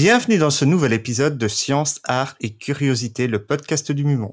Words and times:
Bienvenue 0.00 0.38
dans 0.38 0.50
ce 0.50 0.64
nouvel 0.64 0.92
épisode 0.92 1.38
de 1.38 1.48
Science, 1.48 2.00
Art 2.04 2.36
et 2.40 2.54
Curiosité, 2.54 3.26
le 3.26 3.44
podcast 3.44 3.90
du 3.90 4.04
Mumons. 4.04 4.32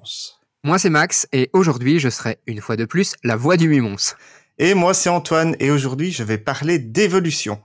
Moi 0.63 0.77
c'est 0.77 0.91
Max 0.91 1.27
et 1.33 1.49
aujourd'hui 1.53 1.97
je 1.97 2.09
serai 2.09 2.37
une 2.45 2.61
fois 2.61 2.75
de 2.75 2.85
plus 2.85 3.15
la 3.23 3.35
voix 3.35 3.57
du 3.57 3.67
Mumons. 3.67 4.13
Et 4.59 4.75
moi 4.75 4.93
c'est 4.93 5.09
Antoine 5.09 5.55
et 5.59 5.71
aujourd'hui 5.71 6.11
je 6.11 6.21
vais 6.21 6.37
parler 6.37 6.77
d'évolution. 6.77 7.59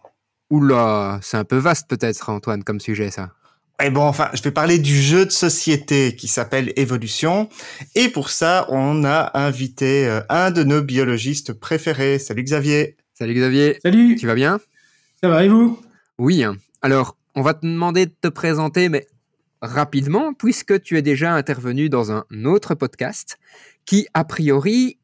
Oula, 0.49 1.21
c'est 1.21 1.37
un 1.37 1.45
peu 1.45 1.59
vaste 1.59 1.91
peut-être 1.91 2.31
Antoine 2.31 2.65
comme 2.65 2.81
sujet 2.81 3.11
ça. 3.11 3.33
Et 3.85 3.91
bon, 3.91 4.05
enfin, 4.05 4.31
je 4.33 4.41
vais 4.41 4.51
parler 4.51 4.79
du 4.79 4.99
jeu 4.99 5.27
de 5.27 5.31
société 5.31 6.17
qui 6.17 6.27
s'appelle 6.27 6.73
Évolution. 6.77 7.51
Et 7.95 8.09
pour 8.09 8.31
ça, 8.31 8.65
on 8.71 9.05
a 9.05 9.39
invité 9.39 10.09
euh, 10.09 10.23
un 10.31 10.51
de 10.51 10.65
nos 10.65 10.81
biologistes 10.81 11.53
préférés. 11.53 12.19
Salut 12.19 12.45
Xavier. 12.45 12.97
Salut 13.13 13.35
Xavier. 13.35 13.79
Salut. 13.83 14.17
Tu 14.17 14.27
vas 14.27 14.35
bien? 14.35 14.59
Ça 15.23 15.29
va 15.29 15.45
et 15.45 15.49
vous? 15.51 15.79
Oui. 16.19 16.45
Alors, 16.83 17.17
on 17.35 17.43
va 17.43 17.55
te 17.55 17.67
demander 17.67 18.07
de 18.07 18.15
te 18.21 18.29
présenter, 18.29 18.89
mais 18.89 19.07
rapidement, 19.63 20.33
puisque 20.35 20.81
tu 20.83 20.97
es 20.97 21.03
déjà 21.03 21.35
intervenu 21.35 21.89
dans 21.89 22.13
un 22.13 22.25
autre 22.45 22.75
podcast 22.75 23.39
qui, 23.85 24.07
a 24.15 24.25
priori, 24.25 24.99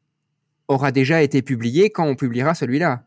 aura 0.67 0.91
déjà 0.91 1.21
été 1.21 1.41
publié 1.41 1.89
quand 1.89 2.05
on 2.05 2.15
publiera 2.15 2.53
celui-là. 2.53 3.03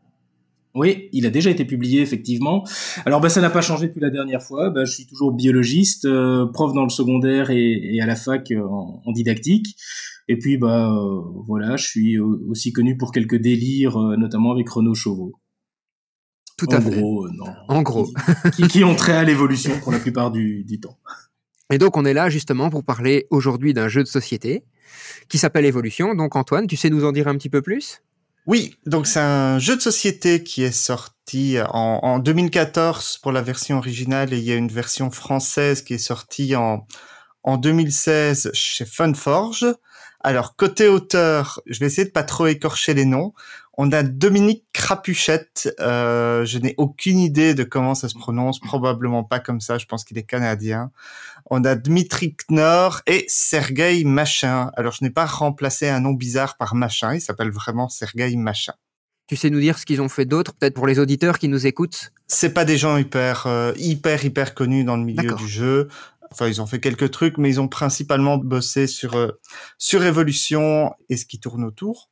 Oui, 0.75 1.09
il 1.12 1.27
a 1.27 1.31
déjà 1.31 1.51
été 1.51 1.65
publié 1.65 2.01
effectivement. 2.01 2.65
Alors 3.05 3.21
bah, 3.21 3.29
ça 3.29 3.41
n'a 3.41 3.51
pas 3.51 3.61
changé 3.61 3.89
depuis 3.89 4.01
la 4.01 4.11
dernière 4.11 4.41
fois. 4.41 4.71
Bah, 4.71 4.85
je 4.85 4.93
suis 4.93 5.07
toujours 5.07 5.33
biologiste, 5.33 6.05
euh, 6.05 6.47
prof 6.47 6.73
dans 6.73 6.84
le 6.84 6.91
secondaire 6.91 7.51
et, 7.51 7.99
à 8.01 8.07
la 8.07 8.15
fac 8.15 8.53
euh, 8.53 8.62
en, 8.62 9.11
didactique. 9.12 9.77
Et 10.29 10.39
puis 10.39 10.59
bah 10.59 10.93
euh, 10.93 11.23
voilà, 11.45 11.77
je 11.77 11.84
suis 11.89 12.19
au- 12.21 12.39
aussi 12.49 12.73
connu 12.73 12.97
pour 12.97 13.11
quelques 13.11 13.34
délires, 13.37 13.99
notamment 14.17 14.53
avec 14.53 14.69
Renaud 14.69 14.95
Chauveau. 14.95 15.34
Tout 16.66 16.75
en 16.75 16.78
à 16.78 16.80
fait. 16.80 16.91
gros, 17.00 17.27
euh, 17.27 17.30
non. 17.34 17.47
En 17.69 17.83
gros. 17.83 18.08
Qui, 18.55 18.62
qui- 18.62 18.69
qui 18.69 18.84
ont 18.84 18.94
trait 18.94 19.16
à 19.16 19.25
l'évolution 19.25 19.78
pour 19.80 19.92
la 19.92 19.98
plupart 19.98 20.30
du, 20.30 20.64
du 20.64 20.80
temps. 20.80 20.98
Et 21.72 21.78
donc, 21.78 21.97
on 21.97 22.05
est 22.05 22.14
là 22.14 22.30
justement 22.30 22.69
pour 22.70 22.84
parler 22.84 23.27
aujourd'hui 23.30 23.75
d'un 23.75 23.89
jeu 23.89 24.03
de 24.03 24.08
société 24.08 24.64
qui 25.28 25.38
s'appelle 25.38 25.64
Évolution. 25.64 26.14
Donc, 26.14 26.34
Antoine, 26.36 26.66
tu 26.66 26.77
sais 26.77 26.91
nous 26.91 27.05
en 27.05 27.12
dire 27.12 27.28
un 27.28 27.36
petit 27.36 27.48
peu 27.50 27.62
plus? 27.62 28.03
Oui, 28.47 28.75
donc 28.86 29.06
c'est 29.06 29.20
un 29.20 29.58
jeu 29.58 29.77
de 29.77 29.81
société 29.83 30.42
qui 30.42 30.62
est 30.64 30.72
sorti 30.72 31.58
en, 31.61 32.00
en 32.03 32.19
2014 32.19 33.19
pour 33.22 33.31
la 33.33 33.42
version 33.42 33.77
originale 33.78 34.33
et 34.33 34.38
il 34.38 34.44
y 34.44 34.50
a 34.50 34.56
une 34.56 34.70
version 34.72 35.11
française 35.11 35.83
qui 35.83 35.94
est 35.94 35.98
sortie 35.98 36.56
en, 36.56 36.86
en 37.44 37.58
2016 37.58 38.50
chez 38.55 38.84
Funforge. 38.86 39.66
Alors, 40.22 40.56
côté 40.56 40.88
auteur, 40.88 41.61
je 41.66 41.78
vais 41.81 41.86
essayer 41.86 42.06
de 42.06 42.11
pas 42.12 42.25
trop 42.25 42.47
écorcher 42.47 42.94
les 42.94 43.05
noms. 43.05 43.33
On 43.83 43.92
a 43.92 44.03
Dominique 44.03 44.67
Crapuchette. 44.75 45.75
Euh, 45.81 46.45
je 46.45 46.59
n'ai 46.59 46.75
aucune 46.77 47.19
idée 47.19 47.55
de 47.55 47.64
comment 47.64 47.95
ça 47.95 48.11
se 48.11 48.14
prononce. 48.14 48.61
Probablement 48.61 49.25
pas 49.25 49.41
comme 49.41 49.62
ça. 49.62 49.78
Je 49.78 49.87
pense 49.87 50.05
qu'il 50.05 50.19
est 50.19 50.22
canadien. 50.22 50.91
On 51.50 51.64
a 51.64 51.77
Dmitri 51.77 52.37
Knorr 52.37 53.00
et 53.06 53.25
Sergei 53.27 54.05
Machin. 54.05 54.70
Alors, 54.77 54.92
je 54.92 55.03
n'ai 55.03 55.09
pas 55.09 55.25
remplacé 55.25 55.89
un 55.89 56.00
nom 56.00 56.12
bizarre 56.12 56.59
par 56.59 56.75
Machin. 56.75 57.14
Il 57.14 57.22
s'appelle 57.22 57.50
vraiment 57.50 57.89
Sergei 57.89 58.37
Machin. 58.37 58.75
Tu 59.28 59.37
sais 59.37 59.48
nous 59.48 59.60
dire 59.60 59.78
ce 59.78 59.87
qu'ils 59.87 60.03
ont 60.03 60.10
fait 60.10 60.26
d'autre, 60.26 60.53
peut-être 60.53 60.75
pour 60.75 60.87
les 60.87 60.99
auditeurs 60.99 61.38
qui 61.38 61.49
nous 61.49 61.66
écoutent? 61.66 62.12
C'est 62.26 62.53
pas 62.53 62.66
des 62.66 62.76
gens 62.76 62.99
hyper, 62.99 63.47
euh, 63.47 63.72
hyper, 63.78 64.22
hyper 64.22 64.53
connus 64.55 64.84
dans 64.84 64.99
le 64.99 65.05
milieu 65.05 65.32
du 65.37 65.49
jeu. 65.49 65.88
Enfin, 66.31 66.49
ils 66.49 66.60
ont 66.60 66.66
fait 66.66 66.81
quelques 66.81 67.10
trucs, 67.10 67.38
mais 67.38 67.49
ils 67.49 67.60
ont 67.62 67.69
principalement 67.69 68.37
bossé 68.37 68.87
sur 68.87 69.16
euh, 69.16 69.41
sur 69.78 70.05
Evolution 70.05 70.93
et 71.09 71.16
ce 71.16 71.25
qui 71.25 71.41
tourne 71.41 71.65
autour. 71.65 72.09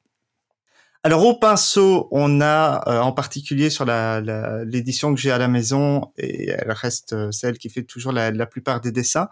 Alors 1.04 1.24
au 1.24 1.38
pinceau, 1.38 2.08
on 2.10 2.40
a 2.40 2.82
euh, 2.88 3.00
en 3.00 3.12
particulier 3.12 3.70
sur 3.70 3.84
la 3.84 4.20
la- 4.20 4.64
l'édition 4.64 5.14
que 5.14 5.20
j'ai 5.20 5.30
à 5.30 5.38
la 5.38 5.48
maison 5.48 6.12
et 6.18 6.48
elle 6.50 6.72
reste 6.72 7.12
euh, 7.12 7.30
celle 7.30 7.56
qui 7.58 7.70
fait 7.70 7.84
toujours 7.84 8.12
la, 8.12 8.30
la 8.32 8.46
plupart 8.46 8.80
des 8.80 8.90
dessins. 8.92 9.28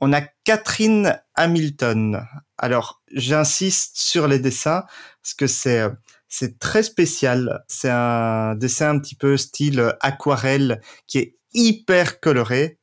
On 0.00 0.12
a 0.12 0.20
Catherine 0.44 1.18
Hamilton. 1.36 2.26
Alors 2.58 3.00
j'insiste 3.12 3.96
sur 3.96 4.26
les 4.28 4.38
dessins 4.40 4.84
parce 5.22 5.34
que 5.34 5.46
c'est 5.46 5.80
euh, 5.80 5.90
c'est 6.28 6.58
très 6.58 6.82
spécial. 6.82 7.62
C'est 7.68 7.90
un 7.90 8.56
dessin 8.56 8.90
un 8.90 8.98
petit 8.98 9.14
peu 9.14 9.36
style 9.36 9.94
aquarelle 10.00 10.80
qui 11.06 11.18
est 11.18 11.36
hyper 11.54 12.18
coloré. 12.20 12.80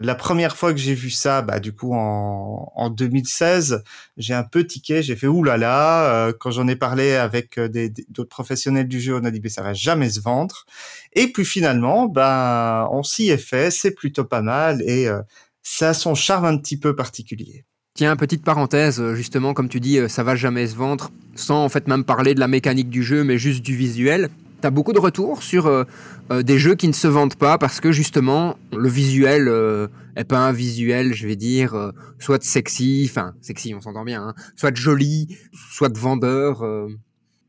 La 0.00 0.14
première 0.14 0.56
fois 0.56 0.72
que 0.72 0.78
j'ai 0.78 0.94
vu 0.94 1.10
ça, 1.10 1.42
bah 1.42 1.58
du 1.58 1.72
coup 1.72 1.92
en, 1.92 2.70
en 2.76 2.88
2016, 2.90 3.82
j'ai 4.16 4.32
un 4.32 4.44
peu 4.44 4.64
tiqué, 4.64 5.02
j'ai 5.02 5.16
fait 5.16 5.26
oulala. 5.26 6.04
Euh, 6.28 6.32
quand 6.38 6.52
j'en 6.52 6.68
ai 6.68 6.76
parlé 6.76 7.14
avec 7.16 7.58
euh, 7.58 7.68
des- 7.68 7.92
d'autres 8.08 8.28
professionnels 8.28 8.86
du 8.86 9.00
jeu, 9.00 9.16
on 9.20 9.24
a 9.24 9.30
dit 9.32 9.40
mais 9.42 9.48
ça 9.48 9.62
va 9.62 9.74
jamais 9.74 10.08
se 10.10 10.20
vendre. 10.20 10.66
Et 11.14 11.32
puis 11.32 11.44
finalement, 11.44 12.06
ben 12.06 12.88
on 12.92 13.02
s'y 13.02 13.28
est 13.30 13.38
fait, 13.38 13.72
c'est 13.72 13.90
plutôt 13.90 14.24
pas 14.24 14.40
mal 14.40 14.82
et 14.82 15.08
euh, 15.08 15.20
ça 15.64 15.88
a 15.90 15.94
son 15.94 16.14
charme 16.14 16.44
un 16.44 16.58
petit 16.58 16.78
peu 16.78 16.94
particulier. 16.94 17.64
Tiens, 17.94 18.14
petite 18.14 18.44
parenthèse, 18.44 19.02
justement, 19.14 19.54
comme 19.54 19.68
tu 19.68 19.80
dis, 19.80 19.98
ça 20.08 20.22
va 20.22 20.36
jamais 20.36 20.68
se 20.68 20.76
vendre, 20.76 21.10
sans 21.34 21.64
en 21.64 21.68
fait 21.68 21.88
même 21.88 22.04
parler 22.04 22.32
de 22.36 22.40
la 22.40 22.46
mécanique 22.46 22.88
du 22.90 23.02
jeu, 23.02 23.24
mais 23.24 23.38
juste 23.38 23.62
du 23.64 23.74
visuel. 23.74 24.28
T'as 24.60 24.70
beaucoup 24.70 24.92
de 24.92 24.98
retours 24.98 25.44
sur 25.44 25.66
euh, 25.66 25.84
euh, 26.32 26.42
des 26.42 26.58
jeux 26.58 26.74
qui 26.74 26.88
ne 26.88 26.92
se 26.92 27.06
vendent 27.06 27.36
pas 27.36 27.58
parce 27.58 27.78
que 27.80 27.92
justement 27.92 28.58
le 28.72 28.88
visuel 28.88 29.46
euh, 29.46 29.86
est 30.16 30.24
pas 30.24 30.38
un 30.38 30.52
visuel, 30.52 31.14
je 31.14 31.28
vais 31.28 31.36
dire, 31.36 31.74
euh, 31.74 31.92
soit 32.18 32.42
sexy, 32.42 33.06
enfin 33.08 33.34
sexy, 33.40 33.72
on 33.76 33.80
s'entend 33.80 34.04
bien, 34.04 34.20
hein, 34.28 34.34
soit 34.56 34.74
joli, 34.76 35.38
soit 35.70 35.90
de 35.90 35.98
vendeur. 35.98 36.62
euh. 36.62 36.88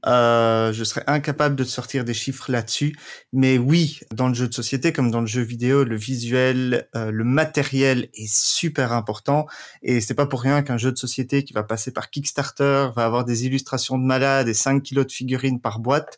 Je 0.05 0.83
serais 0.83 1.03
incapable 1.07 1.55
de 1.55 1.63
sortir 1.63 2.05
des 2.05 2.13
chiffres 2.13 2.51
là-dessus, 2.51 2.95
mais 3.33 3.57
oui, 3.57 3.99
dans 4.13 4.27
le 4.27 4.35
jeu 4.35 4.47
de 4.47 4.53
société 4.53 4.93
comme 4.93 5.09
dans 5.09 5.19
le 5.21 5.27
jeu 5.27 5.41
vidéo, 5.41 5.83
le 5.83 5.97
visuel, 5.97 6.87
le 6.93 7.23
matériel 7.23 8.07
est 8.13 8.31
super 8.31 8.93
important, 8.93 9.45
et 9.81 9.99
c'est 9.99 10.13
pas 10.13 10.25
pour 10.25 10.41
rien 10.41 10.61
qu'un 10.61 10.77
jeu 10.77 10.91
de 10.91 10.97
société 10.97 11.43
qui 11.43 11.53
va 11.53 11.63
passer 11.63 11.91
par 11.91 12.09
Kickstarter 12.11 12.89
va 12.95 13.03
avoir 13.03 13.25
des 13.25 13.45
illustrations 13.45 13.97
de 13.97 14.05
malades 14.05 14.47
et 14.47 14.53
5 14.53 14.81
kilos 14.83 15.05
de 15.05 15.11
figurines 15.11 15.59
par 15.59 15.79
boîte 15.79 16.17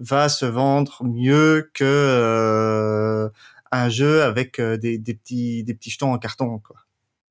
va 0.00 0.28
se 0.28 0.46
vendre 0.46 1.04
mieux 1.04 1.70
que 1.74 1.84
euh, 1.84 3.28
un 3.70 3.88
jeu 3.88 4.22
avec 4.22 4.58
euh, 4.58 4.76
des, 4.76 4.98
petits 4.98 5.62
des 5.62 5.74
petits 5.74 5.90
jetons 5.90 6.12
en 6.12 6.18
carton 6.18 6.58
quoi. 6.58 6.76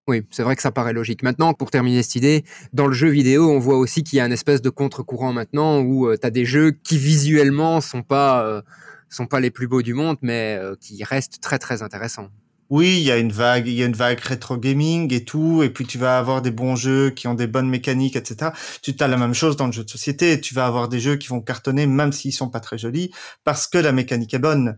Oui, 0.07 0.25
c'est 0.31 0.41
vrai 0.41 0.55
que 0.55 0.63
ça 0.63 0.71
paraît 0.71 0.93
logique. 0.93 1.21
Maintenant, 1.21 1.53
pour 1.53 1.69
terminer 1.69 2.01
cette 2.01 2.15
idée, 2.15 2.43
dans 2.73 2.87
le 2.87 2.93
jeu 2.93 3.09
vidéo, 3.09 3.51
on 3.51 3.59
voit 3.59 3.77
aussi 3.77 4.03
qu'il 4.03 4.17
y 4.17 4.19
a 4.19 4.23
un 4.23 4.31
espèce 4.31 4.59
de 4.59 4.71
contre-courant 4.71 5.33
maintenant 5.33 5.81
où 5.81 6.11
tu 6.17 6.25
as 6.25 6.31
des 6.31 6.45
jeux 6.45 6.71
qui 6.71 6.97
visuellement 6.97 7.79
sont 7.79 8.01
pas 8.01 8.43
euh, 8.43 8.63
sont 9.09 9.27
pas 9.27 9.39
les 9.39 9.51
plus 9.51 9.67
beaux 9.67 9.81
du 9.81 9.93
monde, 9.93 10.17
mais 10.21 10.57
euh, 10.59 10.75
qui 10.79 11.03
restent 11.03 11.41
très 11.41 11.59
très 11.59 11.81
intéressants. 11.81 12.29
Oui, 12.69 12.97
il 12.99 13.03
y 13.03 13.11
a 13.11 13.17
une 13.17 13.31
vague, 13.31 13.67
il 13.67 13.73
y 13.73 13.81
a 13.81 13.87
une 13.87 13.95
vague 13.95 14.19
rétro 14.19 14.57
gaming 14.57 15.11
et 15.11 15.25
tout, 15.25 15.63
et 15.63 15.71
puis 15.71 15.85
tu 15.85 15.97
vas 15.97 16.19
avoir 16.19 16.41
des 16.43 16.51
bons 16.51 16.75
jeux 16.75 17.09
qui 17.09 17.27
ont 17.27 17.33
des 17.33 17.47
bonnes 17.47 17.69
mécaniques, 17.69 18.15
etc. 18.15 18.51
Tu 18.83 18.95
as 18.99 19.07
la 19.07 19.17
même 19.17 19.33
chose 19.33 19.57
dans 19.57 19.65
le 19.65 19.71
jeu 19.71 19.83
de 19.83 19.89
société. 19.89 20.39
Tu 20.39 20.53
vas 20.53 20.67
avoir 20.67 20.87
des 20.87 20.99
jeux 20.99 21.15
qui 21.15 21.29
vont 21.29 21.41
cartonner 21.41 21.87
même 21.87 22.11
s'ils 22.11 22.33
sont 22.33 22.49
pas 22.49 22.59
très 22.59 22.77
jolis 22.77 23.11
parce 23.43 23.67
que 23.67 23.79
la 23.79 23.91
mécanique 23.91 24.33
est 24.35 24.39
bonne. 24.39 24.77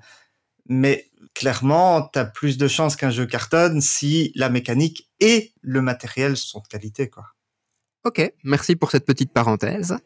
Mais 0.68 1.12
clairement, 1.34 2.10
tu 2.14 2.20
as 2.20 2.26
plus 2.26 2.58
de 2.58 2.68
chances 2.68 2.96
qu'un 2.96 3.12
jeu 3.12 3.26
cartonne 3.26 3.82
si 3.82 4.32
la 4.36 4.50
mécanique 4.50 5.10
et 5.20 5.54
le 5.62 5.82
matériel 5.82 6.38
sont 6.38 6.60
de 6.60 6.68
qualité, 6.68 7.10
quoi. 7.10 7.26
Ok, 8.04 8.34
merci 8.44 8.76
pour 8.76 8.90
cette 8.90 9.06
petite 9.06 9.32
parenthèse. 9.32 9.98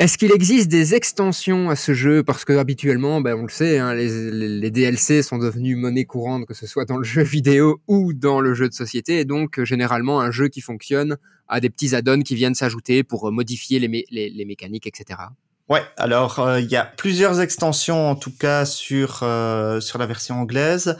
Est-ce 0.00 0.16
qu'il 0.16 0.32
existe 0.32 0.68
des 0.68 0.94
extensions 0.94 1.68
à 1.68 1.76
ce 1.76 1.92
jeu? 1.92 2.22
Parce 2.22 2.46
que 2.46 2.54
habituellement, 2.54 3.20
ben, 3.20 3.34
on 3.38 3.42
le 3.42 3.50
sait, 3.50 3.78
hein, 3.78 3.92
les, 3.92 4.30
les- 4.30 4.70
DLC 4.70 5.22
sont 5.22 5.36
devenus 5.36 5.76
monnaie 5.76 6.06
courante, 6.06 6.46
que 6.46 6.54
ce 6.54 6.66
soit 6.66 6.86
dans 6.86 6.96
le 6.96 7.04
jeu 7.04 7.22
vidéo 7.22 7.82
ou 7.86 8.14
dans 8.14 8.40
le 8.40 8.54
jeu 8.54 8.66
de 8.66 8.72
société. 8.72 9.20
Et 9.20 9.26
donc, 9.26 9.62
généralement, 9.62 10.18
un 10.22 10.30
jeu 10.30 10.48
qui 10.48 10.62
fonctionne 10.62 11.18
a 11.48 11.60
des 11.60 11.68
petits 11.68 11.94
add-ons 11.94 12.22
qui 12.22 12.34
viennent 12.34 12.54
s'ajouter 12.54 13.02
pour 13.04 13.28
euh, 13.28 13.30
modifier 13.30 13.78
les, 13.78 14.06
les- 14.10 14.30
les 14.30 14.44
mécaniques, 14.46 14.86
etc. 14.86 15.20
Ouais, 15.68 15.82
alors 15.98 16.38
euh, 16.38 16.60
il 16.60 16.70
y 16.70 16.76
a 16.76 16.84
plusieurs 16.84 17.40
extensions 17.42 18.08
en 18.10 18.14
tout 18.16 18.32
cas 18.34 18.64
sur 18.64 19.20
euh, 19.22 19.80
sur 19.80 19.98
la 19.98 20.06
version 20.06 20.36
anglaise. 20.40 20.96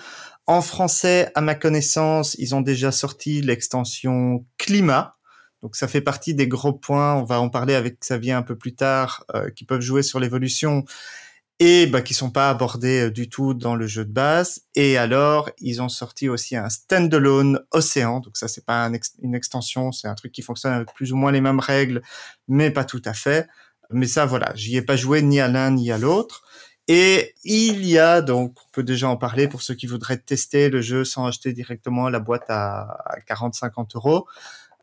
En 0.46 0.60
français, 0.60 1.30
à 1.34 1.40
ma 1.40 1.54
connaissance, 1.54 2.36
ils 2.38 2.54
ont 2.54 2.60
déjà 2.60 2.92
sorti 2.92 3.40
l'extension 3.40 4.44
climat. 4.58 5.14
Donc 5.62 5.76
ça 5.76 5.88
fait 5.88 6.00
partie 6.00 6.34
des 6.34 6.48
gros 6.48 6.72
points. 6.72 7.14
On 7.14 7.24
va 7.24 7.40
en 7.40 7.48
parler 7.48 7.74
avec 7.74 8.00
Xavier 8.00 8.32
un 8.32 8.42
peu 8.42 8.56
plus 8.56 8.74
tard, 8.74 9.24
euh, 9.34 9.50
qui 9.50 9.64
peuvent 9.64 9.80
jouer 9.80 10.02
sur 10.02 10.20
l'évolution. 10.20 10.84
et 11.62 11.86
bah, 11.86 12.00
qui 12.02 12.14
sont 12.14 12.30
pas 12.30 12.48
abordés 12.50 13.08
euh, 13.08 13.10
du 13.10 13.28
tout 13.28 13.52
dans 13.54 13.76
le 13.76 13.86
jeu 13.86 14.04
de 14.06 14.12
base. 14.12 14.62
Et 14.74 14.96
alors, 14.96 15.50
ils 15.58 15.82
ont 15.82 15.90
sorti 15.90 16.28
aussi 16.28 16.56
un 16.56 16.70
standalone 16.70 17.60
Océan. 17.72 18.20
Donc 18.20 18.38
ça, 18.38 18.48
c'est 18.48 18.64
pas 18.64 18.90
une 19.22 19.34
extension, 19.34 19.92
c'est 19.92 20.08
un 20.08 20.14
truc 20.14 20.32
qui 20.32 20.42
fonctionne 20.42 20.72
avec 20.72 20.94
plus 20.94 21.12
ou 21.12 21.16
moins 21.16 21.32
les 21.32 21.42
mêmes 21.42 21.60
règles, 21.60 22.02
mais 22.48 22.70
pas 22.70 22.84
tout 22.84 23.02
à 23.04 23.12
fait. 23.12 23.46
Mais 23.90 24.06
ça, 24.06 24.24
voilà, 24.26 24.52
j'y 24.54 24.76
ai 24.76 24.82
pas 24.82 24.96
joué 24.96 25.22
ni 25.22 25.40
à 25.40 25.48
l'un 25.48 25.72
ni 25.72 25.92
à 25.92 25.98
l'autre. 25.98 26.44
Et 26.88 27.34
il 27.44 27.84
y 27.86 27.98
a 27.98 28.20
donc, 28.20 28.56
on 28.66 28.70
peut 28.72 28.82
déjà 28.82 29.08
en 29.08 29.16
parler 29.16 29.46
pour 29.46 29.62
ceux 29.62 29.74
qui 29.74 29.86
voudraient 29.86 30.18
tester 30.18 30.70
le 30.70 30.80
jeu 30.80 31.04
sans 31.04 31.26
acheter 31.26 31.52
directement 31.52 32.08
la 32.08 32.18
boîte 32.18 32.46
à 32.48 33.04
40-50 33.28 33.96
euros. 33.96 34.26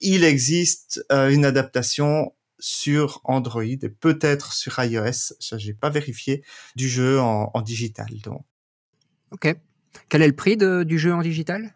Il 0.02 0.24
existe 0.24 1.04
euh, 1.12 1.30
une 1.30 1.46
adaptation 1.46 2.34
sur 2.60 3.22
Android 3.24 3.64
et 3.64 3.90
peut-être 3.90 4.54
sur 4.54 4.84
iOS, 4.84 5.34
ça 5.40 5.58
j'ai 5.58 5.74
pas 5.74 5.90
vérifié, 5.90 6.44
du 6.76 6.90
jeu 6.90 7.20
en, 7.20 7.62
digital. 7.62 8.08
Donc. 8.24 8.42
Ok. 9.32 9.56
Quel 10.10 10.22
est 10.22 10.28
le 10.28 10.36
prix 10.36 10.58
du 10.58 10.98
jeu 10.98 11.14
en 11.14 11.22
digital? 11.22 11.74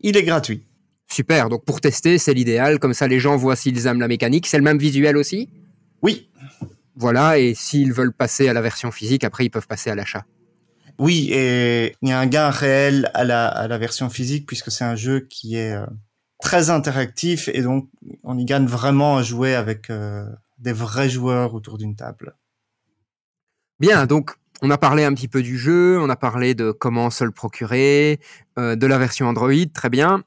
Il 0.00 0.16
est 0.16 0.22
gratuit. 0.22 0.64
Super, 1.10 1.48
donc 1.48 1.64
pour 1.64 1.80
tester, 1.80 2.18
c'est 2.18 2.34
l'idéal, 2.34 2.78
comme 2.78 2.94
ça 2.94 3.08
les 3.08 3.18
gens 3.18 3.36
voient 3.36 3.56
s'ils 3.56 3.86
aiment 3.86 4.00
la 4.00 4.08
mécanique. 4.08 4.46
C'est 4.46 4.58
le 4.58 4.64
même 4.64 4.78
visuel 4.78 5.16
aussi? 5.16 5.48
Oui. 6.02 6.28
Voilà, 6.96 7.38
et 7.38 7.54
s'ils 7.54 7.92
veulent 7.92 8.12
passer 8.12 8.48
à 8.48 8.52
la 8.52 8.60
version 8.60 8.90
physique, 8.90 9.24
après 9.24 9.46
ils 9.46 9.50
peuvent 9.50 9.66
passer 9.66 9.90
à 9.90 9.94
l'achat. 9.94 10.26
Oui, 10.98 11.28
et 11.32 11.94
il 12.02 12.08
y 12.08 12.12
a 12.12 12.18
un 12.18 12.26
gain 12.26 12.50
réel 12.50 13.10
à 13.14 13.24
la, 13.24 13.46
à 13.46 13.68
la 13.68 13.78
version 13.78 14.10
physique 14.10 14.46
puisque 14.46 14.70
c'est 14.70 14.84
un 14.84 14.96
jeu 14.96 15.20
qui 15.20 15.54
est 15.56 15.72
euh, 15.72 15.86
très 16.40 16.70
interactif 16.70 17.48
et 17.48 17.62
donc 17.62 17.88
on 18.22 18.38
y 18.38 18.44
gagne 18.44 18.66
vraiment 18.66 19.16
à 19.16 19.22
jouer 19.22 19.54
avec 19.54 19.90
euh, 19.90 20.26
des 20.58 20.72
vrais 20.72 21.10
joueurs 21.10 21.54
autour 21.54 21.78
d'une 21.78 21.96
table. 21.96 22.36
Bien, 23.80 24.06
donc 24.06 24.34
on 24.62 24.70
a 24.70 24.78
parlé 24.78 25.04
un 25.04 25.14
petit 25.14 25.28
peu 25.28 25.42
du 25.42 25.58
jeu, 25.58 26.00
on 26.00 26.08
a 26.08 26.16
parlé 26.16 26.54
de 26.54 26.72
comment 26.72 27.10
se 27.10 27.24
le 27.24 27.30
procurer, 27.30 28.20
euh, 28.58 28.76
de 28.76 28.86
la 28.86 28.98
version 28.98 29.26
Android, 29.26 29.52
très 29.72 29.88
bien. 29.88 30.24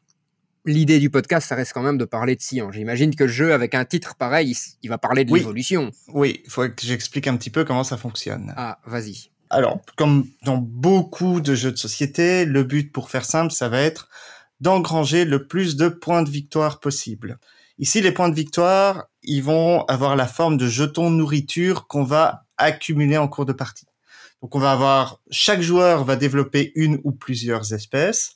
L'idée 0.63 0.99
du 0.99 1.09
podcast, 1.09 1.47
ça 1.47 1.55
reste 1.55 1.73
quand 1.73 1.81
même 1.81 1.97
de 1.97 2.05
parler 2.05 2.35
de 2.35 2.41
Cyan. 2.41 2.71
J'imagine 2.71 3.15
que 3.15 3.23
le 3.23 3.31
jeu, 3.31 3.51
avec 3.51 3.73
un 3.73 3.83
titre 3.83 4.15
pareil, 4.15 4.55
il, 4.83 4.89
va 4.89 4.99
parler 4.99 5.25
de 5.25 5.33
l'évolution. 5.33 5.89
Oui, 6.13 6.41
il 6.45 6.51
faudrait 6.51 6.71
que 6.71 6.85
j'explique 6.85 7.27
un 7.27 7.35
petit 7.35 7.49
peu 7.49 7.65
comment 7.65 7.83
ça 7.83 7.97
fonctionne. 7.97 8.53
Ah, 8.55 8.77
vas-y. 8.85 9.31
Alors, 9.49 9.81
comme 9.97 10.27
dans 10.45 10.57
beaucoup 10.57 11.41
de 11.41 11.55
jeux 11.55 11.71
de 11.71 11.77
société, 11.77 12.45
le 12.45 12.63
but, 12.63 12.91
pour 12.91 13.09
faire 13.09 13.25
simple, 13.25 13.51
ça 13.51 13.69
va 13.69 13.81
être 13.81 14.07
d'engranger 14.61 15.25
le 15.25 15.47
plus 15.47 15.75
de 15.75 15.89
points 15.89 16.23
de 16.23 16.29
victoire 16.29 16.79
possible. 16.79 17.39
Ici, 17.77 17.99
les 17.99 18.11
points 18.11 18.29
de 18.29 18.35
victoire, 18.35 19.07
ils 19.23 19.43
vont 19.43 19.83
avoir 19.85 20.15
la 20.15 20.27
forme 20.27 20.57
de 20.57 20.67
jetons 20.67 21.09
nourriture 21.09 21.87
qu'on 21.87 22.03
va 22.03 22.45
accumuler 22.57 23.17
en 23.17 23.27
cours 23.27 23.45
de 23.45 23.53
partie. 23.53 23.87
Donc, 24.41 24.55
on 24.55 24.59
va 24.59 24.71
avoir, 24.71 25.19
chaque 25.31 25.61
joueur 25.61 26.03
va 26.03 26.15
développer 26.15 26.71
une 26.75 26.99
ou 27.03 27.11
plusieurs 27.11 27.73
espèces. 27.73 28.35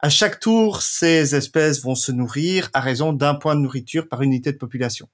À 0.00 0.08
chaque 0.08 0.40
tour, 0.40 0.82
ces 0.82 1.36
espèces 1.36 1.82
vont 1.82 1.94
se 1.94 2.10
nourrir 2.10 2.68
à 2.72 2.80
raison 2.80 3.12
d'un 3.12 3.36
point 3.36 3.54
de 3.54 3.60
nourriture 3.60 4.08
par 4.08 4.22
unité 4.22 4.52
de 4.52 4.58
population. 4.58 5.08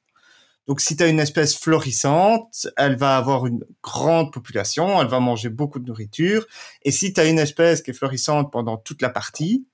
Donc, 0.67 0.81
si 0.81 0.97
tu 0.97 1.03
as 1.03 1.09
une 1.09 1.21
espèce 1.21 1.57
florissante, 1.57 2.69
elle 2.77 2.97
va 2.97 3.17
avoir 3.17 3.47
une 3.47 3.65
grande 3.83 4.33
population, 4.33 5.01
elle 5.01 5.09
va 5.09 5.21
manger 5.21 5.51
beaucoup 5.51 5.79
de 5.79 5.87
nourriture. 5.87 6.47
Et 6.83 6.91
si 6.91 7.13
tu 7.13 7.21
as 7.21 7.27
une 7.27 7.39
espèce 7.39 7.83
qui 7.83 7.91
est 7.91 7.95
florissante 7.95 8.51
pendant 8.53 8.79
toute 8.79 9.03
la 9.03 9.11
partie, 9.11 9.67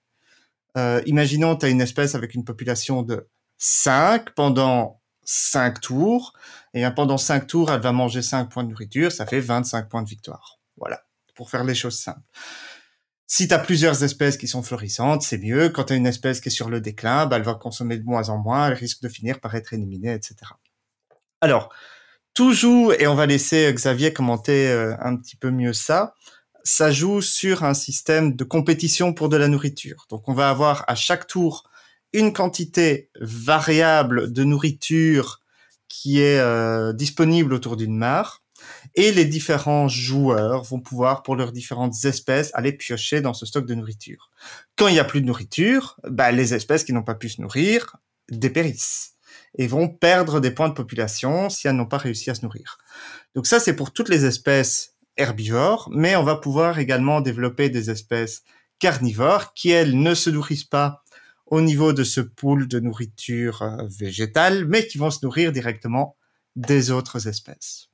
euh, 0.76 1.02
imaginons, 1.06 1.56
tu 1.56 1.66
as 1.66 1.68
une 1.68 1.80
espèce 1.80 2.14
avec 2.14 2.34
une 2.34 2.44
population 2.44 3.02
de 3.02 3.28
5 3.58 4.30
pendant 4.34 5.00
5 5.22 5.80
tours. 5.80 6.32
Et 6.74 6.84
pendant 6.96 7.18
5 7.18 7.46
tours, 7.46 7.70
elle 7.70 7.80
va 7.80 7.92
manger 7.92 8.22
5 8.22 8.50
points 8.50 8.64
de 8.64 8.70
nourriture. 8.70 9.12
Ça 9.12 9.26
fait 9.26 9.40
25 9.40 9.88
points 9.88 10.02
de 10.02 10.08
victoire. 10.08 10.58
Voilà, 10.76 11.02
pour 11.34 11.50
faire 11.50 11.64
les 11.64 11.74
choses 11.74 11.98
simples. 11.98 12.20
Si 13.26 13.48
tu 13.48 13.54
as 13.54 13.58
plusieurs 13.58 14.04
espèces 14.04 14.36
qui 14.36 14.48
sont 14.48 14.62
florissantes, 14.62 15.22
c'est 15.22 15.38
mieux. 15.38 15.70
Quand 15.70 15.84
tu 15.84 15.92
as 15.94 15.96
une 15.96 16.06
espèce 16.06 16.40
qui 16.40 16.48
est 16.48 16.52
sur 16.52 16.68
le 16.68 16.80
déclin, 16.80 17.26
bah, 17.26 17.36
elle 17.36 17.42
va 17.42 17.54
consommer 17.54 17.96
de 17.96 18.04
moins 18.04 18.28
en 18.28 18.38
moins, 18.38 18.68
elle 18.68 18.74
risque 18.74 19.02
de 19.02 19.08
finir 19.08 19.40
par 19.40 19.54
être 19.54 19.72
éliminée, 19.72 20.12
etc. 20.12 20.36
Alors, 21.40 21.72
toujours, 22.34 22.92
et 22.94 23.06
on 23.06 23.14
va 23.14 23.26
laisser 23.26 23.72
Xavier 23.72 24.12
commenter 24.12 24.68
euh, 24.68 24.94
un 25.00 25.16
petit 25.16 25.36
peu 25.36 25.50
mieux 25.50 25.72
ça, 25.72 26.14
ça 26.64 26.90
joue 26.90 27.20
sur 27.20 27.62
un 27.62 27.74
système 27.74 28.34
de 28.34 28.44
compétition 28.44 29.12
pour 29.12 29.28
de 29.28 29.36
la 29.36 29.48
nourriture. 29.48 30.06
Donc 30.08 30.28
on 30.28 30.34
va 30.34 30.48
avoir 30.48 30.84
à 30.88 30.94
chaque 30.94 31.26
tour 31.26 31.64
une 32.12 32.32
quantité 32.32 33.10
variable 33.20 34.32
de 34.32 34.44
nourriture 34.44 35.40
qui 35.88 36.20
est 36.20 36.40
euh, 36.40 36.92
disponible 36.92 37.52
autour 37.52 37.76
d'une 37.76 37.96
mare 37.96 38.42
et 38.94 39.12
les 39.12 39.24
différents 39.24 39.88
joueurs 39.88 40.62
vont 40.64 40.80
pouvoir, 40.80 41.22
pour 41.22 41.36
leurs 41.36 41.52
différentes 41.52 42.04
espèces, 42.04 42.50
aller 42.54 42.72
piocher 42.72 43.20
dans 43.20 43.34
ce 43.34 43.46
stock 43.46 43.66
de 43.66 43.74
nourriture. 43.74 44.30
Quand 44.76 44.88
il 44.88 44.94
n'y 44.94 45.00
a 45.00 45.04
plus 45.04 45.20
de 45.20 45.26
nourriture, 45.26 45.96
bah, 46.08 46.32
les 46.32 46.54
espèces 46.54 46.84
qui 46.84 46.92
n'ont 46.92 47.02
pas 47.02 47.14
pu 47.14 47.28
se 47.28 47.40
nourrir 47.40 47.96
dépérissent 48.30 49.14
et 49.56 49.66
vont 49.66 49.88
perdre 49.88 50.40
des 50.40 50.50
points 50.50 50.68
de 50.68 50.74
population 50.74 51.50
si 51.50 51.68
elles 51.68 51.76
n'ont 51.76 51.86
pas 51.86 51.98
réussi 51.98 52.30
à 52.30 52.34
se 52.34 52.42
nourrir. 52.42 52.78
Donc 53.34 53.46
ça, 53.46 53.60
c'est 53.60 53.76
pour 53.76 53.92
toutes 53.92 54.08
les 54.08 54.24
espèces 54.24 54.93
herbivores, 55.16 55.88
mais 55.92 56.16
on 56.16 56.24
va 56.24 56.36
pouvoir 56.36 56.78
également 56.78 57.20
développer 57.20 57.70
des 57.70 57.90
espèces 57.90 58.42
carnivores 58.78 59.54
qui, 59.54 59.70
elles, 59.70 59.98
ne 59.98 60.14
se 60.14 60.30
nourrissent 60.30 60.64
pas 60.64 61.02
au 61.46 61.60
niveau 61.60 61.92
de 61.92 62.04
ce 62.04 62.20
pool 62.20 62.68
de 62.68 62.80
nourriture 62.80 63.62
euh, 63.62 63.86
végétale, 63.98 64.66
mais 64.66 64.86
qui 64.86 64.98
vont 64.98 65.10
se 65.10 65.24
nourrir 65.24 65.52
directement 65.52 66.16
des 66.56 66.90
autres 66.90 67.28
espèces. 67.28 67.90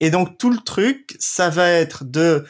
Et 0.00 0.10
donc 0.10 0.38
tout 0.38 0.50
le 0.50 0.58
truc, 0.58 1.16
ça 1.18 1.48
va 1.48 1.70
être 1.70 2.04
de 2.04 2.44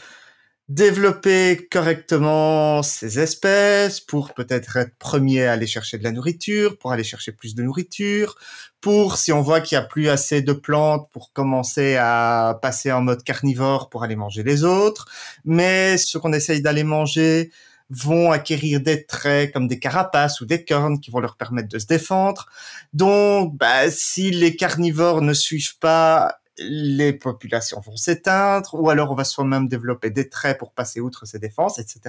développer 0.68 1.68
correctement 1.70 2.82
ces 2.82 3.20
espèces 3.20 4.00
pour 4.00 4.34
peut-être 4.34 4.76
être 4.76 4.96
premier 4.98 5.46
à 5.46 5.52
aller 5.52 5.66
chercher 5.66 5.96
de 5.96 6.04
la 6.04 6.10
nourriture, 6.10 6.76
pour 6.78 6.90
aller 6.90 7.04
chercher 7.04 7.30
plus 7.30 7.54
de 7.54 7.62
nourriture, 7.62 8.36
pour 8.80 9.16
si 9.16 9.32
on 9.32 9.42
voit 9.42 9.60
qu'il 9.60 9.78
n'y 9.78 9.84
a 9.84 9.86
plus 9.86 10.08
assez 10.08 10.42
de 10.42 10.52
plantes 10.52 11.08
pour 11.12 11.32
commencer 11.32 11.96
à 11.96 12.58
passer 12.62 12.90
en 12.90 13.00
mode 13.00 13.22
carnivore 13.22 13.88
pour 13.90 14.02
aller 14.02 14.16
manger 14.16 14.42
les 14.42 14.64
autres, 14.64 15.06
mais 15.44 15.96
ceux 15.98 16.18
qu'on 16.18 16.32
essaye 16.32 16.62
d'aller 16.62 16.84
manger 16.84 17.52
vont 17.88 18.32
acquérir 18.32 18.80
des 18.80 19.06
traits 19.06 19.52
comme 19.52 19.68
des 19.68 19.78
carapaces 19.78 20.40
ou 20.40 20.46
des 20.46 20.64
cornes 20.64 20.98
qui 20.98 21.12
vont 21.12 21.20
leur 21.20 21.36
permettre 21.36 21.68
de 21.68 21.78
se 21.78 21.86
défendre. 21.86 22.46
Donc, 22.92 23.56
bah, 23.56 23.88
si 23.90 24.32
les 24.32 24.56
carnivores 24.56 25.22
ne 25.22 25.32
suivent 25.32 25.78
pas 25.78 26.40
les 26.58 27.12
populations 27.12 27.80
vont 27.80 27.96
s'éteindre, 27.96 28.74
ou 28.74 28.90
alors 28.90 29.10
on 29.10 29.14
va 29.14 29.24
soi-même 29.24 29.68
développer 29.68 30.10
des 30.10 30.28
traits 30.28 30.58
pour 30.58 30.72
passer 30.72 31.00
outre 31.00 31.26
ces 31.26 31.38
défenses, 31.38 31.78
etc. 31.78 32.00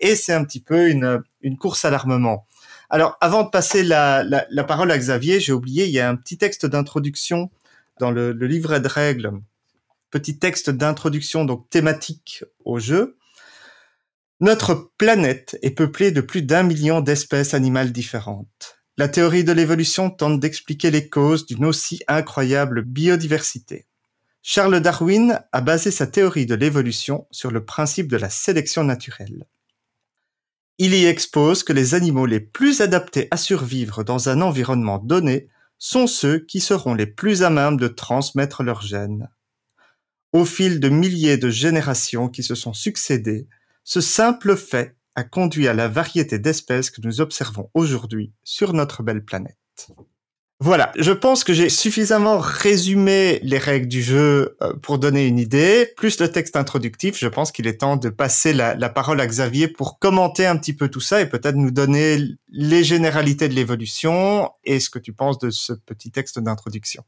Et 0.00 0.14
c'est 0.16 0.32
un 0.32 0.44
petit 0.44 0.60
peu 0.60 0.90
une, 0.90 1.22
course 1.58 1.84
à 1.84 1.90
l'armement. 1.90 2.46
Alors, 2.90 3.16
avant 3.20 3.44
de 3.44 3.50
passer 3.50 3.82
la 3.82 4.24
parole 4.66 4.90
à 4.90 4.98
Xavier, 4.98 5.40
j'ai 5.40 5.52
oublié, 5.52 5.86
il 5.86 5.92
y 5.92 6.00
a 6.00 6.08
un 6.08 6.16
petit 6.16 6.38
texte 6.38 6.66
d'introduction 6.66 7.50
dans 7.98 8.10
le, 8.10 8.32
le, 8.32 8.46
livret 8.46 8.80
de 8.80 8.88
règles, 8.88 9.32
petit 10.10 10.38
texte 10.38 10.70
d'introduction 10.70 11.44
donc 11.44 11.68
thématique 11.68 12.44
au 12.64 12.78
jeu. 12.78 13.16
Notre 14.40 14.92
planète 14.98 15.58
est 15.62 15.72
peuplée 15.72 16.12
de 16.12 16.20
plus 16.20 16.42
d'un 16.42 16.62
million 16.62 17.00
d'espèces 17.00 17.54
animales 17.54 17.90
différentes. 17.90 18.78
La 18.96 19.08
théorie 19.08 19.44
de 19.44 19.52
l'évolution 19.52 20.10
tente 20.10 20.40
d'expliquer 20.40 20.90
les 20.90 21.08
causes 21.08 21.46
d'une 21.46 21.64
aussi 21.64 22.00
incroyable 22.08 22.82
biodiversité. 22.82 23.87
Charles 24.50 24.80
Darwin 24.80 25.44
a 25.52 25.60
basé 25.60 25.90
sa 25.90 26.06
théorie 26.06 26.46
de 26.46 26.54
l'évolution 26.54 27.26
sur 27.30 27.50
le 27.50 27.66
principe 27.66 28.08
de 28.08 28.16
la 28.16 28.30
sélection 28.30 28.82
naturelle. 28.82 29.46
Il 30.78 30.94
y 30.94 31.04
expose 31.04 31.62
que 31.62 31.74
les 31.74 31.94
animaux 31.94 32.24
les 32.24 32.40
plus 32.40 32.80
adaptés 32.80 33.28
à 33.30 33.36
survivre 33.36 34.04
dans 34.04 34.30
un 34.30 34.40
environnement 34.40 35.00
donné 35.00 35.50
sont 35.76 36.06
ceux 36.06 36.38
qui 36.38 36.60
seront 36.60 36.94
les 36.94 37.04
plus 37.04 37.42
à 37.42 37.50
même 37.50 37.76
de 37.76 37.88
transmettre 37.88 38.62
leurs 38.62 38.80
gènes. 38.80 39.28
Au 40.32 40.46
fil 40.46 40.80
de 40.80 40.88
milliers 40.88 41.36
de 41.36 41.50
générations 41.50 42.30
qui 42.30 42.42
se 42.42 42.54
sont 42.54 42.72
succédées, 42.72 43.48
ce 43.84 44.00
simple 44.00 44.56
fait 44.56 44.96
a 45.14 45.24
conduit 45.24 45.68
à 45.68 45.74
la 45.74 45.88
variété 45.88 46.38
d'espèces 46.38 46.88
que 46.88 47.02
nous 47.02 47.20
observons 47.20 47.68
aujourd'hui 47.74 48.32
sur 48.44 48.72
notre 48.72 49.02
belle 49.02 49.26
planète. 49.26 49.90
Voilà, 50.60 50.90
je 50.96 51.12
pense 51.12 51.44
que 51.44 51.52
j'ai 51.52 51.68
suffisamment 51.68 52.38
résumé 52.40 53.38
les 53.44 53.58
règles 53.58 53.86
du 53.86 54.02
jeu 54.02 54.56
euh, 54.60 54.74
pour 54.82 54.98
donner 54.98 55.24
une 55.28 55.38
idée, 55.38 55.92
plus 55.96 56.18
le 56.18 56.32
texte 56.32 56.56
introductif. 56.56 57.16
Je 57.16 57.28
pense 57.28 57.52
qu'il 57.52 57.68
est 57.68 57.78
temps 57.78 57.96
de 57.96 58.08
passer 58.08 58.52
la, 58.52 58.74
la, 58.74 58.88
parole 58.88 59.20
à 59.20 59.26
Xavier 59.28 59.68
pour 59.68 60.00
commenter 60.00 60.46
un 60.46 60.56
petit 60.56 60.72
peu 60.72 60.88
tout 60.88 61.00
ça 61.00 61.20
et 61.20 61.28
peut-être 61.28 61.54
nous 61.54 61.70
donner 61.70 62.18
les 62.48 62.82
généralités 62.82 63.48
de 63.48 63.54
l'évolution 63.54 64.50
et 64.64 64.80
ce 64.80 64.90
que 64.90 64.98
tu 64.98 65.12
penses 65.12 65.38
de 65.38 65.50
ce 65.50 65.74
petit 65.74 66.10
texte 66.10 66.40
d'introduction. 66.40 67.04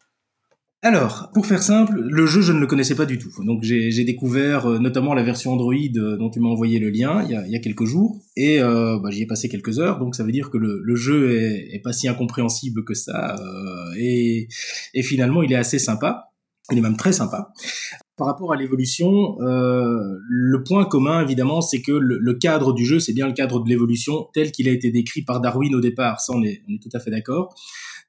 Alors, 0.83 1.29
pour 1.35 1.45
faire 1.45 1.63
simple, 1.63 2.01
le 2.01 2.25
jeu, 2.25 2.41
je 2.41 2.53
ne 2.53 2.59
le 2.59 2.67
connaissais 2.67 2.95
pas 2.95 3.05
du 3.05 3.19
tout. 3.19 3.31
Donc, 3.45 3.63
j'ai 3.63 4.05
découvert 4.05 4.65
euh, 4.65 4.79
notamment 4.79 5.13
la 5.13 5.23
version 5.23 5.53
Android 5.53 5.75
euh, 5.75 6.17
dont 6.17 6.31
tu 6.31 6.41
m'as 6.41 6.49
envoyé 6.49 6.79
le 6.79 6.89
lien 6.89 7.23
il 7.23 7.33
y 7.33 7.35
a, 7.35 7.47
il 7.47 7.53
y 7.53 7.57
a 7.57 7.59
quelques 7.59 7.85
jours. 7.85 8.19
Et 8.35 8.63
euh, 8.63 8.99
bah, 8.99 9.11
j'y 9.11 9.23
ai 9.23 9.27
passé 9.27 9.51
quelques 9.51 9.79
heures. 9.79 9.99
Donc, 9.99 10.15
ça 10.15 10.25
veut 10.25 10.33
dire 10.33 10.49
que 10.49 10.57
le, 10.57 10.81
le 10.83 10.95
jeu 10.95 11.33
est, 11.33 11.75
est, 11.75 11.81
pas 11.81 11.93
si 11.93 12.09
incompréhensible 12.09 12.83
que 12.85 12.95
ça. 12.95 13.37
Euh, 13.39 13.95
et, 13.99 14.49
et, 14.95 15.03
finalement, 15.03 15.43
il 15.43 15.53
est 15.53 15.57
assez 15.57 15.79
sympa. 15.79 16.31
Il 16.71 16.79
est 16.79 16.83
même 16.83 16.97
très 16.97 17.13
sympa. 17.13 17.53
par 18.17 18.27
rapport 18.27 18.53
à 18.53 18.57
l'évolution, 18.57 19.37
euh, 19.43 20.19
le 20.29 20.63
point 20.63 20.87
commun, 20.87 21.23
évidemment, 21.23 21.61
c'est 21.61 21.83
que 21.83 21.93
le, 21.93 22.35
cadre 22.35 22.73
du 22.73 22.87
jeu, 22.87 23.01
c'est 23.01 23.13
bien 23.13 23.27
le 23.27 23.35
cadre 23.35 23.61
de 23.63 23.69
l'évolution 23.69 24.29
tel 24.33 24.51
qu'il 24.51 24.67
a 24.69 24.73
été 24.73 24.91
décrit 24.91 25.23
par 25.23 25.43
Darwin 25.43 25.75
au 25.75 25.81
départ. 25.81 26.21
Ça, 26.21 26.33
on 26.35 26.43
est, 26.43 26.63
on 26.69 26.75
est 26.75 26.83
tout 26.83 26.91
à 26.95 27.01
fait 27.01 27.11
d'accord. 27.11 27.55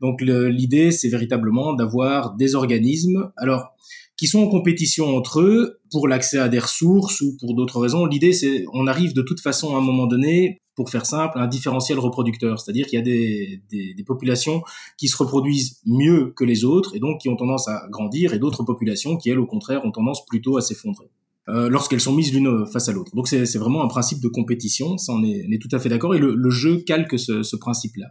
Donc 0.01 0.21
l'idée, 0.21 0.91
c'est 0.91 1.09
véritablement 1.09 1.73
d'avoir 1.73 2.35
des 2.35 2.55
organismes. 2.55 3.31
Alors, 3.37 3.75
qui 4.17 4.27
sont 4.27 4.43
en 4.43 4.47
compétition 4.49 5.17
entre 5.17 5.41
eux 5.41 5.79
pour 5.89 6.07
l'accès 6.07 6.37
à 6.37 6.47
des 6.47 6.59
ressources 6.59 7.21
ou 7.21 7.35
pour 7.39 7.55
d'autres 7.55 7.79
raisons. 7.79 8.05
L'idée, 8.05 8.33
c'est 8.33 8.65
on 8.71 8.85
arrive 8.85 9.13
de 9.13 9.23
toute 9.23 9.39
façon 9.39 9.75
à 9.75 9.79
un 9.79 9.81
moment 9.81 10.05
donné, 10.05 10.59
pour 10.75 10.91
faire 10.91 11.07
simple, 11.07 11.39
un 11.39 11.47
différentiel 11.47 11.97
reproducteur, 11.97 12.59
c'est-à-dire 12.59 12.85
qu'il 12.85 12.99
y 12.99 13.01
a 13.01 13.03
des, 13.03 14.03
populations 14.05 14.61
qui 14.97 15.07
se 15.07 15.17
reproduisent 15.17 15.79
mieux 15.85 16.33
que 16.35 16.43
les 16.43 16.65
autres 16.65 16.95
et 16.95 16.99
donc 16.99 17.21
qui 17.21 17.29
ont 17.29 17.35
tendance 17.35 17.67
à 17.67 17.87
grandir, 17.89 18.33
et 18.33 18.39
d'autres 18.39 18.63
populations 18.63 19.17
qui, 19.17 19.29
elles, 19.31 19.39
au 19.39 19.47
contraire, 19.47 19.85
ont 19.85 19.91
tendance 19.91 20.23
plutôt 20.25 20.57
à 20.57 20.61
s'effondrer. 20.61 21.09
Euh, 21.49 21.69
lorsqu'elles 21.69 21.99
sont 21.99 22.13
mises 22.13 22.31
l'une 22.31 22.67
face 22.67 22.89
à 22.89 22.91
l'autre. 22.91 23.15
Donc 23.15 23.27
c'est 23.27 23.57
vraiment 23.57 23.83
un 23.83 23.87
principe 23.87 24.21
de 24.21 24.27
compétition, 24.27 24.97
ça 24.99 25.13
on 25.13 25.23
est, 25.23 25.59
tout 25.59 25.75
à 25.75 25.79
fait 25.79 25.89
d'accord, 25.89 26.13
et 26.13 26.19
le, 26.19 26.49
jeu 26.51 26.77
calque 26.85 27.17
ce, 27.17 27.41
ce 27.41 27.55
principe-là 27.55 28.07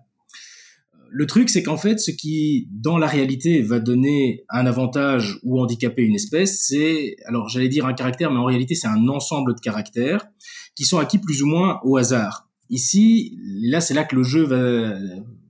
le 1.12 1.26
truc, 1.26 1.50
c'est 1.50 1.62
qu'en 1.62 1.76
fait, 1.76 1.98
ce 1.98 2.10
qui, 2.10 2.68
dans 2.72 2.98
la 2.98 3.06
réalité, 3.06 3.62
va 3.62 3.80
donner 3.80 4.44
un 4.48 4.66
avantage 4.66 5.38
ou 5.42 5.60
handicaper 5.60 6.02
une 6.02 6.14
espèce, 6.14 6.64
c'est, 6.66 7.16
alors 7.26 7.48
j'allais 7.48 7.68
dire 7.68 7.86
un 7.86 7.94
caractère, 7.94 8.30
mais 8.30 8.38
en 8.38 8.44
réalité, 8.44 8.74
c'est 8.74 8.86
un 8.86 9.08
ensemble 9.08 9.54
de 9.54 9.60
caractères 9.60 10.26
qui 10.74 10.84
sont 10.84 10.98
acquis 10.98 11.18
plus 11.18 11.42
ou 11.42 11.46
moins 11.46 11.80
au 11.84 11.96
hasard. 11.96 12.48
Ici, 12.68 13.36
là, 13.62 13.80
c'est 13.80 13.94
là 13.94 14.04
que 14.04 14.14
le 14.14 14.22
jeu 14.22 14.44
va 14.44 14.96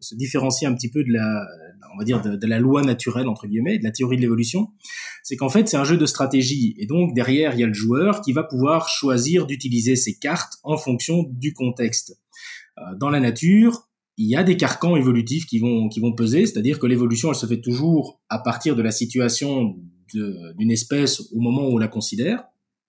se 0.01 0.15
différencier 0.15 0.67
un 0.67 0.75
petit 0.75 0.89
peu 0.89 1.05
de 1.05 1.13
la, 1.13 1.47
on 1.95 1.99
va 1.99 2.05
dire, 2.05 2.23
de, 2.23 2.47
la 2.47 2.59
loi 2.59 2.83
naturelle, 2.83 3.29
entre 3.29 3.47
guillemets, 3.47 3.79
de 3.79 3.85
la 3.85 3.91
théorie 3.91 4.17
de 4.17 4.23
l'évolution. 4.23 4.69
C'est 5.23 5.37
qu'en 5.37 5.51
fait, 5.51 5.69
c'est 5.69 5.77
un 5.77 5.85
jeu 5.85 5.99
de 5.99 6.07
stratégie. 6.07 6.75
Et 6.79 6.87
donc, 6.87 7.15
derrière, 7.15 7.55
il 7.55 7.61
y 7.61 7.65
a 7.65 7.67
le 7.67 7.75
joueur 7.75 8.23
qui 8.23 8.33
va 8.33 8.43
pouvoir 8.43 8.89
choisir 8.89 9.47
d'utiliser 9.47 9.97
ses 9.97 10.17
cartes 10.17 10.55
en 10.63 10.79
fonction 10.79 11.25
du 11.29 11.53
contexte. 11.53 12.19
Euh, 12.79 12.95
dans 12.99 13.11
la 13.11 13.21
nature, 13.21 13.89
il 14.21 14.29
y 14.29 14.37
a 14.37 14.43
des 14.43 14.59
carcans 14.59 14.97
évolutifs 14.97 15.47
qui 15.47 15.59
vont 15.59 15.89
qui 15.89 15.99
vont 15.99 16.13
peser, 16.13 16.45
c'est-à-dire 16.45 16.79
que 16.79 16.87
l'évolution 16.87 17.31
elle 17.31 17.37
se 17.37 17.47
fait 17.47 17.63
toujours 17.63 18.21
à 18.29 18.39
partir 18.39 18.77
de 18.77 18.83
la 18.83 18.91
situation 18.91 19.77
d'une 20.13 20.71
espèce 20.71 21.23
au 21.33 21.41
moment 21.41 21.67
où 21.67 21.77
on 21.77 21.79
la 21.79 21.89
considère. 21.89 22.45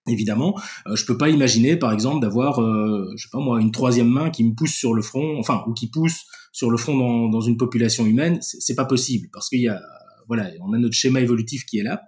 Évidemment, 0.08 0.60
euh, 0.88 0.96
je 0.96 1.06
peux 1.06 1.18
pas 1.18 1.30
imaginer, 1.30 1.78
par 1.78 1.94
exemple, 1.94 2.22
d'avoir, 2.22 2.60
euh, 2.60 3.14
je 3.16 3.24
sais 3.24 3.30
pas 3.32 3.40
moi, 3.40 3.62
une 3.62 3.72
troisième 3.72 4.10
main 4.10 4.32
qui 4.32 4.44
me 4.44 4.56
pousse 4.56 4.74
sur 4.74 4.96
le 4.96 5.04
front, 5.04 5.38
enfin, 5.38 5.64
ou 5.68 5.74
qui 5.74 5.88
pousse 5.92 6.26
sur 6.52 6.72
le 6.72 6.78
front 6.78 6.98
dans, 6.98 7.30
dans 7.30 7.42
une 7.42 7.56
population 7.56 8.08
humaine. 8.08 8.40
C'est 8.42 8.76
pas 8.76 8.86
possible 8.86 9.30
parce 9.32 9.48
qu'il 9.48 9.62
y 9.62 9.68
a, 9.68 9.80
voilà, 10.28 10.50
on 10.62 10.74
a 10.74 10.80
notre 10.80 10.96
schéma 10.96 11.22
évolutif 11.22 11.66
qui 11.66 11.78
est 11.78 11.84
là. 11.84 12.02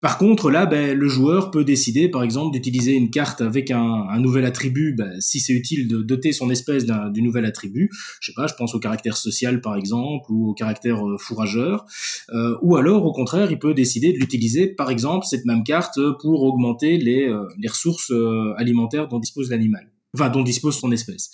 Par 0.00 0.16
contre, 0.16 0.50
là, 0.50 0.64
ben, 0.64 0.96
le 0.96 1.08
joueur 1.08 1.50
peut 1.50 1.62
décider, 1.62 2.08
par 2.08 2.22
exemple, 2.22 2.52
d'utiliser 2.52 2.94
une 2.94 3.10
carte 3.10 3.42
avec 3.42 3.70
un, 3.70 4.18
nouvel 4.18 4.46
attribut, 4.46 4.94
ben, 4.94 5.20
si 5.20 5.40
c'est 5.40 5.52
utile 5.52 5.88
de 5.88 6.02
doter 6.02 6.32
son 6.32 6.50
espèce 6.50 6.86
d'un 6.86 7.10
nouvel 7.10 7.44
attribut. 7.44 7.90
Je 8.20 8.30
sais 8.30 8.34
pas, 8.34 8.46
je 8.46 8.54
pense 8.54 8.74
au 8.74 8.78
caractère 8.78 9.16
social, 9.16 9.60
par 9.60 9.76
exemple, 9.76 10.30
ou 10.30 10.50
au 10.50 10.54
caractère 10.54 11.06
euh, 11.06 11.18
fourrageur. 11.18 11.84
Euh, 12.32 12.56
ou 12.62 12.76
alors, 12.76 13.04
au 13.04 13.12
contraire, 13.12 13.50
il 13.50 13.58
peut 13.58 13.74
décider 13.74 14.12
de 14.12 14.18
l'utiliser, 14.18 14.68
par 14.68 14.90
exemple, 14.90 15.26
cette 15.26 15.44
même 15.44 15.64
carte 15.64 15.98
pour 16.20 16.44
augmenter 16.44 16.96
les, 16.96 17.28
euh, 17.28 17.46
les 17.58 17.68
ressources 17.68 18.12
alimentaires 18.56 19.08
dont 19.08 19.18
dispose 19.18 19.50
l'animal 19.50 19.86
enfin 20.12 20.28
dont 20.28 20.42
dispose 20.42 20.76
son 20.76 20.90
espèce. 20.90 21.30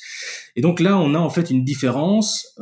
Et 0.54 0.60
donc 0.60 0.80
là, 0.80 0.98
on 0.98 1.14
a 1.14 1.18
en 1.18 1.30
fait 1.30 1.50
une 1.50 1.64
différence 1.64 2.54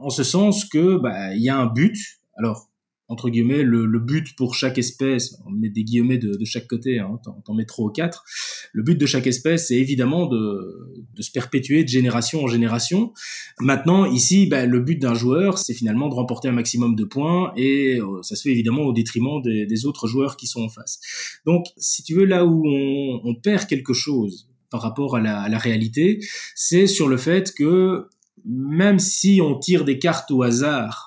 en 0.00 0.10
ce 0.10 0.22
sens 0.22 0.66
que 0.66 0.98
bah, 0.98 1.34
il 1.34 1.42
y 1.42 1.48
a 1.48 1.56
un 1.56 1.64
but. 1.64 1.96
Alors 2.36 2.68
entre 3.08 3.30
guillemets, 3.30 3.62
le, 3.62 3.86
le, 3.86 4.00
but 4.00 4.34
pour 4.36 4.54
chaque 4.54 4.78
espèce, 4.78 5.36
on 5.46 5.50
met 5.50 5.68
des 5.68 5.84
guillemets 5.84 6.18
de, 6.18 6.36
de 6.36 6.44
chaque 6.44 6.66
côté, 6.66 6.98
hein, 6.98 7.20
t'en 7.44 7.54
mets 7.54 7.64
trois 7.64 7.86
ou 7.86 7.90
quatre, 7.90 8.24
le 8.72 8.82
but 8.82 8.96
de 8.96 9.06
chaque 9.06 9.26
espèce, 9.26 9.68
c'est 9.68 9.76
évidemment 9.76 10.26
de, 10.26 10.92
de, 11.14 11.22
se 11.22 11.30
perpétuer 11.30 11.84
de 11.84 11.88
génération 11.88 12.42
en 12.42 12.48
génération. 12.48 13.12
Maintenant, 13.60 14.06
ici, 14.06 14.46
ben, 14.46 14.68
le 14.68 14.80
but 14.80 14.96
d'un 15.00 15.14
joueur, 15.14 15.58
c'est 15.58 15.74
finalement 15.74 16.08
de 16.08 16.14
remporter 16.14 16.48
un 16.48 16.52
maximum 16.52 16.96
de 16.96 17.04
points, 17.04 17.52
et 17.56 18.00
euh, 18.00 18.22
ça 18.22 18.34
se 18.34 18.42
fait 18.42 18.50
évidemment 18.50 18.82
au 18.82 18.92
détriment 18.92 19.40
des, 19.40 19.66
des, 19.66 19.86
autres 19.86 20.08
joueurs 20.08 20.36
qui 20.36 20.46
sont 20.46 20.62
en 20.62 20.68
face. 20.68 20.98
Donc, 21.44 21.66
si 21.76 22.02
tu 22.02 22.14
veux, 22.14 22.24
là 22.24 22.44
où 22.44 22.66
on, 22.66 23.20
on 23.22 23.34
perd 23.36 23.66
quelque 23.66 23.92
chose 23.92 24.48
par 24.68 24.82
rapport 24.82 25.16
à 25.16 25.20
la, 25.20 25.40
à 25.40 25.48
la 25.48 25.58
réalité, 25.58 26.18
c'est 26.56 26.88
sur 26.88 27.08
le 27.08 27.16
fait 27.16 27.52
que 27.54 28.08
même 28.44 28.98
si 28.98 29.40
on 29.42 29.58
tire 29.58 29.84
des 29.84 29.98
cartes 29.98 30.30
au 30.30 30.42
hasard, 30.42 31.05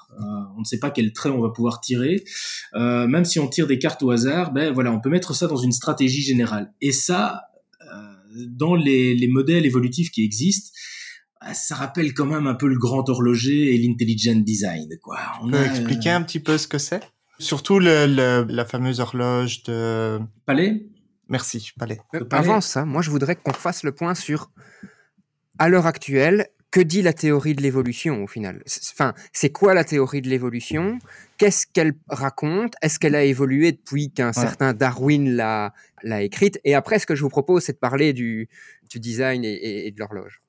on 0.55 0.59
ne 0.59 0.65
sait 0.65 0.79
pas 0.79 0.91
quel 0.91 1.13
trait 1.13 1.29
on 1.29 1.41
va 1.41 1.49
pouvoir 1.49 1.81
tirer, 1.81 2.23
euh, 2.75 3.07
même 3.07 3.25
si 3.25 3.39
on 3.39 3.47
tire 3.47 3.67
des 3.67 3.79
cartes 3.79 4.03
au 4.03 4.11
hasard, 4.11 4.51
ben 4.51 4.73
voilà, 4.73 4.91
on 4.91 4.99
peut 4.99 5.09
mettre 5.09 5.33
ça 5.33 5.47
dans 5.47 5.57
une 5.57 5.71
stratégie 5.71 6.21
générale. 6.21 6.73
Et 6.81 6.91
ça, 6.91 7.43
euh, 7.81 8.13
dans 8.47 8.75
les, 8.75 9.15
les, 9.15 9.27
modèles 9.27 9.65
évolutifs 9.65 10.11
qui 10.11 10.23
existent, 10.23 10.71
ça 11.53 11.75
rappelle 11.75 12.13
quand 12.13 12.25
même 12.25 12.47
un 12.47 12.55
peu 12.55 12.67
le 12.67 12.77
grand 12.77 13.07
horloger 13.07 13.73
et 13.73 13.77
l'intelligent 13.77 14.35
design. 14.35 14.89
Quoi. 15.01 15.19
On 15.41 15.49
peut 15.49 15.63
expliquer 15.63 16.09
un 16.09 16.21
petit 16.21 16.39
peu 16.39 16.57
ce 16.57 16.67
que 16.67 16.77
c'est? 16.77 17.01
Surtout 17.39 17.79
le, 17.79 18.05
le, 18.05 18.45
la 18.49 18.65
fameuse 18.65 18.99
horloge 18.99 19.63
de... 19.63 20.19
Palais 20.45 20.85
Merci, 21.29 21.71
Palais. 21.77 21.99
Avant 22.31 22.59
ça, 22.59 22.85
moi 22.85 23.03
je 23.03 23.11
voudrais 23.11 23.35
qu'on 23.35 23.53
fasse 23.53 23.83
le 23.83 23.91
point 23.91 24.15
sur, 24.15 24.51
à 25.59 25.69
l'heure 25.69 25.85
actuelle, 25.85 26.49
que 26.71 26.79
dit 26.79 27.01
la 27.01 27.13
théorie 27.13 27.55
de 27.55 27.61
l'évolution 27.61 28.23
au 28.23 28.27
final? 28.27 28.63
Enfin, 28.91 29.13
c'est 29.33 29.49
quoi 29.49 29.73
la 29.73 29.83
théorie 29.83 30.21
de 30.21 30.29
l'évolution? 30.29 30.99
Qu'est-ce 31.38 31.65
qu'elle 31.65 31.93
raconte? 32.07 32.75
Est-ce 32.81 32.99
qu'elle 32.99 33.15
a 33.15 33.23
évolué 33.23 33.71
depuis 33.71 34.11
qu'un 34.11 34.33
certain 34.33 34.73
Darwin 34.73 35.35
l'a 35.35 35.73
écrite? 36.21 36.59
Et 36.63 36.75
après, 36.75 36.99
ce 36.99 37.05
que 37.05 37.15
je 37.15 37.21
vous 37.23 37.29
propose, 37.29 37.63
c'est 37.63 37.73
de 37.73 37.77
parler 37.77 38.13
du, 38.13 38.49
du 38.89 38.99
design 38.99 39.43
et, 39.43 39.88
et 39.88 39.91
de 39.91 39.99
l'horloge. 39.99 40.41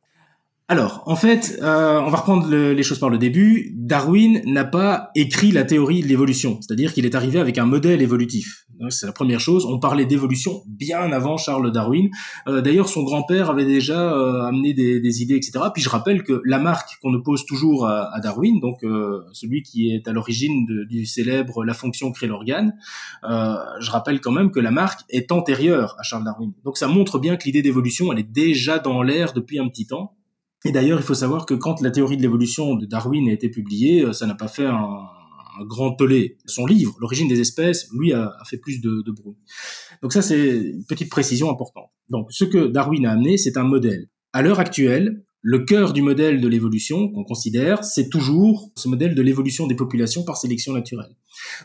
Alors, 0.70 1.02
en 1.06 1.16
fait, 1.16 1.58
euh, 1.62 1.98
on 1.98 2.10
va 2.10 2.18
reprendre 2.18 2.48
les 2.48 2.82
choses 2.84 3.00
par 3.00 3.10
le 3.10 3.18
début. 3.18 3.72
Darwin 3.74 4.40
n'a 4.44 4.62
pas 4.64 5.10
écrit 5.16 5.50
la 5.50 5.64
théorie 5.64 6.00
de 6.00 6.06
l'évolution, 6.06 6.60
c'est-à-dire 6.60 6.94
qu'il 6.94 7.04
est 7.04 7.16
arrivé 7.16 7.40
avec 7.40 7.58
un 7.58 7.64
modèle 7.64 8.02
évolutif. 8.02 8.66
C'est 8.88 9.06
la 9.06 9.12
première 9.12 9.40
chose. 9.40 9.66
On 9.66 9.80
parlait 9.80 10.06
d'évolution 10.06 10.62
bien 10.68 11.10
avant 11.10 11.38
Charles 11.38 11.72
Darwin. 11.72 12.08
Euh, 12.46 12.60
d'ailleurs, 12.60 12.88
son 12.88 13.02
grand-père 13.02 13.50
avait 13.50 13.64
déjà 13.64 14.14
euh, 14.14 14.44
amené 14.44 14.72
des, 14.72 15.22
idées, 15.22 15.34
etc. 15.34 15.58
Puis 15.74 15.82
je 15.82 15.88
rappelle 15.88 16.22
que 16.22 16.40
la 16.44 16.60
marque 16.60 17.00
qu'on 17.02 17.12
oppose 17.14 17.46
toujours 17.46 17.88
à, 17.88 18.20
Darwin, 18.22 18.60
donc 18.60 18.78
celui 19.32 19.64
qui 19.64 19.90
est 19.90 20.06
à 20.06 20.12
l'origine 20.12 20.66
du 20.88 21.04
célèbre 21.04 21.64
La 21.64 21.74
fonction 21.74 22.12
crée 22.12 22.28
l'organe, 22.28 22.76
je 23.24 23.90
rappelle 23.90 24.20
quand 24.20 24.30
même 24.30 24.52
que 24.52 24.60
la 24.60 24.70
marque 24.70 25.00
est 25.08 25.32
antérieure 25.32 25.96
à 25.98 26.04
Charles 26.04 26.24
Darwin. 26.24 26.52
Donc 26.64 26.78
ça 26.78 26.86
montre 26.86 27.18
bien 27.18 27.36
que 27.36 27.42
l'idée 27.46 27.60
d'évolution, 27.60 28.12
elle 28.12 28.20
est 28.20 28.32
déjà 28.32 28.78
dans 28.78 29.02
l'air 29.02 29.32
depuis 29.32 29.58
un 29.58 29.66
petit 29.66 29.88
temps. 29.88 30.14
Et 30.64 30.72
d'ailleurs, 30.72 31.00
il 31.00 31.04
faut 31.04 31.14
savoir 31.14 31.46
que 31.46 31.54
quand 31.54 31.80
la 31.80 31.90
théorie 31.90 32.16
de 32.16 32.22
l'évolution 32.22 32.74
de 32.74 32.86
Darwin 32.86 33.28
a 33.28 33.32
été 33.32 33.48
publiée, 33.48 34.04
euh, 34.04 34.12
ça 34.12 34.26
n'a 34.26 34.34
pas 34.34 34.48
fait 34.48 34.66
un, 34.66 35.06
grand 35.66 35.92
tollé. 35.92 36.38
Son 36.46 36.64
livre, 36.64 36.96
L'origine 37.00 37.28
des 37.28 37.40
espèces, 37.40 37.88
lui, 37.92 38.12
a, 38.12 38.32
fait 38.48 38.56
plus 38.56 38.80
de, 38.80 39.02
de, 39.02 39.10
bruit. 39.10 39.36
Donc 40.02 40.12
ça, 40.12 40.22
c'est 40.22 40.56
une 40.56 40.84
petite 40.86 41.10
précision 41.10 41.50
importante. 41.50 41.90
Donc, 42.08 42.28
ce 42.30 42.44
que 42.44 42.66
Darwin 42.66 43.04
a 43.04 43.12
amené, 43.12 43.36
c'est 43.36 43.56
un 43.56 43.64
modèle. 43.64 44.08
À 44.32 44.42
l'heure 44.42 44.60
actuelle, 44.60 45.22
le 45.42 45.60
cœur 45.60 45.92
du 45.92 46.02
modèle 46.02 46.40
de 46.40 46.48
l'évolution 46.48 47.10
qu'on 47.10 47.24
considère, 47.24 47.84
c'est 47.84 48.08
toujours 48.08 48.70
ce 48.76 48.88
modèle 48.88 49.14
de 49.14 49.22
l'évolution 49.22 49.66
des 49.66 49.74
populations 49.74 50.24
par 50.24 50.36
sélection 50.36 50.72
naturelle. 50.72 51.16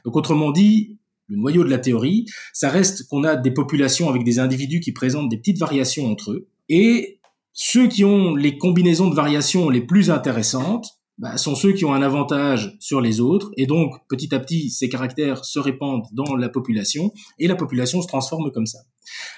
Donc, 0.04 0.16
autrement 0.16 0.52
dit, 0.52 0.98
le 1.28 1.38
noyau 1.38 1.64
de 1.64 1.70
la 1.70 1.80
théorie, 1.80 2.26
ça 2.54 2.70
reste 2.70 3.08
qu'on 3.08 3.24
a 3.24 3.36
des 3.36 3.52
populations 3.52 4.10
avec 4.10 4.24
des 4.24 4.40
individus 4.40 4.80
qui 4.80 4.92
présentent 4.92 5.30
des 5.30 5.38
petites 5.38 5.58
variations 5.58 6.06
entre 6.06 6.32
eux, 6.32 6.48
et 6.70 7.20
ceux 7.56 7.88
qui 7.88 8.04
ont 8.04 8.36
les 8.36 8.58
combinaisons 8.58 9.10
de 9.10 9.16
variations 9.16 9.70
les 9.70 9.82
plus 9.82 10.12
intéressantes 10.12 11.00
bah, 11.18 11.38
sont 11.38 11.56
ceux 11.56 11.72
qui 11.72 11.86
ont 11.86 11.94
un 11.94 12.02
avantage 12.02 12.76
sur 12.82 13.00
les 13.00 13.22
autres, 13.22 13.50
et 13.56 13.66
donc 13.66 13.94
petit 14.10 14.36
à 14.36 14.40
petit, 14.40 14.70
ces 14.70 14.90
caractères 14.90 15.46
se 15.46 15.60
répandent 15.60 16.04
dans 16.12 16.36
la 16.36 16.50
population, 16.50 17.14
et 17.40 17.48
la 17.48 17.56
population 17.56 18.02
se 18.02 18.08
transforme 18.08 18.52
comme 18.52 18.66
ça. 18.66 18.80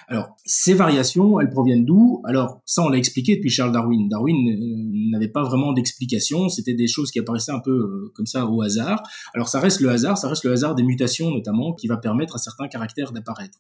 Alors, 0.07 0.29
ces 0.43 0.73
variations, 0.73 1.39
elles 1.39 1.51
proviennent 1.51 1.85
d'où? 1.85 2.23
Alors, 2.25 2.61
ça, 2.65 2.81
on 2.81 2.89
l'a 2.89 2.97
expliqué 2.97 3.35
depuis 3.35 3.51
Charles 3.51 3.73
Darwin. 3.73 4.09
Darwin 4.09 4.49
euh, 4.49 5.11
n'avait 5.11 5.27
pas 5.27 5.43
vraiment 5.43 5.71
d'explication, 5.71 6.49
c'était 6.49 6.73
des 6.73 6.87
choses 6.87 7.11
qui 7.11 7.19
apparaissaient 7.19 7.51
un 7.51 7.59
peu 7.59 7.71
euh, 7.71 8.11
comme 8.15 8.25
ça 8.25 8.47
au 8.47 8.63
hasard. 8.63 9.03
Alors, 9.35 9.47
ça 9.47 9.59
reste 9.59 9.79
le 9.79 9.89
hasard, 9.89 10.17
ça 10.17 10.29
reste 10.29 10.45
le 10.45 10.53
hasard 10.53 10.73
des 10.73 10.83
mutations 10.83 11.29
notamment, 11.29 11.73
qui 11.73 11.85
va 11.85 11.97
permettre 11.97 12.33
à 12.33 12.39
certains 12.39 12.67
caractères 12.67 13.11
d'apparaître. 13.11 13.59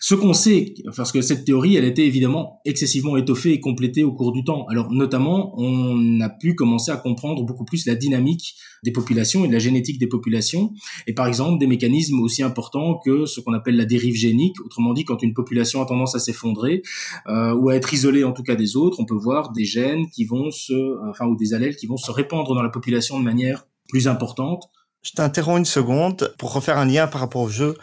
Ce 0.00 0.14
qu'on 0.14 0.32
sait, 0.32 0.74
parce 0.96 1.12
que 1.12 1.20
cette 1.20 1.44
théorie, 1.44 1.76
elle 1.76 1.84
a 1.84 1.88
été 1.88 2.04
évidemment 2.04 2.60
excessivement 2.64 3.16
étoffée 3.16 3.52
et 3.52 3.60
complétée 3.60 4.04
au 4.04 4.12
cours 4.12 4.32
du 4.32 4.44
temps. 4.44 4.66
Alors 4.68 4.90
notamment, 4.90 5.54
on 5.58 6.20
a 6.20 6.28
pu 6.28 6.54
commencer 6.54 6.90
à 6.90 6.96
comprendre 6.96 7.44
beaucoup 7.44 7.64
plus 7.64 7.86
la 7.86 7.94
dynamique 7.94 8.54
des 8.84 8.92
populations 8.92 9.44
et 9.44 9.48
de 9.48 9.52
la 9.52 9.58
génétique 9.58 9.98
des 9.98 10.06
populations, 10.06 10.72
et 11.06 11.12
par 11.12 11.26
exemple 11.26 11.58
des 11.58 11.66
mécanismes 11.66 12.20
aussi 12.20 12.42
importants 12.42 13.00
que 13.04 13.26
ce 13.26 13.40
qu'on 13.40 13.52
appelle 13.52 13.76
la 13.76 13.84
dérive 13.84 14.14
génique. 14.14 14.60
Autrement 14.64 14.92
dit, 14.92 15.04
quand 15.04 15.22
une 15.22 15.34
population 15.34 15.82
a 15.82 15.86
tendance 15.86 16.14
à 16.14 16.18
s'effondrer 16.18 16.82
euh, 17.26 17.54
ou 17.54 17.70
à 17.70 17.76
être 17.76 17.92
isolée 17.92 18.24
en 18.24 18.32
tout 18.32 18.42
cas 18.42 18.54
des 18.54 18.76
autres, 18.76 19.00
on 19.00 19.04
peut 19.04 19.16
voir 19.16 19.52
des 19.52 19.64
gènes 19.64 20.08
qui 20.10 20.24
vont 20.24 20.50
se, 20.50 21.08
enfin 21.10 21.26
ou 21.26 21.36
des 21.36 21.54
allèles 21.54 21.76
qui 21.76 21.86
vont 21.86 21.96
se 21.96 22.10
répandre 22.10 22.54
dans 22.54 22.62
la 22.62 22.70
population 22.70 23.18
de 23.18 23.24
manière 23.24 23.66
plus 23.88 24.06
importante. 24.06 24.64
Je 25.02 25.12
t'interromps 25.12 25.58
une 25.58 25.64
seconde 25.64 26.34
pour 26.38 26.52
refaire 26.52 26.78
un 26.78 26.84
lien 26.84 27.06
par 27.06 27.20
rapport 27.20 27.42
au 27.42 27.48
jeu 27.48 27.76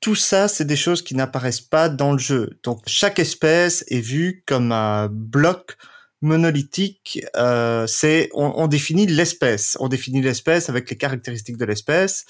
tout 0.00 0.14
ça, 0.14 0.48
c'est 0.48 0.64
des 0.64 0.76
choses 0.76 1.02
qui 1.02 1.14
n'apparaissent 1.14 1.60
pas 1.60 1.88
dans 1.88 2.12
le 2.12 2.18
jeu. 2.18 2.58
Donc 2.62 2.82
chaque 2.86 3.18
espèce 3.18 3.84
est 3.88 4.00
vue 4.00 4.42
comme 4.46 4.72
un 4.72 5.08
bloc 5.08 5.76
monolithique. 6.22 7.20
Euh, 7.36 7.86
c'est 7.86 8.30
on, 8.34 8.52
on, 8.56 8.66
définit 8.66 9.06
l'espèce, 9.06 9.76
on 9.80 9.88
définit 9.88 10.22
l'espèce 10.22 10.68
avec 10.68 10.88
les 10.90 10.96
caractéristiques 10.96 11.56
de 11.56 11.64
l'espèce. 11.64 12.24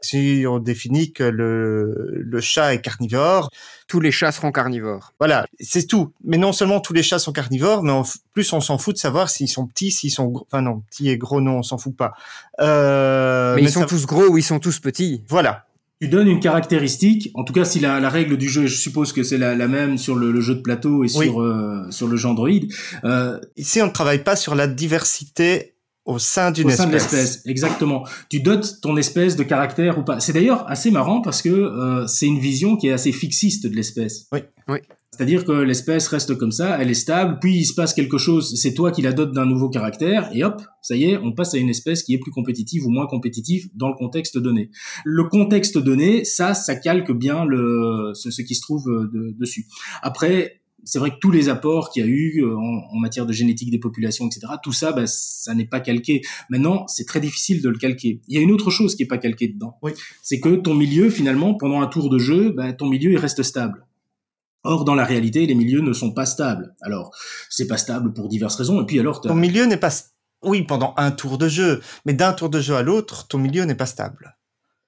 Si 0.00 0.44
on 0.48 0.58
définit 0.58 1.12
que 1.12 1.22
le, 1.22 2.10
le 2.10 2.40
chat 2.40 2.74
est 2.74 2.80
carnivore, 2.80 3.50
tous 3.86 4.00
les 4.00 4.10
chats 4.10 4.32
seront 4.32 4.50
carnivores. 4.50 5.12
Voilà, 5.20 5.46
c'est 5.60 5.86
tout. 5.86 6.12
Mais 6.24 6.38
non 6.38 6.52
seulement 6.52 6.80
tous 6.80 6.92
les 6.92 7.04
chats 7.04 7.20
sont 7.20 7.32
carnivores, 7.32 7.84
mais 7.84 7.92
en 7.92 8.02
plus 8.32 8.52
on 8.52 8.60
s'en 8.60 8.78
fout 8.78 8.96
de 8.96 9.00
savoir 9.00 9.30
s'ils 9.30 9.48
sont 9.48 9.66
petits, 9.66 9.92
s'ils 9.92 10.10
sont 10.10 10.26
gros. 10.26 10.46
Enfin 10.50 10.62
non, 10.62 10.80
petits 10.80 11.08
et 11.08 11.18
gros, 11.18 11.40
non, 11.40 11.58
on 11.58 11.62
s'en 11.62 11.78
fout 11.78 11.96
pas. 11.96 12.14
Euh, 12.60 13.54
mais, 13.54 13.62
mais, 13.62 13.68
ils 13.68 13.72
sont 13.72 13.86
tous 13.86 14.06
gros 14.06 14.26
ou 14.26 14.38
ils 14.38 14.42
sont 14.42 14.58
tous 14.58 14.80
petits. 14.80 15.22
Voilà 15.28 15.66
tu 16.02 16.08
donnes 16.08 16.26
une 16.26 16.40
caractéristique, 16.40 17.30
en 17.34 17.44
tout 17.44 17.52
cas 17.52 17.64
si 17.64 17.78
la, 17.78 18.00
la 18.00 18.10
règle 18.10 18.36
du 18.36 18.48
jeu, 18.48 18.66
je 18.66 18.74
suppose 18.74 19.12
que 19.12 19.22
c'est 19.22 19.38
la, 19.38 19.54
la, 19.54 19.68
même 19.68 19.98
sur 19.98 20.16
le, 20.16 20.32
le, 20.32 20.40
jeu 20.40 20.56
de 20.56 20.60
plateau 20.60 21.04
et 21.04 21.08
sur, 21.08 21.40
euh, 21.40 21.86
sur 21.90 22.08
le 22.08 22.16
jeu 22.16 22.28
Android. 22.28 22.48
Euh, 23.04 23.38
Ici, 23.56 23.80
on 23.80 23.86
ne 23.86 23.92
travaille 23.92 24.24
pas 24.24 24.34
sur 24.34 24.56
la 24.56 24.66
diversité 24.66 25.76
au 26.04 26.18
sein 26.18 26.50
d'une 26.50 26.70
espèce. 26.70 26.80
Au 26.80 26.82
sein 26.82 26.88
de 26.88 26.94
l'espèce, 26.94 27.42
exactement. 27.46 28.04
Tu 28.28 28.40
dotes 28.40 28.80
ton 28.82 28.96
espèce 28.96 29.36
de 29.36 29.44
caractère 29.44 29.96
ou 29.96 30.02
pas. 30.02 30.18
C'est 30.18 30.32
d'ailleurs 30.32 30.68
assez 30.68 30.90
marrant 30.90 31.20
parce 31.20 31.40
que 31.40 31.50
euh, 31.50 32.04
c'est 32.08 32.26
une 32.26 32.40
vision 32.40 32.76
qui 32.76 32.88
est 32.88 32.92
assez 32.92 33.12
fixiste 33.12 33.68
de 33.68 33.76
l'espèce. 33.76 34.26
Oui. 34.32 34.40
Oui. 34.66 34.78
C'est-à-dire 35.14 35.44
que 35.44 35.52
l'espèce 35.52 36.08
reste 36.08 36.36
comme 36.38 36.52
ça, 36.52 36.78
elle 36.80 36.90
est 36.90 36.94
stable, 36.94 37.36
puis 37.38 37.58
il 37.58 37.64
se 37.66 37.74
passe 37.74 37.92
quelque 37.92 38.16
chose, 38.16 38.54
c'est 38.56 38.72
toi 38.72 38.90
qui 38.90 39.02
la 39.02 39.12
dotes 39.12 39.32
d'un 39.32 39.44
nouveau 39.44 39.68
caractère, 39.68 40.30
et 40.32 40.42
hop, 40.42 40.62
ça 40.80 40.96
y 40.96 41.04
est, 41.04 41.18
on 41.18 41.32
passe 41.32 41.52
à 41.52 41.58
une 41.58 41.68
espèce 41.68 42.02
qui 42.02 42.14
est 42.14 42.18
plus 42.18 42.30
compétitive 42.30 42.86
ou 42.86 42.90
moins 42.90 43.06
compétitive 43.06 43.68
dans 43.74 43.88
le 43.88 43.94
contexte 43.94 44.38
donné. 44.38 44.70
Le 45.04 45.24
contexte 45.24 45.76
donné, 45.76 46.24
ça, 46.24 46.54
ça 46.54 46.76
calque 46.76 47.12
bien 47.12 47.44
le, 47.44 48.12
ce, 48.14 48.30
ce 48.30 48.40
qui 48.40 48.54
se 48.54 48.62
trouve 48.62 48.88
euh, 48.88 49.10
de, 49.12 49.34
dessus. 49.38 49.66
Après, 50.00 50.62
c'est 50.82 50.98
vrai 50.98 51.10
que 51.10 51.18
tous 51.20 51.30
les 51.30 51.50
apports 51.50 51.90
qu'il 51.90 52.02
y 52.02 52.06
a 52.06 52.08
eu 52.08 52.42
euh, 52.42 52.56
en, 52.56 52.96
en, 52.96 52.98
matière 52.98 53.26
de 53.26 53.34
génétique 53.34 53.70
des 53.70 53.78
populations, 53.78 54.26
etc., 54.26 54.54
tout 54.62 54.72
ça, 54.72 54.92
bah, 54.92 55.06
ça 55.06 55.54
n'est 55.54 55.66
pas 55.66 55.80
calqué. 55.80 56.22
Maintenant, 56.48 56.86
c'est 56.88 57.04
très 57.04 57.20
difficile 57.20 57.60
de 57.60 57.68
le 57.68 57.76
calquer. 57.76 58.22
Il 58.28 58.34
y 58.34 58.38
a 58.38 58.40
une 58.40 58.50
autre 58.50 58.70
chose 58.70 58.94
qui 58.94 59.02
est 59.02 59.06
pas 59.06 59.18
calquée 59.18 59.48
dedans. 59.48 59.76
Oui. 59.82 59.92
C'est 60.22 60.40
que 60.40 60.56
ton 60.56 60.74
milieu, 60.74 61.10
finalement, 61.10 61.52
pendant 61.52 61.82
un 61.82 61.86
tour 61.86 62.08
de 62.08 62.18
jeu, 62.18 62.54
bah, 62.56 62.72
ton 62.72 62.88
milieu, 62.88 63.12
il 63.12 63.18
reste 63.18 63.42
stable. 63.42 63.86
Or, 64.64 64.84
dans 64.84 64.94
la 64.94 65.04
réalité, 65.04 65.46
les 65.46 65.54
milieux 65.54 65.80
ne 65.80 65.92
sont 65.92 66.12
pas 66.12 66.26
stables. 66.26 66.74
Alors, 66.82 67.10
c'est 67.50 67.66
pas 67.66 67.76
stable 67.76 68.12
pour 68.12 68.28
diverses 68.28 68.56
raisons. 68.56 68.80
Et 68.80 68.86
puis 68.86 69.00
alors, 69.00 69.20
ton 69.20 69.34
milieu 69.34 69.66
n'est 69.66 69.76
pas, 69.76 69.90
oui, 70.42 70.62
pendant 70.62 70.94
un 70.96 71.10
tour 71.10 71.36
de 71.36 71.48
jeu, 71.48 71.80
mais 72.06 72.12
d'un 72.12 72.32
tour 72.32 72.48
de 72.48 72.60
jeu 72.60 72.76
à 72.76 72.82
l'autre, 72.82 73.26
ton 73.26 73.38
milieu 73.38 73.64
n'est 73.64 73.74
pas 73.74 73.86
stable. 73.86 74.36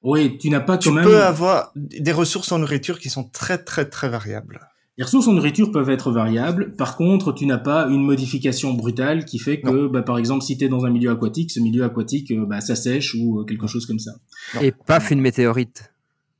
Oui, 0.03 0.39
tu 0.39 0.51
n'as 0.51 0.61
pas 0.61 0.79
tu 0.79 0.89
quand 0.89 0.95
même. 0.97 1.05
Tu 1.05 1.11
peux 1.11 1.23
avoir 1.23 1.73
des 1.75 2.13
ressources 2.13 2.53
en 2.53 2.59
nourriture 2.59 2.99
qui 2.99 3.09
sont 3.09 3.25
très 3.25 3.59
très 3.59 3.87
très 3.89 4.09
variables. 4.09 4.61
Les 4.97 5.03
ressources 5.03 5.27
en 5.27 5.33
nourriture 5.33 5.73
peuvent 5.73 5.91
être 5.91 6.13
variables. 6.13 6.77
Par 6.77 6.97
contre, 6.97 7.33
tu 7.33 7.47
n'as 7.47 7.59
pas 7.59 7.89
une 7.89 8.03
modification 8.03 8.75
brutale 8.75 9.25
qui 9.25 9.41
fait 9.41 9.61
que, 9.61 9.89
bah, 9.89 10.03
par 10.03 10.19
exemple, 10.19 10.45
si 10.45 10.57
tu 10.57 10.67
es 10.67 10.69
dans 10.69 10.85
un 10.85 10.91
milieu 10.91 11.11
aquatique, 11.11 11.51
ce 11.51 11.59
milieu 11.59 11.83
aquatique, 11.83 12.33
bah, 12.47 12.61
ça 12.61 12.77
sèche 12.77 13.15
ou 13.15 13.41
euh, 13.41 13.45
quelque 13.45 13.67
chose 13.67 13.87
comme 13.87 13.99
ça. 13.99 14.13
Non. 14.55 14.61
Et 14.61 14.71
paf, 14.71 15.11
une 15.11 15.21
météorite. 15.21 15.94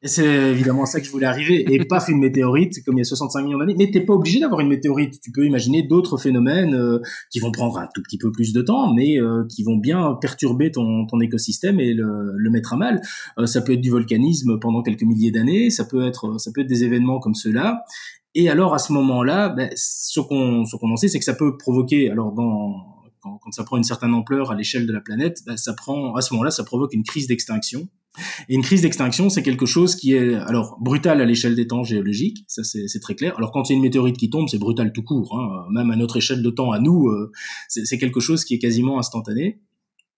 Et 0.05 0.09
c'est 0.09 0.51
évidemment 0.51 0.85
ça 0.85 1.01
que 1.01 1.07
je 1.07 1.11
voulais 1.11 1.27
arriver. 1.27 1.65
Et 1.73 1.83
paf, 1.89 2.11
une 2.11 2.19
météorite, 2.19 2.85
comme 2.85 2.97
il 2.97 2.99
y 2.99 3.01
a 3.01 3.05
65 3.05 3.43
millions 3.43 3.59
d'années. 3.59 3.75
Mais 3.79 3.91
t'es 3.91 4.03
pas 4.03 4.13
obligé 4.13 4.39
d'avoir 4.39 4.61
une 4.61 4.69
météorite. 4.69 5.19
Tu 5.23 5.33
peux 5.33 5.47
imaginer 5.47 5.83
d'autres 5.83 6.19
phénomènes 6.19 6.75
euh, 6.75 7.01
qui 7.31 7.41
vont 7.41 7.51
prendre 7.51 7.79
un 7.79 7.89
tout 7.95 8.03
petit 8.03 8.19
peu 8.19 8.31
plus 8.31 8.53
de 8.53 8.61
temps, 8.61 8.93
mais 8.93 9.19
euh, 9.19 9.45
qui 9.49 9.63
vont 9.65 9.79
bien 9.79 10.15
perturber 10.21 10.71
ton, 10.71 11.07
ton 11.07 11.21
écosystème 11.21 11.81
et 11.81 11.95
le, 11.95 12.35
le, 12.37 12.51
mettre 12.51 12.75
à 12.75 12.77
mal. 12.77 13.01
Euh, 13.39 13.47
ça 13.47 13.63
peut 13.63 13.73
être 13.73 13.81
du 13.81 13.91
volcanisme 13.91 14.61
pendant 14.61 14.83
quelques 14.83 15.05
milliers 15.05 15.31
d'années. 15.31 15.71
Ça 15.71 15.87
peut 15.87 16.07
être, 16.07 16.39
ça 16.39 16.51
peut 16.55 16.61
être 16.61 16.69
des 16.69 16.85
événements 16.85 17.19
comme 17.19 17.35
ceux-là. 17.35 17.85
Et 18.35 18.51
alors 18.51 18.75
à 18.75 18.79
ce 18.79 18.93
moment-là, 18.93 19.49
ben, 19.49 19.71
ce 19.75 20.21
qu'on 20.21 20.67
ce 20.67 20.77
qu'on 20.77 20.91
en 20.93 20.97
sait, 20.97 21.09
c'est 21.09 21.19
que 21.19 21.25
ça 21.25 21.35
peut 21.35 21.57
provoquer, 21.57 22.11
alors 22.11 22.33
dans 22.33 22.75
quand, 23.23 23.39
quand, 23.43 23.53
ça 23.53 23.65
prend 23.65 23.79
une 23.79 23.85
certaine 23.85 24.13
ampleur 24.13 24.51
à 24.51 24.55
l'échelle 24.55 24.87
de 24.87 24.93
la 24.93 25.01
planète, 25.01 25.39
ben, 25.47 25.57
ça 25.57 25.73
prend 25.73 26.15
à 26.15 26.21
ce 26.21 26.35
moment-là, 26.35 26.51
ça 26.51 26.65
provoque 26.65 26.93
une 26.93 27.05
crise 27.05 27.27
d'extinction. 27.27 27.89
Et 28.49 28.55
une 28.55 28.63
crise 28.63 28.83
d'extinction, 28.83 29.29
c'est 29.29 29.43
quelque 29.43 29.67
chose 29.67 29.97
qui 29.97 30.15
est 30.15 30.35
alors 30.35 30.79
brutal 30.81 31.21
à 31.21 31.25
l'échelle 31.25 31.57
des 31.57 31.67
temps 31.67 31.83
géologiques, 31.83 32.45
ça 32.47 32.63
c'est 32.65 33.01
très 33.01 33.15
clair. 33.15 33.35
Alors 33.37 33.51
quand 33.53 33.69
il 33.69 33.73
y 33.73 33.75
a 33.75 33.77
une 33.77 33.83
météorite 33.83 34.17
qui 34.17 34.31
tombe, 34.31 34.49
c'est 34.49 34.59
brutal 34.59 34.93
tout 34.93 35.03
court, 35.03 35.39
hein. 35.39 35.67
même 35.73 35.91
à 35.91 35.97
notre 35.97 36.17
échelle 36.17 36.43
de 36.43 36.51
temps, 36.51 36.73
à 36.73 36.79
nous, 36.79 37.09
euh, 37.09 37.33
c'est 37.69 37.99
quelque 37.99 38.21
chose 38.21 38.45
qui 38.45 38.55
est 38.55 38.59
quasiment 38.59 38.99
instantané. 38.99 39.61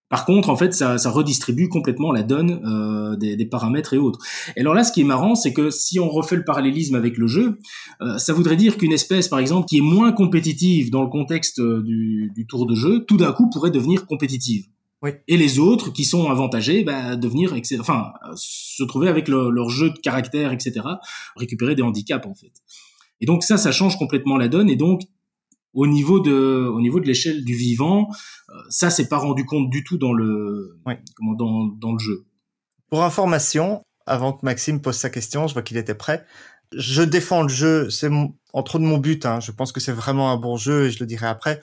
Par 0.09 0.25
contre, 0.25 0.51
en 0.51 0.57
fait, 0.57 0.73
ça, 0.73 0.99
ça 0.99 1.11
redistribue 1.11 1.69
complètement 1.69 2.13
la 2.13 2.23
donne 2.23 2.63
euh, 2.65 3.17
des, 3.17 3.35
des, 3.35 3.45
paramètres 3.45 3.93
et 3.93 3.99
autres. 3.99 4.21
Et 4.57 4.61
alors 4.61 4.73
là, 4.73 4.85
ce 4.85 4.93
qui 4.93 5.01
est 5.01 5.05
marrant, 5.05 5.35
c'est 5.35 5.53
que 5.53 5.71
si 5.71 5.99
on 5.99 6.09
refait 6.09 6.37
le 6.37 6.45
parallélisme 6.45 6.95
avec 6.95 7.19
le 7.19 7.27
jeu, 7.27 7.59
euh, 8.03 8.17
ça 8.17 8.33
voudrait 8.33 8.55
dire 8.55 8.77
qu'une 8.77 8.93
espèce, 8.93 9.27
par 9.27 9.41
exemple, 9.41 9.67
qui 9.67 9.79
est 9.79 9.83
moins 9.83 10.13
compétitive 10.13 10.93
dans 10.93 11.03
le 11.03 11.09
contexte 11.09 11.61
du, 11.61 12.31
du 12.37 12.47
tour 12.47 12.67
de 12.67 12.77
jeu, 12.77 13.05
tout 13.05 13.17
d'un 13.17 13.33
coup 13.33 13.51
pourrait 13.51 13.73
devenir 13.73 14.07
compétitive. 14.07 14.67
Oui. 15.03 15.11
Et 15.29 15.37
les 15.37 15.59
autres 15.59 15.91
qui 15.91 16.05
sont 16.05 16.31
avantagés, 16.31 16.83
bah, 16.83 17.17
devenir, 17.17 17.55
enfin, 17.81 18.13
se 18.35 18.83
trouver 18.85 19.09
avec 19.09 19.29
le, 19.29 19.51
leur 19.51 19.69
jeu 19.69 19.91
de 19.91 19.99
caractère, 19.99 20.53
etc., 20.53 20.81
récupérer 21.37 21.75
des 21.75 21.83
handicaps 21.83 22.27
en 22.27 22.35
fait. 22.35 22.53
Et 23.21 23.27
donc 23.27 23.43
ça, 23.43 23.59
ça 23.59 23.73
change 23.73 23.99
complètement 23.99 24.37
la 24.37 24.49
donne. 24.49 24.71
Et 24.71 24.77
donc 24.77 25.03
au 25.75 25.87
niveau 25.87 26.21
de, 26.21 26.67
au 26.73 26.81
niveau 26.81 27.01
de 27.01 27.07
l'échelle 27.07 27.45
du 27.45 27.55
vivant, 27.55 28.09
euh, 28.49 28.55
ça 28.71 28.89
c'est 28.89 29.09
pas 29.09 29.19
rendu 29.19 29.45
compte 29.45 29.69
du 29.69 29.85
tout 29.85 29.99
dans 29.99 30.15
le, 30.15 30.79
oui. 30.87 30.95
comment, 31.15 31.35
dans, 31.35 31.67
dans 31.67 31.93
le 31.93 31.99
jeu. 31.99 32.25
Pour 32.89 33.05
information, 33.05 33.83
avant 34.07 34.33
que 34.33 34.45
Maxime 34.45 34.81
pose 34.81 34.97
sa 34.97 35.11
question, 35.11 35.47
je 35.47 35.53
vois 35.53 35.63
qu'il 35.63 35.77
était 35.77 35.95
prêt. 35.95 36.25
Je 36.73 37.03
défends 37.03 37.43
le 37.43 37.49
jeu, 37.49 37.91
c'est 37.91 38.11
entre 38.53 38.79
de 38.79 38.85
mon 38.85 38.99
but. 38.99 39.27
Hein. 39.27 39.41
Je 39.41 39.53
pense 39.53 39.73
que 39.73 39.81
c'est 39.81 39.93
vraiment 39.93 40.33
un 40.33 40.37
bon 40.37 40.57
jeu 40.57 40.87
et 40.87 40.91
je 40.91 41.01
le 41.01 41.07
dirai 41.07 41.27
après 41.27 41.61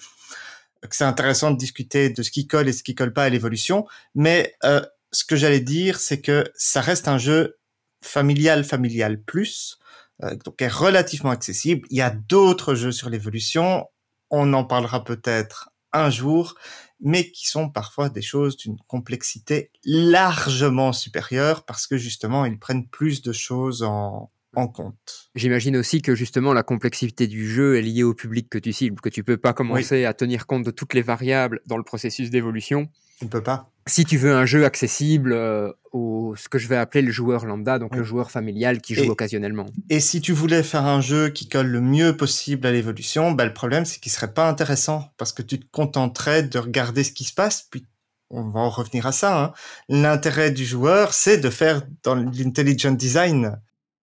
que 0.88 0.96
c'est 0.96 1.04
intéressant 1.04 1.52
de 1.52 1.58
discuter 1.58 2.10
de 2.10 2.24
ce 2.24 2.32
qui 2.32 2.48
colle 2.48 2.68
et 2.68 2.74
ce 2.74 2.84
qui 2.84 2.96
colle 2.96 3.14
pas 3.14 3.24
à 3.24 3.30
l'évolution. 3.30 3.86
Mais 4.16 4.56
euh, 4.64 4.82
ce 5.12 5.24
que 5.26 5.36
j'allais 5.36 5.60
dire, 5.60 6.00
c'est 6.00 6.22
que 6.22 6.44
ça 6.56 6.82
reste 6.82 7.08
un 7.08 7.18
jeu 7.18 7.58
familial, 8.02 8.64
familial 8.64 9.22
plus, 9.22 9.80
euh, 10.24 10.36
donc 10.44 10.62
est 10.62 10.68
relativement 10.68 11.32
accessible. 11.32 11.88
Il 11.90 11.98
y 11.98 12.02
a 12.02 12.10
d'autres 12.10 12.76
jeux 12.76 12.92
sur 12.92 13.10
l'évolution. 13.10 13.88
On 14.30 14.54
en 14.54 14.66
parlera 14.66 15.04
peut-être 15.04 15.70
un 15.94 16.10
jour, 16.10 16.56
mais 17.00 17.32
qui 17.32 17.48
sont 17.48 17.70
parfois 17.70 18.10
des 18.10 18.22
choses 18.22 18.58
d'une 18.58 18.78
complexité 18.88 19.72
largement 19.86 20.92
supérieure 20.92 21.66
parce 21.66 21.86
que 21.86 21.98
justement 21.98 22.46
ils 22.46 22.58
prennent 22.58 22.88
plus 22.88 23.22
de 23.22 23.32
choses 23.32 23.84
en, 23.84 24.32
en 24.56 24.68
compte. 24.68 25.30
J'imagine 25.36 25.78
aussi 25.78 26.02
que 26.02 26.16
justement 26.16 26.54
la 26.54 26.64
complexité 26.64 27.28
du 27.28 27.50
jeu 27.50 27.78
est 27.78 27.82
liée 27.82 28.04
au 28.04 28.14
public 28.14 28.50
que 28.50 28.58
tu 28.58 28.74
cibles, 28.74 29.02
que 29.02 29.10
tu 29.10 29.24
peux 29.24 29.38
pas 29.38 29.54
commencer 29.54 29.98
oui. 29.98 30.06
à 30.06 30.14
tenir 30.14 30.48
compte 30.48 30.64
de 30.64 30.72
toutes 30.72 30.94
les 30.94 31.02
variables 31.02 31.62
dans 31.66 31.78
le 31.78 31.84
processus 31.84 32.30
d'évolution. 32.30 32.88
Tu 33.20 33.26
ne 33.26 33.30
peux 33.30 33.44
pas. 33.44 33.70
Si 33.88 34.06
tu 34.06 34.18
veux 34.18 34.34
un 34.34 34.46
jeu 34.46 34.66
accessible 34.66 35.34
euh, 35.34 35.72
au 35.92 36.36
ce 36.38 36.50
que 36.50 36.58
je 36.58 36.68
vais 36.68 36.78
appeler 36.78 37.02
le 37.02 37.12
joueur 37.12 37.46
lambda, 37.46 37.80
donc 37.80 37.92
oui. 37.92 37.98
le 38.00 38.04
joueur 38.04 38.32
familial 38.32 38.82
qui 38.82 38.96
joue 38.96 39.04
et, 39.04 39.10
occasionnellement. 39.10 39.66
Et 39.90 40.00
si 40.00 40.22
tu 40.22 40.32
voulais 40.32 40.64
faire 40.64 40.86
un 40.86 41.02
jeu 41.02 41.30
qui 41.30 41.48
colle 41.50 41.68
le 41.68 41.82
mieux 41.82 42.16
possible 42.16 42.66
à 42.66 42.72
l'évolution, 42.72 43.32
bah, 43.32 43.46
le 43.46 43.54
problème 43.54 43.86
c'est 43.86 44.00
qu'il 44.00 44.12
serait 44.12 44.34
pas 44.34 44.48
intéressant 44.50 45.12
parce 45.18 45.34
que 45.34 45.42
tu 45.42 45.60
te 45.60 45.66
contenterais 45.72 46.44
de 46.44 46.60
regarder 46.60 47.04
ce 47.04 47.12
qui 47.12 47.24
se 47.24 47.34
passe 47.34 47.68
puis 47.70 47.86
on 48.34 48.50
va 48.50 48.62
en 48.62 48.70
revenir 48.70 49.06
à 49.06 49.12
ça. 49.12 49.44
Hein. 49.44 49.54
L'intérêt 49.90 50.52
du 50.52 50.66
joueur, 50.66 51.14
c'est 51.14 51.38
de 51.38 51.50
faire 51.50 51.84
dans 52.04 52.16
l'intelligent 52.16 52.92
design 52.92 53.60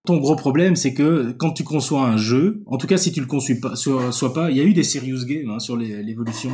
ton 0.07 0.17
gros 0.17 0.35
problème, 0.35 0.77
c'est 0.77 0.95
que 0.95 1.33
quand 1.33 1.53
tu 1.53 1.63
conçois 1.63 2.07
un 2.07 2.17
jeu, 2.17 2.63
en 2.67 2.79
tout 2.79 2.87
cas 2.87 2.97
si 2.97 3.13
tu 3.13 3.21
le 3.21 3.27
conçois 3.27 3.57
pas, 3.61 3.77
soit, 3.77 4.33
pas, 4.33 4.51
il 4.51 4.57
y 4.57 4.61
a 4.61 4.65
eu 4.65 4.73
des 4.73 4.83
serious 4.83 5.27
games 5.27 5.51
hein, 5.51 5.59
sur 5.59 5.77
l'évolution, 5.77 6.51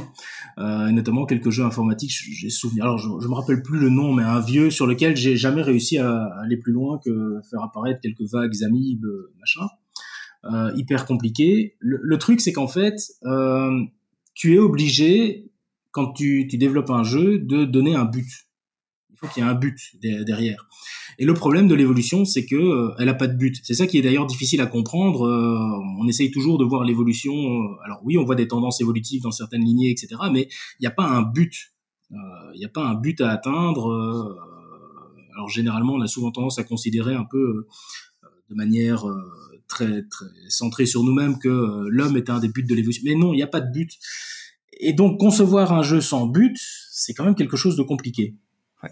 euh, 0.59 0.91
notamment 0.91 1.27
quelques 1.27 1.51
jeux 1.51 1.65
informatiques. 1.65 2.11
J'ai 2.11 2.51
souvenir, 2.51 2.85
alors 2.85 2.99
je, 2.99 3.09
je 3.21 3.29
me 3.29 3.35
rappelle 3.35 3.63
plus 3.63 3.79
le 3.79 3.89
nom, 3.89 4.13
mais 4.13 4.25
un 4.25 4.41
vieux 4.41 4.71
sur 4.71 4.87
lequel 4.87 5.17
j'ai 5.17 5.37
jamais 5.37 5.63
réussi 5.63 5.99
à 5.99 6.25
aller 6.43 6.57
plus 6.57 6.73
loin 6.73 6.99
que 7.05 7.41
faire 7.49 7.63
apparaître 7.63 8.01
quelques 8.01 8.29
vagues 8.33 8.65
amibes, 8.65 9.07
machin, 9.39 9.67
euh, 10.53 10.73
hyper 10.77 11.07
compliqué. 11.07 11.77
Le, 11.79 12.01
le 12.03 12.19
truc, 12.19 12.41
c'est 12.41 12.53
qu'en 12.53 12.69
fait, 12.69 12.97
euh, 13.25 13.71
tu 14.35 14.55
es 14.55 14.59
obligé 14.59 15.51
quand 15.93 16.13
tu, 16.13 16.49
tu 16.51 16.59
développes 16.59 16.91
un 16.91 17.05
jeu 17.05 17.39
de 17.39 17.65
donner 17.65 17.95
un 17.95 18.05
but. 18.05 18.29
Il 19.13 19.19
faut 19.19 19.29
qu'il 19.29 19.43
y 19.43 19.47
ait 19.47 19.49
un 19.49 19.55
but 19.55 19.79
derrière. 20.03 20.69
Et 21.18 21.24
le 21.24 21.35
problème 21.35 21.66
de 21.66 21.74
l'évolution, 21.74 22.24
c'est 22.24 22.44
que 22.44 22.57
euh, 22.57 22.94
elle 22.98 23.09
a 23.09 23.14
pas 23.14 23.26
de 23.26 23.37
but. 23.37 23.57
C'est 23.62 23.74
ça 23.74 23.87
qui 23.87 23.98
est 23.98 24.02
d'ailleurs 24.02 24.26
difficile 24.26 24.61
à 24.61 24.66
comprendre. 24.66 25.26
Euh, 25.26 25.98
on 25.98 26.07
essaye 26.07 26.31
toujours 26.31 26.59
de 26.59 26.64
voir 26.64 26.85
l'évolution. 26.85 27.33
Euh, 27.33 27.85
alors 27.85 28.00
oui, 28.05 28.18
on 28.18 28.24
voit 28.24 28.35
des 28.35 28.48
tendances 28.48 28.81
évolutives 28.81 29.22
dans 29.22 29.31
certaines 29.31 29.64
lignées, 29.64 29.90
etc. 29.90 30.16
Mais 30.31 30.48
il 30.79 30.83
n'y 30.83 30.87
a 30.87 30.90
pas 30.90 31.07
un 31.07 31.22
but. 31.22 31.72
Il 32.11 32.59
n'y 32.59 32.64
a 32.64 32.68
pas 32.68 32.85
un 32.87 32.94
but 32.94 33.20
à 33.20 33.31
atteindre. 33.31 33.92
alors 35.35 35.48
généralement, 35.48 35.94
on 35.94 36.00
a 36.00 36.07
souvent 36.07 36.31
tendance 36.31 36.59
à 36.59 36.64
considérer 36.64 37.14
un 37.14 37.24
peu 37.29 37.66
de 38.48 38.55
manière 38.55 39.05
très, 39.66 40.05
très 40.05 40.26
centrée 40.48 40.87
sur 40.87 41.02
nous-mêmes 41.02 41.38
que 41.38 41.87
l'homme 41.88 42.16
est 42.16 42.31
un 42.31 42.38
des 42.38 42.48
buts 42.48 42.62
de 42.62 42.74
l'évolution. 42.76 43.02
Mais 43.05 43.16
non, 43.16 43.33
il 43.33 43.37
n'y 43.37 43.42
a 43.42 43.48
pas 43.48 43.61
de 43.61 43.72
but. 43.72 43.90
Et 44.79 44.92
donc 44.92 45.18
concevoir 45.18 45.72
un 45.72 45.83
jeu 45.83 46.00
sans 46.00 46.26
but, 46.26 46.57
c'est 46.92 47.12
quand 47.12 47.24
même 47.24 47.35
quelque 47.35 47.57
chose 47.57 47.76
de 47.76 47.83
compliqué. 47.83 48.37
Ouais. 48.85 48.90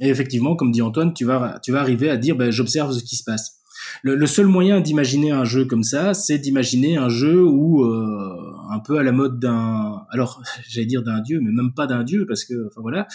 Et 0.00 0.08
effectivement, 0.08 0.56
comme 0.56 0.72
dit 0.72 0.82
Antoine, 0.82 1.14
tu 1.14 1.24
vas, 1.24 1.58
tu 1.62 1.72
vas 1.72 1.80
arriver 1.80 2.10
à 2.10 2.16
dire, 2.16 2.36
ben, 2.36 2.50
j'observe 2.50 2.92
ce 2.92 3.02
qui 3.02 3.16
se 3.16 3.24
passe. 3.24 3.56
Le, 4.02 4.26
seul 4.26 4.46
moyen 4.46 4.80
d'imaginer 4.80 5.30
un 5.30 5.44
jeu 5.44 5.64
comme 5.64 5.82
ça, 5.82 6.14
c'est 6.14 6.38
d'imaginer 6.38 6.96
un 6.96 7.08
jeu 7.08 7.44
où 7.44 7.84
euh, 7.84 8.54
un 8.70 8.78
peu 8.80 8.98
à 8.98 9.02
la 9.02 9.12
mode 9.12 9.38
d'un, 9.38 10.06
alors 10.10 10.42
j'allais 10.68 10.86
dire 10.86 11.02
d'un 11.02 11.20
dieu, 11.20 11.40
mais 11.40 11.50
même 11.50 11.72
pas 11.74 11.86
d'un 11.86 12.02
dieu 12.02 12.26
parce 12.26 12.44
que, 12.44 12.66
enfin 12.66 12.80
voilà, 12.80 13.06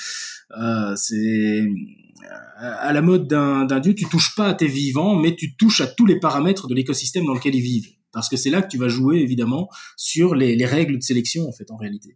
euh, 0.58 0.94
c'est 0.96 1.68
à 2.58 2.94
la 2.94 3.02
mode 3.02 3.28
d'un 3.28 3.80
dieu, 3.80 3.96
tu 3.96 4.06
touches 4.06 4.36
pas 4.36 4.48
à 4.48 4.54
tes 4.54 4.68
vivants, 4.68 5.16
mais 5.16 5.36
tu 5.36 5.56
touches 5.56 5.82
à 5.82 5.88
tous 5.88 6.06
les 6.06 6.20
paramètres 6.20 6.68
de 6.68 6.76
l'écosystème 6.76 7.26
dans 7.26 7.34
lequel 7.34 7.56
ils 7.56 7.62
vivent, 7.62 7.90
parce 8.12 8.30
que 8.30 8.38
c'est 8.38 8.52
là 8.52 8.62
que 8.62 8.68
tu 8.68 8.78
vas 8.78 8.88
jouer 8.88 9.18
évidemment 9.18 9.70
sur 9.98 10.36
les, 10.36 10.56
les 10.56 10.66
règles 10.66 10.98
de 10.98 11.04
sélection 11.04 11.48
en 11.48 11.52
fait 11.52 11.72
en 11.72 11.78
réalité. 11.78 12.16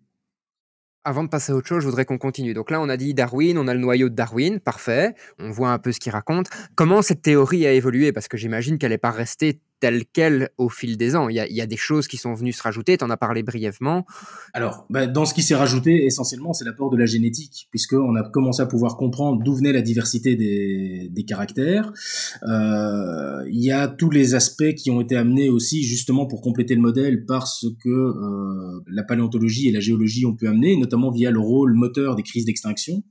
Avant 1.08 1.24
de 1.24 1.30
passer 1.30 1.52
à 1.52 1.56
autre 1.56 1.68
chose, 1.68 1.82
je 1.82 1.86
voudrais 1.86 2.06
qu'on 2.06 2.18
continue. 2.18 2.56
Donc 2.56 2.72
là, 2.72 2.82
on 2.82 2.90
a 2.90 2.98
dit 2.98 3.14
Darwin, 3.14 3.60
on 3.60 3.68
a 3.68 3.76
le 3.76 3.80
noyau 3.80 4.10
de 4.10 4.16
Darwin, 4.16 4.60
parfait. 4.60 5.14
On 5.38 5.52
voit 5.52 5.70
un 5.70 5.78
peu 5.78 5.92
ce 5.92 6.00
qu'il 6.00 6.12
raconte. 6.12 6.48
Comment 6.74 7.04
cette 7.04 7.22
théorie 7.22 7.68
a 7.68 7.72
évolué? 7.74 8.12
Parce 8.12 8.28
que 8.28 8.38
j'imagine 8.38 8.80
qu'elle 8.80 8.90
n'est 8.90 8.98
pas 8.98 9.12
restée 9.12 9.60
telle 9.86 10.04
quelle 10.12 10.50
au 10.58 10.68
fil 10.68 10.98
des 10.98 11.16
ans. 11.16 11.30
Il 11.30 11.36
y, 11.36 11.62
a, 11.62 11.68
des 11.68 11.78
choses 11.78 12.08
qui 12.08 12.18
sont 12.18 12.34
venues 12.34 12.54
se 12.54 12.64
rajouter, 12.64 12.98
tu 12.98 13.06
en 13.06 13.12
as 13.12 13.18
parlé 13.18 13.44
brièvement. 13.44 14.04
Alors, 14.52 14.88
bah, 14.90 15.06
dans 15.06 15.26
ce 15.26 15.36
qui 15.36 15.44
s'est 15.44 15.54
rajouté, 15.54 16.06
essentiellement, 16.06 16.54
c'est 16.54 16.66
l'apport 16.66 16.90
de 16.90 16.98
la 16.98 17.06
génétique, 17.06 17.68
puisqu'on 17.70 18.16
a 18.16 18.24
commencé 18.24 18.64
à 18.64 18.66
pouvoir 18.66 18.98
comprendre 18.98 19.44
d'où 19.44 19.54
venait 19.54 19.74
la 19.74 19.84
diversité 19.84 20.36
des, 20.36 21.26
caractères. 21.28 21.94
Euh, 22.48 23.44
il 23.48 23.64
y 23.64 23.72
a 23.72 23.88
tous 23.88 24.10
les 24.10 24.34
aspects 24.34 24.74
qui 24.76 24.90
ont 24.90 25.02
été 25.02 25.16
amenés 25.16 25.50
aussi, 25.50 25.84
justement, 25.84 26.26
pour 26.26 26.42
compléter 26.42 26.74
le 26.74 26.82
modèle, 26.82 27.24
parce 27.28 27.68
que 27.84 27.90
euh, 27.90 28.84
la 28.88 29.04
paléontologie 29.04 29.68
et 29.68 29.72
la 29.72 29.82
géologie 29.82 30.26
ont 30.26 30.34
pu 30.34 30.48
amener, 30.48 30.78
notamment 30.78 31.12
via 31.12 31.30
le 31.30 31.40
rôle 31.40 31.76
moteur 31.76 32.16
des 32.16 32.24
crises 32.24 32.46
d'extinction. 32.46 33.04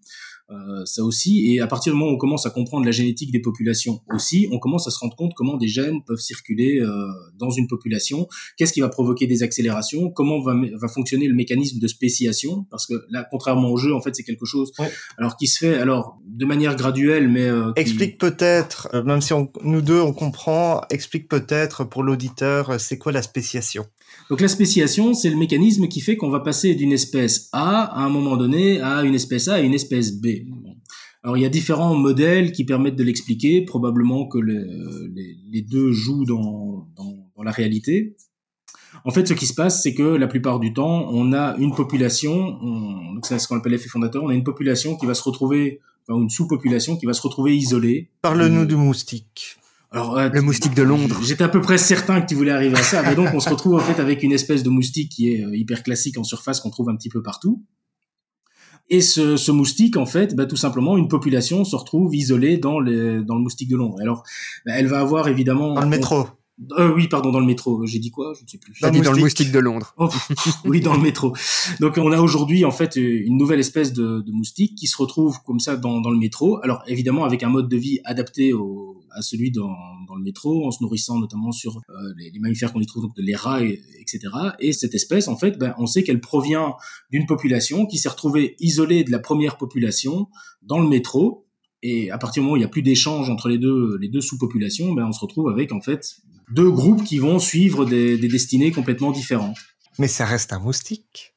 Euh, 0.50 0.84
ça 0.84 1.02
aussi. 1.02 1.54
Et 1.54 1.60
à 1.60 1.66
partir 1.66 1.94
du 1.94 1.98
moment 1.98 2.10
où 2.10 2.14
on 2.16 2.18
commence 2.18 2.44
à 2.44 2.50
comprendre 2.50 2.84
la 2.84 2.92
génétique 2.92 3.32
des 3.32 3.40
populations 3.40 4.02
aussi, 4.12 4.46
on 4.52 4.58
commence 4.58 4.86
à 4.86 4.90
se 4.90 4.98
rendre 4.98 5.16
compte 5.16 5.32
comment 5.34 5.56
des 5.56 5.68
gènes 5.68 6.04
peuvent 6.04 6.18
circuler 6.18 6.80
euh, 6.80 7.08
dans 7.38 7.48
une 7.48 7.66
population, 7.66 8.28
qu'est-ce 8.58 8.74
qui 8.74 8.82
va 8.82 8.90
provoquer 8.90 9.26
des 9.26 9.42
accélérations, 9.42 10.10
comment 10.10 10.42
va, 10.42 10.54
va 10.54 10.88
fonctionner 10.88 11.28
le 11.28 11.34
mécanisme 11.34 11.78
de 11.78 11.88
spéciation, 11.88 12.66
parce 12.70 12.86
que 12.86 12.92
là, 13.08 13.26
contrairement 13.30 13.70
au 13.70 13.78
jeu, 13.78 13.94
en 13.94 14.02
fait, 14.02 14.14
c'est 14.14 14.22
quelque 14.22 14.44
chose 14.44 14.72
alors 15.16 15.38
qui 15.38 15.46
se 15.46 15.58
fait 15.58 15.78
alors 15.78 16.18
de 16.26 16.44
manière 16.44 16.76
graduelle, 16.76 17.30
mais 17.30 17.48
euh, 17.48 17.72
explique 17.76 18.18
peut-être, 18.18 18.90
même 19.02 19.22
si 19.22 19.32
on, 19.32 19.50
nous 19.62 19.80
deux 19.80 20.00
on 20.00 20.12
comprend, 20.12 20.82
explique 20.90 21.26
peut-être 21.26 21.84
pour 21.84 22.02
l'auditeur, 22.02 22.78
c'est 22.78 22.98
quoi 22.98 23.12
la 23.12 23.22
spéciation? 23.22 23.86
Donc 24.30 24.40
la 24.40 24.48
spéciation, 24.48 25.12
c'est 25.12 25.30
le 25.30 25.36
mécanisme 25.36 25.86
qui 25.88 26.00
fait 26.00 26.16
qu'on 26.16 26.30
va 26.30 26.40
passer 26.40 26.74
d'une 26.74 26.92
espèce 26.92 27.48
A 27.52 27.82
à 27.82 28.04
un 28.04 28.08
moment 28.08 28.36
donné 28.36 28.80
à 28.80 29.02
une 29.02 29.14
espèce 29.14 29.48
A 29.48 29.60
et 29.60 29.64
une 29.64 29.74
espèce 29.74 30.12
B. 30.12 30.26
Alors 31.22 31.36
il 31.36 31.42
y 31.42 31.46
a 31.46 31.48
différents 31.50 31.94
modèles 31.94 32.52
qui 32.52 32.64
permettent 32.64 32.96
de 32.96 33.04
l'expliquer, 33.04 33.62
probablement 33.62 34.26
que 34.26 34.38
les, 34.38 35.62
deux 35.62 35.92
jouent 35.92 36.24
dans, 36.24 36.88
la 37.42 37.50
réalité. 37.50 38.16
En 39.04 39.10
fait, 39.10 39.26
ce 39.26 39.34
qui 39.34 39.46
se 39.46 39.54
passe, 39.54 39.82
c'est 39.82 39.92
que 39.92 40.02
la 40.02 40.26
plupart 40.26 40.60
du 40.60 40.72
temps, 40.72 41.08
on 41.10 41.32
a 41.32 41.56
une 41.58 41.74
population, 41.74 42.58
donc 43.14 43.26
c'est 43.26 43.38
ce 43.38 43.48
qu'on 43.48 43.56
appelle 43.56 43.72
l'effet 43.72 43.88
fondateur, 43.88 44.22
on 44.22 44.28
a 44.28 44.34
une 44.34 44.44
population 44.44 44.96
qui 44.96 45.04
va 45.04 45.14
se 45.14 45.22
retrouver, 45.22 45.80
enfin 46.08 46.20
une 46.20 46.30
sous-population 46.30 46.96
qui 46.96 47.04
va 47.04 47.12
se 47.12 47.22
retrouver 47.22 47.54
isolée. 47.56 48.10
Parle-nous 48.22 48.62
euh, 48.62 48.66
du 48.66 48.76
moustique. 48.76 49.58
Alors, 49.94 50.18
le 50.18 50.42
moustique 50.42 50.74
de 50.74 50.82
Londres. 50.82 51.20
J'étais 51.22 51.44
à 51.44 51.48
peu 51.48 51.60
près 51.60 51.78
certain 51.78 52.20
que 52.20 52.26
tu 52.26 52.34
voulais 52.34 52.50
arriver 52.50 52.76
à 52.76 52.82
ça. 52.82 53.00
Mais 53.04 53.14
donc, 53.14 53.28
on 53.32 53.38
se 53.38 53.48
retrouve 53.48 53.74
en 53.74 53.78
fait 53.78 54.00
avec 54.00 54.24
une 54.24 54.32
espèce 54.32 54.64
de 54.64 54.68
moustique 54.68 55.08
qui 55.08 55.32
est 55.32 55.44
euh, 55.44 55.56
hyper 55.56 55.84
classique 55.84 56.18
en 56.18 56.24
surface 56.24 56.58
qu'on 56.58 56.70
trouve 56.70 56.88
un 56.88 56.96
petit 56.96 57.08
peu 57.08 57.22
partout. 57.22 57.62
Et 58.90 59.00
ce, 59.00 59.36
ce 59.36 59.52
moustique, 59.52 59.96
en 59.96 60.04
fait, 60.04 60.34
bah, 60.34 60.46
tout 60.46 60.56
simplement, 60.56 60.96
une 60.96 61.06
population 61.06 61.64
se 61.64 61.76
retrouve 61.76 62.12
isolée 62.12 62.58
dans, 62.58 62.80
le 62.80 63.22
dans 63.22 63.36
le 63.36 63.42
moustique 63.42 63.68
de 63.68 63.76
Londres. 63.76 63.98
Alors, 64.02 64.24
bah, 64.66 64.72
elle 64.76 64.88
va 64.88 64.98
avoir 64.98 65.28
évidemment... 65.28 65.74
Dans 65.74 65.82
le 65.82 65.86
métro. 65.86 66.26
Euh, 66.78 66.92
oui, 66.92 67.06
pardon, 67.06 67.30
dans 67.30 67.40
le 67.40 67.46
métro. 67.46 67.86
J'ai 67.86 68.00
dit 68.00 68.10
quoi? 68.10 68.32
Je 68.36 68.42
ne 68.42 68.48
sais 68.48 68.58
plus. 68.58 68.74
J'ai 68.74 68.90
dit 68.90 69.00
dans 69.00 69.12
le 69.12 69.20
moustique 69.20 69.52
de 69.52 69.60
Londres. 69.60 69.94
Oh, 69.96 70.08
oui, 70.64 70.80
dans 70.80 70.94
le 70.94 71.02
métro. 71.02 71.34
Donc, 71.78 71.98
on 71.98 72.10
a 72.10 72.20
aujourd'hui 72.20 72.64
en 72.64 72.72
fait 72.72 72.96
une 72.96 73.36
nouvelle 73.36 73.60
espèce 73.60 73.92
de, 73.92 74.22
de, 74.22 74.32
moustique 74.32 74.74
qui 74.76 74.88
se 74.88 74.96
retrouve 74.96 75.38
comme 75.44 75.60
ça 75.60 75.76
dans, 75.76 76.00
dans 76.00 76.10
le 76.10 76.18
métro. 76.18 76.58
Alors, 76.64 76.82
évidemment, 76.88 77.24
avec 77.24 77.44
un 77.44 77.48
mode 77.48 77.68
de 77.68 77.76
vie 77.76 78.00
adapté 78.04 78.52
au, 78.52 79.03
à 79.14 79.22
celui 79.22 79.50
dans, 79.50 79.74
le 80.16 80.22
métro, 80.22 80.66
en 80.66 80.70
se 80.70 80.82
nourrissant 80.82 81.18
notamment 81.18 81.52
sur 81.52 81.76
euh, 81.76 82.14
les, 82.16 82.38
mammifères 82.38 82.72
qu'on 82.72 82.80
y 82.80 82.86
trouve, 82.86 83.04
donc 83.04 83.12
les 83.16 83.34
rats, 83.34 83.62
etc. 83.62 84.20
Et 84.60 84.72
cette 84.72 84.94
espèce, 84.94 85.28
en 85.28 85.36
fait, 85.36 85.58
ben, 85.58 85.74
on 85.78 85.86
sait 85.86 86.02
qu'elle 86.02 86.20
provient 86.20 86.74
d'une 87.10 87.26
population 87.26 87.86
qui 87.86 87.98
s'est 87.98 88.08
retrouvée 88.08 88.56
isolée 88.60 89.04
de 89.04 89.10
la 89.10 89.18
première 89.18 89.56
population 89.56 90.28
dans 90.62 90.78
le 90.78 90.88
métro. 90.88 91.46
Et 91.82 92.10
à 92.10 92.18
partir 92.18 92.42
du 92.42 92.44
moment 92.44 92.54
où 92.54 92.56
il 92.56 92.60
n'y 92.60 92.64
a 92.64 92.68
plus 92.68 92.82
d'échange 92.82 93.28
entre 93.28 93.48
les 93.48 93.58
deux, 93.58 94.20
sous-populations, 94.20 94.92
ben, 94.92 95.06
on 95.06 95.12
se 95.12 95.20
retrouve 95.20 95.48
avec 95.48 95.72
en 95.72 95.80
fait 95.80 96.16
deux 96.50 96.70
groupes 96.70 97.04
qui 97.04 97.18
vont 97.18 97.38
suivre 97.38 97.84
des 97.84 98.16
destinées 98.16 98.70
complètement 98.70 99.12
différentes. 99.12 99.58
Mais 99.98 100.08
ça 100.08 100.24
reste 100.24 100.52
un 100.52 100.58
moustique. 100.58 101.33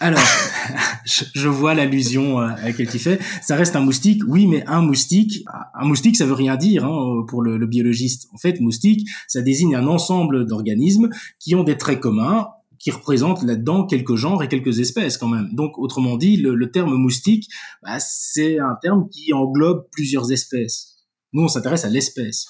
Alors, 0.00 0.20
je, 1.04 1.48
vois 1.48 1.74
l'allusion 1.74 2.40
euh, 2.40 2.48
à 2.48 2.62
laquelle 2.62 2.88
tu 2.88 2.98
fais. 2.98 3.18
Ça 3.42 3.56
reste 3.56 3.76
un 3.76 3.80
moustique, 3.80 4.22
oui, 4.26 4.46
mais 4.46 4.64
un 4.66 4.82
moustique, 4.82 5.44
un 5.74 5.84
moustique, 5.86 6.16
ça 6.16 6.26
veut 6.26 6.34
rien 6.34 6.56
dire 6.56 6.84
hein, 6.84 7.24
pour 7.28 7.42
le, 7.42 7.56
le, 7.56 7.66
biologiste. 7.66 8.28
En 8.32 8.38
fait, 8.38 8.60
moustique, 8.60 9.08
ça 9.28 9.42
désigne 9.42 9.76
un 9.76 9.86
ensemble 9.86 10.46
d'organismes 10.46 11.10
qui 11.38 11.54
ont 11.54 11.64
des 11.64 11.76
traits 11.76 12.00
communs, 12.00 12.48
qui 12.78 12.90
représentent 12.90 13.42
là-dedans 13.42 13.86
quelques 13.86 14.16
genres 14.16 14.42
et 14.42 14.48
quelques 14.48 14.80
espèces 14.80 15.16
quand 15.18 15.28
même. 15.28 15.48
Donc, 15.54 15.78
autrement 15.78 16.16
dit, 16.16 16.36
le, 16.36 16.54
le 16.54 16.70
terme 16.70 16.94
moustique, 16.94 17.48
bah, 17.82 17.98
c'est 18.00 18.58
un 18.58 18.76
terme 18.80 19.08
qui 19.08 19.32
englobe 19.32 19.86
plusieurs 19.92 20.30
espèces. 20.32 20.96
Nous, 21.32 21.42
on 21.42 21.48
s'intéresse 21.48 21.84
à 21.84 21.88
l'espèce. 21.88 22.46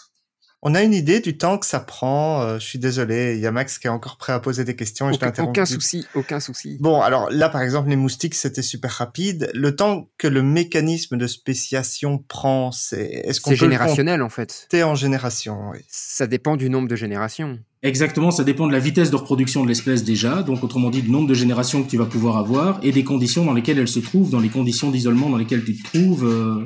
On 0.62 0.74
a 0.74 0.82
une 0.82 0.94
idée 0.94 1.20
du 1.20 1.36
temps 1.36 1.58
que 1.58 1.66
ça 1.66 1.80
prend. 1.80 2.42
Euh, 2.42 2.58
je 2.58 2.64
suis 2.64 2.78
désolé, 2.78 3.34
il 3.36 3.40
y 3.40 3.46
a 3.46 3.52
Max 3.52 3.78
qui 3.78 3.86
est 3.86 3.90
encore 3.90 4.16
prêt 4.16 4.32
à 4.32 4.40
poser 4.40 4.64
des 4.64 4.74
questions. 4.74 5.10
aucun, 5.10 5.32
aucun 5.44 5.66
souci, 5.66 6.06
aucun 6.14 6.40
souci. 6.40 6.78
Bon, 6.80 7.00
alors 7.00 7.30
là, 7.30 7.48
par 7.48 7.62
exemple, 7.62 7.90
les 7.90 7.96
moustiques, 7.96 8.34
c'était 8.34 8.62
super 8.62 8.90
rapide. 8.90 9.50
Le 9.54 9.76
temps 9.76 10.08
que 10.18 10.26
le 10.26 10.42
mécanisme 10.42 11.16
de 11.16 11.26
spéciation 11.26 12.18
prend, 12.18 12.72
c'est 12.72 13.04
est-ce 13.04 13.40
qu'on 13.40 13.50
C'est 13.50 13.56
générationnel 13.56 14.22
en 14.22 14.30
fait. 14.30 14.66
C'est 14.70 14.82
en 14.82 14.94
génération. 14.94 15.70
Oui. 15.72 15.78
Ça 15.88 16.26
dépend 16.26 16.56
du 16.56 16.70
nombre 16.70 16.88
de 16.88 16.96
générations. 16.96 17.58
Exactement, 17.82 18.32
ça 18.32 18.42
dépend 18.42 18.66
de 18.66 18.72
la 18.72 18.80
vitesse 18.80 19.10
de 19.10 19.16
reproduction 19.16 19.62
de 19.62 19.68
l'espèce 19.68 20.02
déjà, 20.02 20.42
donc 20.42 20.64
autrement 20.64 20.90
dit 20.90 21.02
du 21.02 21.10
nombre 21.10 21.28
de 21.28 21.34
générations 21.34 21.84
que 21.84 21.88
tu 21.88 21.96
vas 21.96 22.06
pouvoir 22.06 22.36
avoir 22.38 22.80
et 22.82 22.90
des 22.90 23.04
conditions 23.04 23.44
dans 23.44 23.52
lesquelles 23.52 23.78
elle 23.78 23.86
se 23.86 24.00
trouve, 24.00 24.30
dans 24.30 24.40
les 24.40 24.48
conditions 24.48 24.90
d'isolement 24.90 25.30
dans 25.30 25.36
lesquelles 25.36 25.62
tu 25.62 25.76
te 25.76 25.84
trouves. 25.84 26.26
Euh, 26.26 26.64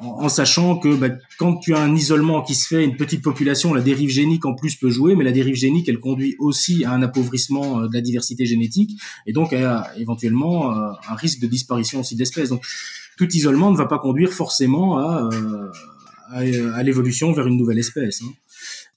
en, 0.00 0.28
sachant 0.28 0.76
que 0.78 0.94
bah, 0.94 1.08
quand 1.38 1.56
tu 1.56 1.74
as 1.74 1.80
un 1.80 1.94
isolement 1.94 2.42
qui 2.42 2.54
se 2.54 2.66
fait, 2.66 2.84
une 2.84 2.96
petite 2.96 3.22
population, 3.22 3.72
la 3.74 3.80
dérive 3.80 4.10
génique 4.10 4.44
en 4.44 4.54
plus 4.54 4.76
peut 4.76 4.90
jouer, 4.90 5.14
mais 5.14 5.24
la 5.24 5.32
dérive 5.32 5.54
génique, 5.54 5.88
elle 5.88 6.00
conduit 6.00 6.36
aussi 6.38 6.84
à 6.84 6.92
un 6.92 7.02
appauvrissement 7.02 7.80
euh, 7.80 7.88
de 7.88 7.94
la 7.94 8.00
diversité 8.00 8.46
génétique 8.46 8.98
et 9.26 9.32
donc 9.32 9.52
à 9.52 9.90
éventuellement 9.96 10.72
euh, 10.72 10.92
un 11.08 11.14
risque 11.14 11.40
de 11.40 11.46
disparition 11.46 12.00
aussi 12.00 12.16
d'espèces. 12.16 12.48
Donc 12.48 12.64
tout 13.16 13.28
isolement 13.30 13.70
ne 13.70 13.76
va 13.76 13.86
pas 13.86 13.98
conduire 13.98 14.32
forcément 14.32 14.98
à, 14.98 15.28
euh, 15.32 16.72
à, 16.72 16.82
l'évolution 16.82 17.32
vers 17.32 17.46
une 17.46 17.56
nouvelle 17.56 17.78
espèce. 17.78 18.22
Hein. 18.22 18.32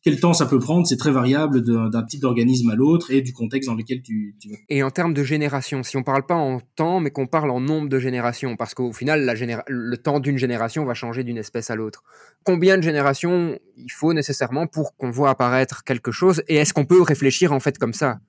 Quel 0.04 0.20
temps 0.20 0.34
ça 0.34 0.46
peut 0.46 0.60
prendre, 0.60 0.86
c'est 0.88 0.98
très 0.98 1.12
variable 1.12 1.62
d'un 1.64 2.04
type 2.04 2.22
d'organisme 2.22 2.70
à 2.70 2.76
l'autre 2.76 3.12
et 3.12 3.22
du 3.22 3.34
contexte 3.34 3.70
dans 3.70 3.76
lequel 3.76 4.02
tu, 4.02 4.36
tu, 4.40 4.50
vas. 4.50 4.56
Et 4.70 4.84
en 4.84 4.92
termes 4.92 5.14
de 5.14 5.24
génération, 5.24 5.84
si 5.84 5.98
on 5.98 6.04
parle 6.04 6.26
pas 6.26 6.36
en 6.36 6.60
temps, 6.76 7.00
mais 7.00 7.12
qu'on 7.12 7.28
parle 7.28 7.52
en 7.52 7.60
nombre 7.60 7.90
de 7.90 8.00
générations, 8.00 8.56
parce 8.56 8.74
qu'au 8.74 8.94
final, 8.94 9.26
la 9.26 9.34
le 9.68 9.98
temps 9.98 10.20
d'une 10.20 10.38
génération 10.38 10.86
va 10.86 10.94
changer 10.94 11.24
d'une 11.24 11.38
espèce 11.38 11.70
à 11.70 11.76
l'autre. 11.76 12.04
Combien 12.44 12.78
de 12.78 12.84
générations 12.84 13.58
il 13.76 13.92
faut 13.92 14.14
nécessairement 14.14 14.68
pour 14.68 14.96
qu'on 14.96 15.12
voit 15.12 15.30
apparaître 15.30 15.84
quelque 15.84 16.12
chose 16.12 16.44
Et 16.48 16.56
est-ce 16.56 16.74
qu'on 16.74 16.86
peut 16.86 17.02
réfléchir 17.02 17.52
en 17.52 17.60
fait 17.60 17.78
comme 17.78 17.94
ça? 17.94 18.20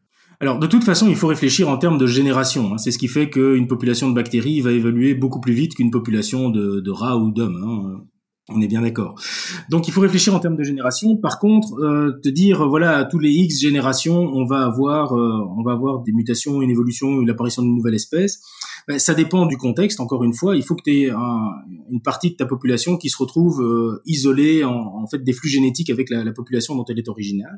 Alors, 0.41 0.61
de 0.61 0.67
toute 0.69 0.85
façon, 0.85 1.09
il 1.09 1.17
faut 1.17 1.27
réfléchir 1.27 1.69
en 1.69 1.79
termes 1.79 1.99
de 1.99 2.07
génération. 2.07 2.73
Hein. 2.73 2.79
C'est 2.79 2.93
ce 2.93 2.99
qui 2.99 3.09
fait 3.09 3.29
qu'une 3.29 3.67
population 3.67 4.09
de 4.09 4.15
bactéries 4.15 4.61
va 4.61 4.71
évoluer 4.71 5.15
beaucoup 5.15 5.41
plus 5.41 5.53
vite 5.53 5.75
qu'une 5.75 5.91
population 5.91 6.49
de, 6.49 6.81
de 6.81 6.91
rats 6.91 7.17
ou 7.17 7.33
d'hommes. 7.33 8.07
On 8.51 8.63
est 8.63 8.67
bien 8.67 8.81
d'accord. 8.81 9.21
Donc 9.69 9.89
il 9.89 9.91
faut 9.93 10.01
réfléchir 10.01 10.35
en 10.35 10.41
termes 10.41 10.57
de 10.57 10.63
génération. 10.63 11.17
Par 11.17 11.39
contre, 11.39 11.75
euh, 11.81 12.19
te 12.23 12.31
dire 12.31 12.67
voilà 12.67 13.05
tous 13.05 13.19
les 13.19 13.31
X 13.31 13.61
générations, 13.61 14.21
on 14.21 14.47
va 14.47 14.65
avoir 14.65 15.13
euh, 15.13 15.47
on 15.59 15.63
va 15.63 15.73
avoir 15.73 16.01
des 16.01 16.13
mutations, 16.13 16.63
une 16.63 16.71
évolution, 16.71 17.21
l'apparition 17.21 17.63
d'une 17.63 17.75
nouvelle 17.75 17.95
espèce. 17.95 18.41
Ben, 18.87 18.99
ça 18.99 19.15
dépend 19.15 19.45
du 19.45 19.59
contexte. 19.59 20.01
Encore 20.01 20.25
une 20.25 20.33
fois, 20.33 20.57
il 20.57 20.63
faut 20.63 20.75
que 20.75 20.83
tu 20.83 20.93
aies 20.93 21.11
une 21.91 22.01
partie 22.03 22.31
de 22.31 22.37
ta 22.37 22.47
population 22.47 22.97
qui 22.97 23.11
se 23.11 23.19
retrouve 23.19 23.61
euh, 23.61 24.01
isolée 24.07 24.65
en, 24.65 24.73
en, 24.73 25.07
fait 25.07 25.23
des 25.23 25.35
flux 25.35 25.51
génétiques 25.51 25.91
avec 25.91 26.09
la, 26.09 26.25
la 26.25 26.33
population 26.33 26.75
dont 26.75 26.87
elle 26.89 26.99
est 26.99 27.09
originaire. 27.09 27.53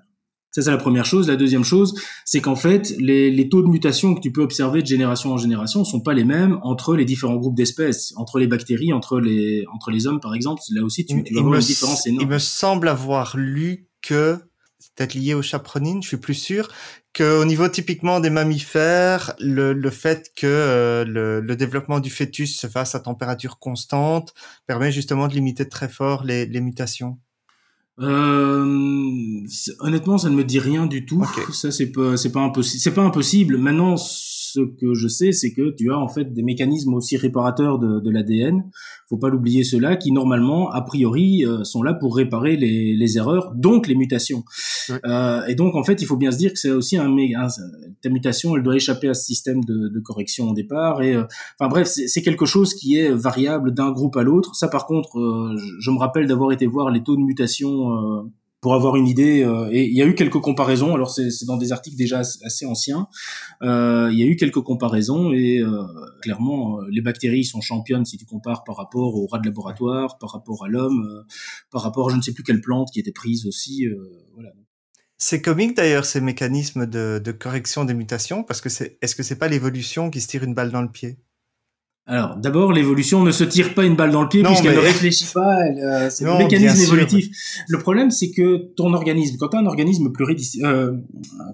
Ça, 0.52 0.62
c'est 0.62 0.70
la 0.70 0.78
première 0.78 1.04
chose. 1.04 1.28
La 1.28 1.36
deuxième 1.36 1.62
chose, 1.62 1.94
c'est 2.24 2.40
qu'en 2.40 2.56
fait, 2.56 2.92
les, 2.98 3.30
les, 3.30 3.48
taux 3.48 3.62
de 3.62 3.68
mutation 3.68 4.14
que 4.14 4.20
tu 4.20 4.32
peux 4.32 4.42
observer 4.42 4.82
de 4.82 4.86
génération 4.86 5.32
en 5.32 5.38
génération 5.38 5.84
sont 5.84 6.00
pas 6.00 6.12
les 6.12 6.24
mêmes 6.24 6.58
entre 6.62 6.96
les 6.96 7.04
différents 7.04 7.36
groupes 7.36 7.54
d'espèces, 7.54 8.12
entre 8.16 8.40
les 8.40 8.48
bactéries, 8.48 8.92
entre 8.92 9.20
les, 9.20 9.64
entre 9.72 9.90
les 9.90 10.08
hommes, 10.08 10.20
par 10.20 10.34
exemple. 10.34 10.60
Là 10.74 10.82
aussi, 10.82 11.06
tu, 11.06 11.22
tu 11.22 11.34
vas 11.34 11.42
voir 11.42 11.54
une 11.54 11.60
différence 11.60 12.06
énorme. 12.06 12.22
Il 12.22 12.28
me 12.28 12.38
semble 12.38 12.88
avoir 12.88 13.36
lu 13.36 13.86
que, 14.02 14.38
c'est 14.80 14.92
peut-être 14.94 15.14
lié 15.14 15.34
au 15.34 15.42
chaperonine, 15.42 16.02
je 16.02 16.08
suis 16.08 16.16
plus 16.16 16.34
sûr, 16.34 16.68
qu'au 17.14 17.44
niveau 17.44 17.68
typiquement 17.68 18.18
des 18.18 18.30
mammifères, 18.30 19.34
le, 19.38 19.72
le 19.72 19.90
fait 19.90 20.32
que 20.34 20.46
euh, 20.46 21.04
le, 21.04 21.40
le, 21.40 21.56
développement 21.56 22.00
du 22.00 22.10
fœtus 22.10 22.58
se 22.58 22.66
fasse 22.66 22.94
à 22.94 23.00
température 23.00 23.58
constante 23.58 24.34
permet 24.66 24.90
justement 24.90 25.28
de 25.28 25.34
limiter 25.34 25.68
très 25.68 25.88
fort 25.88 26.24
les, 26.24 26.46
les 26.46 26.60
mutations. 26.60 27.18
Euh, 28.00 29.40
honnêtement, 29.80 30.18
ça 30.18 30.30
ne 30.30 30.36
me 30.36 30.44
dit 30.44 30.58
rien 30.58 30.86
du 30.86 31.04
tout. 31.04 31.22
Ça, 31.52 31.70
c'est 31.70 31.92
pas, 31.92 32.16
c'est 32.16 32.32
pas 32.32 32.40
impossible. 32.40 32.80
C'est 32.80 32.94
pas 32.94 33.02
impossible. 33.02 33.58
Maintenant, 33.58 33.96
ce 34.52 34.60
que 34.60 34.94
je 34.94 35.08
sais, 35.08 35.32
c'est 35.32 35.52
que 35.52 35.70
tu 35.70 35.90
as 35.92 35.98
en 35.98 36.08
fait 36.08 36.32
des 36.32 36.42
mécanismes 36.42 36.94
aussi 36.94 37.16
réparateurs 37.16 37.78
de, 37.78 38.00
de 38.00 38.10
l'ADN. 38.10 38.64
Faut 39.08 39.16
pas 39.16 39.28
l'oublier 39.28 39.64
ceux-là 39.64 39.96
qui 39.96 40.12
normalement, 40.12 40.70
a 40.70 40.82
priori, 40.82 41.44
euh, 41.44 41.64
sont 41.64 41.82
là 41.82 41.94
pour 41.94 42.16
réparer 42.16 42.56
les, 42.56 42.94
les 42.94 43.16
erreurs, 43.16 43.52
donc 43.54 43.86
les 43.86 43.94
mutations. 43.94 44.44
Euh, 45.04 45.44
et 45.46 45.54
donc 45.54 45.74
en 45.74 45.84
fait, 45.84 46.00
il 46.02 46.06
faut 46.06 46.16
bien 46.16 46.30
se 46.30 46.38
dire 46.38 46.52
que 46.52 46.58
c'est 46.58 46.70
aussi 46.70 46.96
un, 46.96 47.16
un, 47.16 47.48
ta 48.02 48.08
mutation, 48.08 48.56
elle 48.56 48.62
doit 48.62 48.76
échapper 48.76 49.08
à 49.08 49.14
ce 49.14 49.24
système 49.24 49.64
de, 49.64 49.88
de 49.88 50.00
correction 50.00 50.50
au 50.50 50.54
départ. 50.54 51.02
Et 51.02 51.14
euh, 51.14 51.24
enfin 51.58 51.68
bref, 51.68 51.86
c'est 51.88 52.22
quelque 52.22 52.46
chose 52.46 52.74
qui 52.74 52.96
est 52.96 53.10
variable 53.10 53.72
d'un 53.72 53.90
groupe 53.90 54.16
à 54.16 54.22
l'autre. 54.22 54.54
Ça, 54.54 54.68
par 54.68 54.86
contre, 54.86 55.18
euh, 55.18 55.56
je, 55.56 55.66
je, 55.80 55.90
me 55.90 55.98
rappelle 55.98 56.26
d'avoir 56.26 56.52
été 56.52 56.66
voir 56.66 56.90
les 56.90 57.02
taux 57.02 57.16
de 57.16 57.22
mutation 57.22 58.30
pour 58.60 58.74
avoir 58.74 58.96
une 58.96 59.06
idée. 59.06 59.42
Euh, 59.42 59.68
et 59.70 59.84
il 59.84 59.96
y 59.96 60.02
a 60.02 60.06
eu 60.06 60.14
quelques 60.14 60.40
comparaisons. 60.40 60.94
Alors 60.94 61.10
c'est 61.10 61.44
dans 61.46 61.56
des 61.56 61.72
articles 61.72 61.96
déjà 61.96 62.18
assez 62.20 62.66
anciens. 62.66 63.08
Euh, 63.62 64.08
il 64.12 64.18
y 64.18 64.22
a 64.22 64.26
eu 64.26 64.36
quelques 64.36 64.60
comparaisons 64.60 65.32
et 65.32 65.60
euh, 65.60 65.82
clairement 66.22 66.80
les 66.90 67.00
bactéries 67.00 67.44
sont 67.44 67.60
championnes 67.60 68.04
si 68.04 68.16
tu 68.16 68.26
compares 68.26 68.64
par 68.64 68.76
rapport 68.76 69.14
aux 69.16 69.26
rats 69.26 69.38
de 69.38 69.46
laboratoire, 69.46 70.18
par 70.18 70.32
rapport 70.32 70.64
à 70.64 70.68
l'homme, 70.68 71.24
par 71.70 71.82
rapport 71.82 72.08
à 72.08 72.12
je 72.12 72.16
ne 72.16 72.22
sais 72.22 72.32
plus 72.32 72.42
quelle 72.42 72.60
plante 72.60 72.90
qui 72.92 73.00
était 73.00 73.12
prise 73.12 73.46
aussi. 73.46 73.86
voilà. 74.34 74.50
C'est 75.22 75.42
comique 75.42 75.76
d'ailleurs 75.76 76.06
ces 76.06 76.22
mécanismes 76.22 76.86
de, 76.86 77.20
de, 77.22 77.32
correction 77.32 77.84
des 77.84 77.92
mutations 77.92 78.42
parce 78.42 78.62
que 78.62 78.68
est-ce 79.02 79.14
que 79.14 79.22
c'est 79.22 79.36
pas 79.36 79.48
l'évolution 79.48 80.08
qui 80.08 80.20
se 80.20 80.28
tire 80.28 80.44
une 80.44 80.54
balle 80.54 80.70
dans 80.70 80.80
le 80.80 80.90
pied? 80.90 81.18
Alors, 82.06 82.36
d'abord, 82.36 82.72
l'évolution 82.72 83.22
ne 83.22 83.30
se 83.30 83.44
tire 83.44 83.72
pas 83.72 83.84
une 83.84 83.94
balle 83.94 84.10
dans 84.10 84.22
le 84.22 84.28
pied 84.28 84.42
puisqu'elle 84.42 84.74
ne 84.74 84.80
réfléchit 84.80 85.26
pas. 85.32 85.60
Euh, 85.60 86.08
c'est 86.10 86.24
le 86.24 86.38
mécanisme 86.38 86.82
évolutif. 86.82 87.28
Le 87.68 87.78
problème, 87.78 88.10
c'est 88.10 88.32
que 88.32 88.72
ton 88.74 88.94
organisme, 88.94 89.36
quand 89.38 89.50
tu 89.50 89.56
as 89.56 89.60
un 89.60 89.66
organisme 89.66 90.10
euh, 90.64 90.92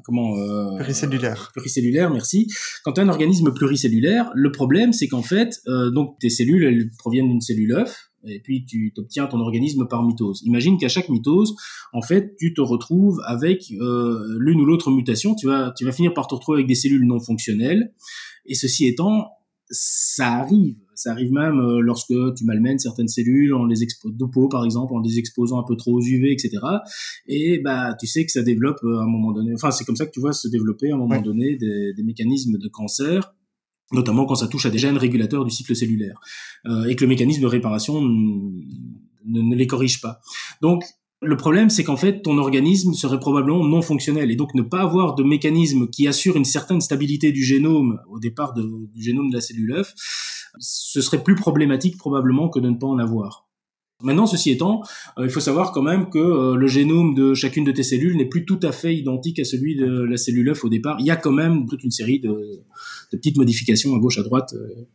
comment 0.02 0.38
euh, 0.38 0.76
pluricellulaire, 0.76 1.50
pluricellulaire, 1.52 2.10
merci. 2.10 2.46
Quand 2.84 2.92
tu 2.92 3.00
as 3.02 3.04
un 3.04 3.08
organisme 3.10 3.52
pluricellulaire, 3.52 4.30
le 4.34 4.50
problème, 4.50 4.94
c'est 4.94 5.08
qu'en 5.08 5.20
fait, 5.20 5.60
euh, 5.68 5.90
donc 5.90 6.18
tes 6.20 6.30
cellules, 6.30 6.64
elles 6.64 6.90
proviennent 6.98 7.28
d'une 7.28 7.42
cellule 7.42 7.74
œuf. 7.74 8.10
Et 8.28 8.40
puis 8.40 8.64
tu 8.64 8.92
obtiens 8.96 9.26
ton 9.26 9.40
organisme 9.40 9.86
par 9.86 10.02
mitose. 10.02 10.42
Imagine 10.44 10.78
qu'à 10.78 10.88
chaque 10.88 11.10
mitose, 11.10 11.54
en 11.92 12.02
fait, 12.02 12.34
tu 12.38 12.54
te 12.54 12.60
retrouves 12.60 13.20
avec 13.24 13.72
euh, 13.78 14.36
l'une 14.38 14.60
ou 14.60 14.64
l'autre 14.64 14.90
mutation. 14.90 15.34
Tu 15.34 15.46
vas, 15.46 15.72
tu 15.76 15.84
vas 15.84 15.92
finir 15.92 16.14
par 16.14 16.26
te 16.26 16.34
retrouver 16.34 16.60
avec 16.60 16.66
des 16.66 16.74
cellules 16.74 17.06
non 17.06 17.20
fonctionnelles. 17.20 17.92
Et 18.46 18.54
ceci 18.54 18.86
étant, 18.86 19.35
ça 19.70 20.34
arrive. 20.34 20.76
Ça 20.94 21.12
arrive 21.12 21.32
même 21.32 21.60
euh, 21.60 21.80
lorsque 21.80 22.14
tu 22.36 22.44
malmènes 22.44 22.78
certaines 22.78 23.08
cellules 23.08 23.52
en 23.52 23.66
les 23.66 23.82
exposant 23.82 24.14
de 24.16 24.24
peau, 24.24 24.48
par 24.48 24.64
exemple, 24.64 24.94
en 24.94 25.00
les 25.00 25.18
exposant 25.18 25.58
un 25.58 25.64
peu 25.64 25.76
trop 25.76 25.98
aux 25.98 26.02
UV, 26.02 26.32
etc. 26.32 26.50
Et 27.26 27.58
bah, 27.58 27.94
tu 27.98 28.06
sais 28.06 28.24
que 28.24 28.32
ça 28.32 28.42
développe 28.42 28.78
euh, 28.84 29.00
à 29.00 29.02
un 29.02 29.06
moment 29.06 29.32
donné. 29.32 29.52
Enfin, 29.54 29.70
c'est 29.70 29.84
comme 29.84 29.96
ça 29.96 30.06
que 30.06 30.12
tu 30.12 30.20
vois 30.20 30.32
se 30.32 30.48
développer 30.48 30.90
à 30.90 30.94
un 30.94 30.98
moment 30.98 31.20
donné 31.20 31.56
des, 31.56 31.92
des, 31.94 32.02
mécanismes 32.02 32.58
de 32.58 32.68
cancer 32.68 33.34
notamment 33.92 34.26
quand 34.26 34.34
ça 34.34 34.48
touche 34.48 34.66
à 34.66 34.70
des 34.70 34.78
gènes 34.78 34.96
régulateurs 34.96 35.44
du 35.44 35.50
cycle 35.52 35.76
cellulaire, 35.76 36.18
euh, 36.66 36.86
et 36.86 36.96
que 36.96 37.04
le 37.04 37.08
mécanisme 37.08 37.42
de 37.42 37.46
réparation 37.46 38.02
ne, 38.02 38.62
ne 39.24 39.54
les 39.54 39.66
corrige 39.68 40.00
pas. 40.00 40.20
Donc, 40.60 40.82
le 41.22 41.36
problème, 41.36 41.70
c'est 41.70 41.82
qu'en 41.82 41.96
fait, 41.96 42.22
ton 42.22 42.38
organisme 42.38 42.92
serait 42.92 43.18
probablement 43.18 43.64
non 43.64 43.80
fonctionnel. 43.80 44.30
Et 44.30 44.36
donc, 44.36 44.54
ne 44.54 44.62
pas 44.62 44.80
avoir 44.80 45.14
de 45.14 45.22
mécanisme 45.22 45.88
qui 45.88 46.06
assure 46.06 46.36
une 46.36 46.44
certaine 46.44 46.80
stabilité 46.80 47.32
du 47.32 47.42
génome 47.42 48.00
au 48.08 48.18
départ 48.18 48.52
du 48.52 49.02
génome 49.02 49.30
de 49.30 49.34
la 49.34 49.40
cellule 49.40 49.72
œuf, 49.72 49.94
ce 50.58 51.00
serait 51.00 51.22
plus 51.22 51.34
problématique 51.34 51.96
probablement 51.96 52.48
que 52.48 52.60
de 52.60 52.68
ne 52.68 52.76
pas 52.76 52.86
en 52.86 52.98
avoir. 52.98 53.46
Maintenant, 54.02 54.26
ceci 54.26 54.50
étant, 54.50 54.82
euh, 55.18 55.24
il 55.24 55.30
faut 55.30 55.40
savoir 55.40 55.72
quand 55.72 55.80
même 55.80 56.10
que 56.10 56.18
euh, 56.18 56.54
le 56.54 56.66
génome 56.66 57.14
de 57.14 57.32
chacune 57.32 57.64
de 57.64 57.72
tes 57.72 57.82
cellules 57.82 58.14
n'est 58.16 58.28
plus 58.28 58.44
tout 58.44 58.60
à 58.62 58.70
fait 58.70 58.94
identique 58.94 59.38
à 59.38 59.44
celui 59.44 59.74
de 59.74 60.02
la 60.02 60.18
cellule 60.18 60.50
œuf 60.50 60.64
au 60.64 60.68
départ. 60.68 60.96
Il 61.00 61.06
y 61.06 61.10
a 61.10 61.16
quand 61.16 61.32
même 61.32 61.66
toute 61.66 61.82
une 61.82 61.90
série 61.90 62.20
de, 62.20 62.62
petites 63.10 63.38
modifications 63.38 63.94
à 63.96 63.98
gauche, 63.98 64.18
à 64.18 64.22
droite 64.22 64.54
euh, 64.54 64.86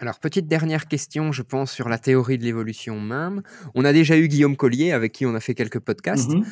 alors, 0.00 0.20
petite 0.20 0.46
dernière 0.46 0.86
question, 0.86 1.32
je 1.32 1.42
pense, 1.42 1.72
sur 1.72 1.88
la 1.88 1.98
théorie 1.98 2.38
de 2.38 2.44
l'évolution 2.44 3.00
même. 3.00 3.42
On 3.74 3.84
a 3.84 3.92
déjà 3.92 4.16
eu 4.16 4.28
Guillaume 4.28 4.56
Collier, 4.56 4.92
avec 4.92 5.12
qui 5.12 5.26
on 5.26 5.34
a 5.34 5.40
fait 5.40 5.54
quelques 5.54 5.80
podcasts, 5.80 6.30
mhm. 6.30 6.44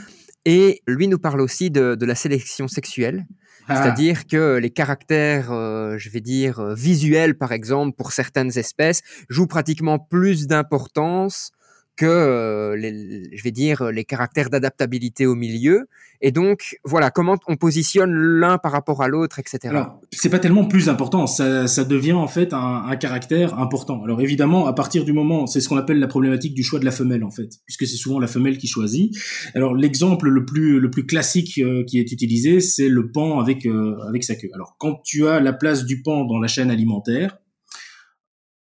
et 0.47 0.83
lui 0.89 1.07
nous 1.07 1.19
parle 1.19 1.41
aussi 1.41 1.71
de, 1.71 1.97
la 2.05 2.15
sélection 2.17 2.67
sexuelle. 2.67 3.25
Ah. 3.69 3.77
C'est-à-dire 3.77 4.27
que 4.27 4.57
les 4.57 4.71
caractères, 4.71 5.53
euh, 5.53 5.97
je 5.97 6.11
vais 6.11 6.21
dire, 6.21 6.59
euh, 6.59 6.75
visuels, 6.75 7.39
par 7.39 7.53
exemple, 7.53 7.97
pour 7.97 8.11
certaines 8.11 8.57
espèces, 8.59 9.03
jouent 9.29 9.47
pratiquement 9.47 10.01
plus 10.01 10.49
d'importance 10.49 11.53
que, 11.97 12.07
euh, 12.07 12.77
les, 12.77 13.37
je 13.37 13.43
vais 13.43 13.51
dire, 13.51 13.91
les 13.91 14.05
caractères 14.05 14.51
d'adaptabilité 14.51 15.27
au 15.27 15.35
milieu. 15.35 15.89
Et 16.21 16.33
donc, 16.33 16.77
voilà, 16.85 17.11
comment 17.11 17.37
on 17.47 17.57
positionne 17.57 18.13
l'un 18.13 18.59
par 18.59 18.73
rapport 18.73 19.03
à 19.03 19.09
l'autre, 19.09 19.39
etc. 19.39 19.59
Alors, 19.69 20.01
c'est 20.13 20.31
pas 20.31 20.39
tellement 20.39 20.65
plus 20.65 20.89
important, 20.89 21.27
ça, 21.27 21.67
ça 21.67 21.85
devient 21.85 22.13
en 22.13 22.27
fait 22.27 22.53
un, 22.53 22.85
un, 22.87 22.97
caractère 22.97 23.59
important. 23.59 24.03
Alors 24.03 24.21
évidemment, 24.23 24.67
à 24.67 24.73
partir 24.73 25.05
du 25.05 25.13
moment, 25.13 25.47
c'est 25.47 25.61
ce 25.61 25.69
qu'on 25.69 25.77
appelle 25.77 25.99
la 25.99 26.07
problématique 26.07 26.55
du 26.55 26.63
choix 26.63 26.79
de 26.79 26.85
la 26.85 26.91
femelle 26.91 27.25
en 27.25 27.31
fait, 27.31 27.51
puisque 27.67 27.87
c'est 27.87 27.97
souvent 27.97 28.19
la 28.19 28.27
femelle 28.27 28.59
qui 28.59 28.67
choisit. 28.67 29.15
Alors 29.55 29.75
l'exemple 29.75 30.29
le 30.29 30.45
plus 30.45 30.81
le 30.81 30.91
plus 30.91 31.07
classique 31.07 31.59
euh, 31.59 31.85
qui 31.85 31.99
est 31.99 32.11
utilisé, 32.13 32.61
c'est 32.61 32.89
le 32.89 33.11
pan 33.11 33.39
avec 33.39 33.67
euh, 33.67 33.97
avec 34.09 34.25
sa 34.25 34.35
queue. 34.35 34.49
Alors 34.55 34.77
quand 34.79 35.01
tu 35.05 35.27
as 35.29 35.41
la 35.41 35.53
place 35.53 35.85
du 35.85 36.03
pan 36.03 36.25
dans 36.25 36.39
la 36.39 36.49
chaîne 36.49 36.71
alimentaire, 36.71 37.39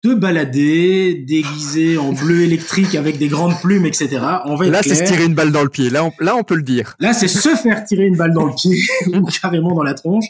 te 0.03 0.15
balader 0.15 1.15
déguisé 1.15 1.99
en 1.99 2.13
bleu 2.13 2.43
électrique 2.43 2.95
avec 2.95 3.19
des 3.19 3.29
grandes 3.29 3.61
plumes, 3.61 3.85
etc. 3.85 4.21
On 4.45 4.55
va 4.55 4.69
là, 4.69 4.83
c'est 4.83 4.95
se 4.95 5.05
tirer 5.05 5.25
une 5.25 5.35
balle 5.35 5.51
dans 5.51 5.63
le 5.63 5.69
pied. 5.69 5.91
Là, 5.91 6.05
on, 6.05 6.13
là, 6.21 6.37
on 6.37 6.45
peut 6.45 6.55
le 6.55 6.63
dire. 6.63 6.95
Là, 7.01 7.13
c'est 7.13 7.27
se 7.29 7.49
faire 7.63 7.85
tirer 7.85 8.07
une 8.07 8.17
balle 8.17 8.33
dans 8.33 8.47
le 8.47 8.55
pied 8.55 8.81
ou 9.07 9.25
carrément 9.25 9.75
dans 9.75 9.83
la 9.83 9.95
tronche. 9.95 10.27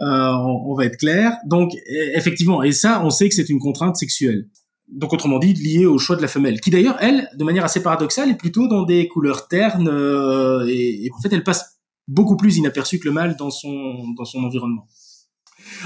Euh, 0.00 0.06
on, 0.06 0.70
on, 0.70 0.74
va 0.74 0.84
être 0.84 0.98
clair. 0.98 1.32
Donc, 1.46 1.72
e, 1.74 2.16
effectivement, 2.16 2.62
et 2.62 2.72
ça, 2.72 3.02
on 3.04 3.10
sait 3.10 3.28
que 3.28 3.34
c'est 3.34 3.48
une 3.48 3.58
contrainte 3.58 3.96
sexuelle. 3.96 4.46
Donc, 4.86 5.12
autrement 5.12 5.38
dit, 5.38 5.52
liée 5.52 5.86
au 5.86 5.98
choix 5.98 6.16
de 6.16 6.22
la 6.22 6.28
femelle, 6.28 6.60
qui 6.60 6.70
d'ailleurs, 6.70 6.96
elle, 7.00 7.28
de 7.36 7.44
manière 7.44 7.64
assez 7.64 7.82
paradoxale, 7.82 8.30
est 8.30 8.38
plutôt 8.38 8.68
dans 8.68 8.84
des 8.84 9.08
couleurs 9.08 9.48
ternes 9.48 9.88
euh, 9.88 10.64
et, 10.68 11.06
et 11.06 11.10
en 11.12 11.20
fait, 11.20 11.32
elle 11.32 11.44
passe 11.44 11.78
beaucoup 12.06 12.36
plus 12.36 12.56
inaperçue 12.56 12.98
que 12.98 13.06
le 13.06 13.12
mâle 13.12 13.36
dans 13.36 13.50
son 13.50 14.12
dans 14.16 14.24
son 14.24 14.42
environnement. 14.42 14.86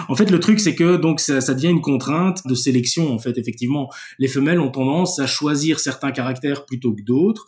En 0.09 0.15
fait, 0.15 0.31
le 0.31 0.41
truc, 0.41 0.61
c'est 0.61 0.75
que 0.75 0.97
donc 0.97 1.21
ça, 1.21 1.41
devient 1.55 1.69
une 1.69 1.81
contrainte 1.81 2.47
de 2.47 2.55
sélection. 2.55 3.13
En 3.13 3.19
fait, 3.19 3.39
effectivement, 3.39 3.91
les 4.19 4.29
femelles 4.29 4.61
ont 4.61 4.71
tendance 4.71 5.19
à 5.19 5.27
choisir 5.27 5.81
certains 5.81 6.13
caractères 6.13 6.67
plutôt 6.67 6.95
que 6.95 7.03
d'autres, 7.03 7.47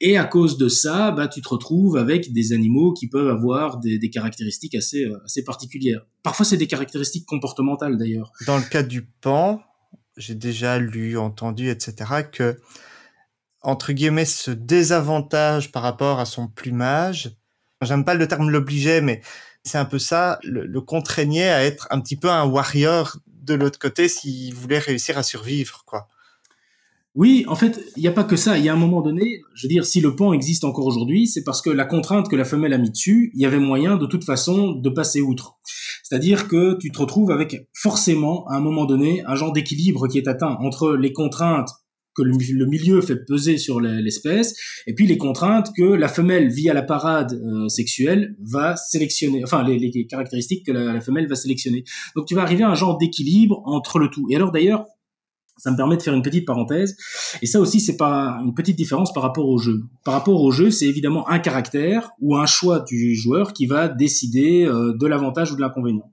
et 0.00 0.16
à 0.16 0.24
cause 0.24 0.58
de 0.58 0.68
ça, 0.68 1.10
bah, 1.12 1.28
tu 1.28 1.40
te 1.40 1.48
retrouves 1.48 1.96
avec 1.96 2.32
des 2.32 2.52
animaux 2.52 2.92
qui 2.92 3.08
peuvent 3.08 3.28
avoir 3.28 3.78
des, 3.78 3.98
des 3.98 4.10
caractéristiques 4.10 4.74
assez 4.74 5.04
euh, 5.04 5.18
assez 5.24 5.44
particulières. 5.44 6.04
Parfois, 6.22 6.44
c'est 6.44 6.56
des 6.56 6.66
caractéristiques 6.66 7.26
comportementales 7.26 7.96
d'ailleurs. 7.96 8.32
Dans 8.46 8.58
le 8.58 8.64
cas 8.64 8.82
du 8.82 9.02
pan, 9.02 9.60
j'ai 10.16 10.34
déjà 10.34 10.78
lu, 10.78 11.18
entendu, 11.18 11.70
etc., 11.70 12.22
que 12.30 12.58
entre 13.64 13.92
guillemets, 13.92 14.26
ce 14.26 14.50
désavantage 14.50 15.72
par 15.72 15.82
rapport 15.82 16.20
à 16.20 16.26
son 16.26 16.48
plumage, 16.48 17.30
j'aime 17.80 18.04
pas 18.04 18.14
le 18.14 18.28
terme 18.28 18.50
l'obligeait, 18.50 19.00
mais 19.00 19.22
c'est 19.64 19.78
un 19.78 19.84
peu 19.84 19.98
ça, 19.98 20.38
le, 20.42 20.80
contraignait 20.80 21.48
à 21.48 21.64
être 21.64 21.86
un 21.90 22.00
petit 22.00 22.16
peu 22.16 22.30
un 22.30 22.44
warrior 22.44 23.16
de 23.42 23.54
l'autre 23.54 23.78
côté 23.78 24.08
s'il 24.08 24.54
voulait 24.54 24.78
réussir 24.78 25.18
à 25.18 25.22
survivre, 25.22 25.84
quoi. 25.86 26.08
Oui, 27.14 27.44
en 27.46 27.54
fait, 27.54 27.80
il 27.96 28.00
n'y 28.00 28.08
a 28.08 28.12
pas 28.12 28.24
que 28.24 28.34
ça. 28.34 28.58
Il 28.58 28.64
y 28.64 28.68
a 28.68 28.72
un 28.72 28.76
moment 28.76 29.00
donné, 29.00 29.42
je 29.54 29.66
veux 29.66 29.68
dire, 29.68 29.86
si 29.86 30.00
le 30.00 30.16
pan 30.16 30.32
existe 30.32 30.64
encore 30.64 30.86
aujourd'hui, 30.86 31.28
c'est 31.28 31.44
parce 31.44 31.62
que 31.62 31.70
la 31.70 31.84
contrainte 31.84 32.28
que 32.28 32.34
la 32.34 32.44
femelle 32.44 32.72
a 32.72 32.78
mis 32.78 32.90
dessus, 32.90 33.30
il 33.34 33.40
y 33.40 33.46
avait 33.46 33.60
moyen 33.60 33.96
de 33.96 34.06
toute 34.06 34.24
façon 34.24 34.72
de 34.72 34.90
passer 34.90 35.20
outre. 35.20 35.56
C'est-à-dire 36.02 36.48
que 36.48 36.76
tu 36.76 36.90
te 36.90 36.98
retrouves 36.98 37.30
avec 37.30 37.68
forcément, 37.72 38.48
à 38.48 38.56
un 38.56 38.60
moment 38.60 38.84
donné, 38.84 39.22
un 39.26 39.36
genre 39.36 39.52
d'équilibre 39.52 40.08
qui 40.08 40.18
est 40.18 40.26
atteint 40.26 40.56
entre 40.60 40.96
les 40.96 41.12
contraintes 41.12 41.70
que 42.14 42.22
le, 42.22 42.66
milieu 42.66 43.00
fait 43.00 43.16
peser 43.16 43.58
sur 43.58 43.80
l'espèce, 43.80 44.54
et 44.86 44.94
puis 44.94 45.06
les 45.06 45.18
contraintes 45.18 45.70
que 45.76 45.84
la 45.84 46.08
femelle, 46.08 46.48
via 46.48 46.74
la 46.74 46.82
parade 46.82 47.32
euh, 47.32 47.68
sexuelle, 47.68 48.36
va 48.44 48.76
sélectionner, 48.76 49.42
enfin 49.44 49.64
les, 49.64 50.06
caractéristiques 50.06 50.66
que 50.66 50.72
la, 50.72 50.92
la, 50.92 51.00
femelle 51.00 51.28
va 51.28 51.34
sélectionner. 51.34 51.84
Donc 52.16 52.26
tu 52.26 52.34
vas 52.34 52.42
arriver 52.42 52.64
à 52.64 52.70
un 52.70 52.74
genre 52.74 52.98
d'équilibre 52.98 53.62
entre 53.64 53.98
le 53.98 54.08
tout. 54.08 54.26
Et 54.30 54.36
alors 54.36 54.52
d'ailleurs, 54.52 54.86
ça 55.56 55.70
me 55.70 55.76
permet 55.76 55.96
de 55.96 56.02
faire 56.02 56.14
une 56.14 56.22
petite 56.22 56.46
parenthèse, 56.46 56.96
et 57.40 57.46
ça 57.46 57.60
aussi 57.60 57.80
c'est 57.80 57.96
pas 57.96 58.40
une 58.44 58.54
petite 58.54 58.76
différence 58.76 59.12
par 59.12 59.22
rapport 59.22 59.48
au 59.48 59.58
jeu. 59.58 59.82
Par 60.04 60.14
rapport 60.14 60.42
au 60.42 60.50
jeu, 60.50 60.70
c'est 60.70 60.86
évidemment 60.86 61.28
un 61.28 61.38
caractère 61.38 62.10
ou 62.20 62.36
un 62.36 62.46
choix 62.46 62.80
du 62.80 63.14
joueur 63.14 63.52
qui 63.52 63.66
va 63.66 63.88
décider 63.88 64.64
euh, 64.64 64.92
de 64.98 65.06
l'avantage 65.06 65.52
ou 65.52 65.56
de 65.56 65.60
l'inconvénient 65.60 66.10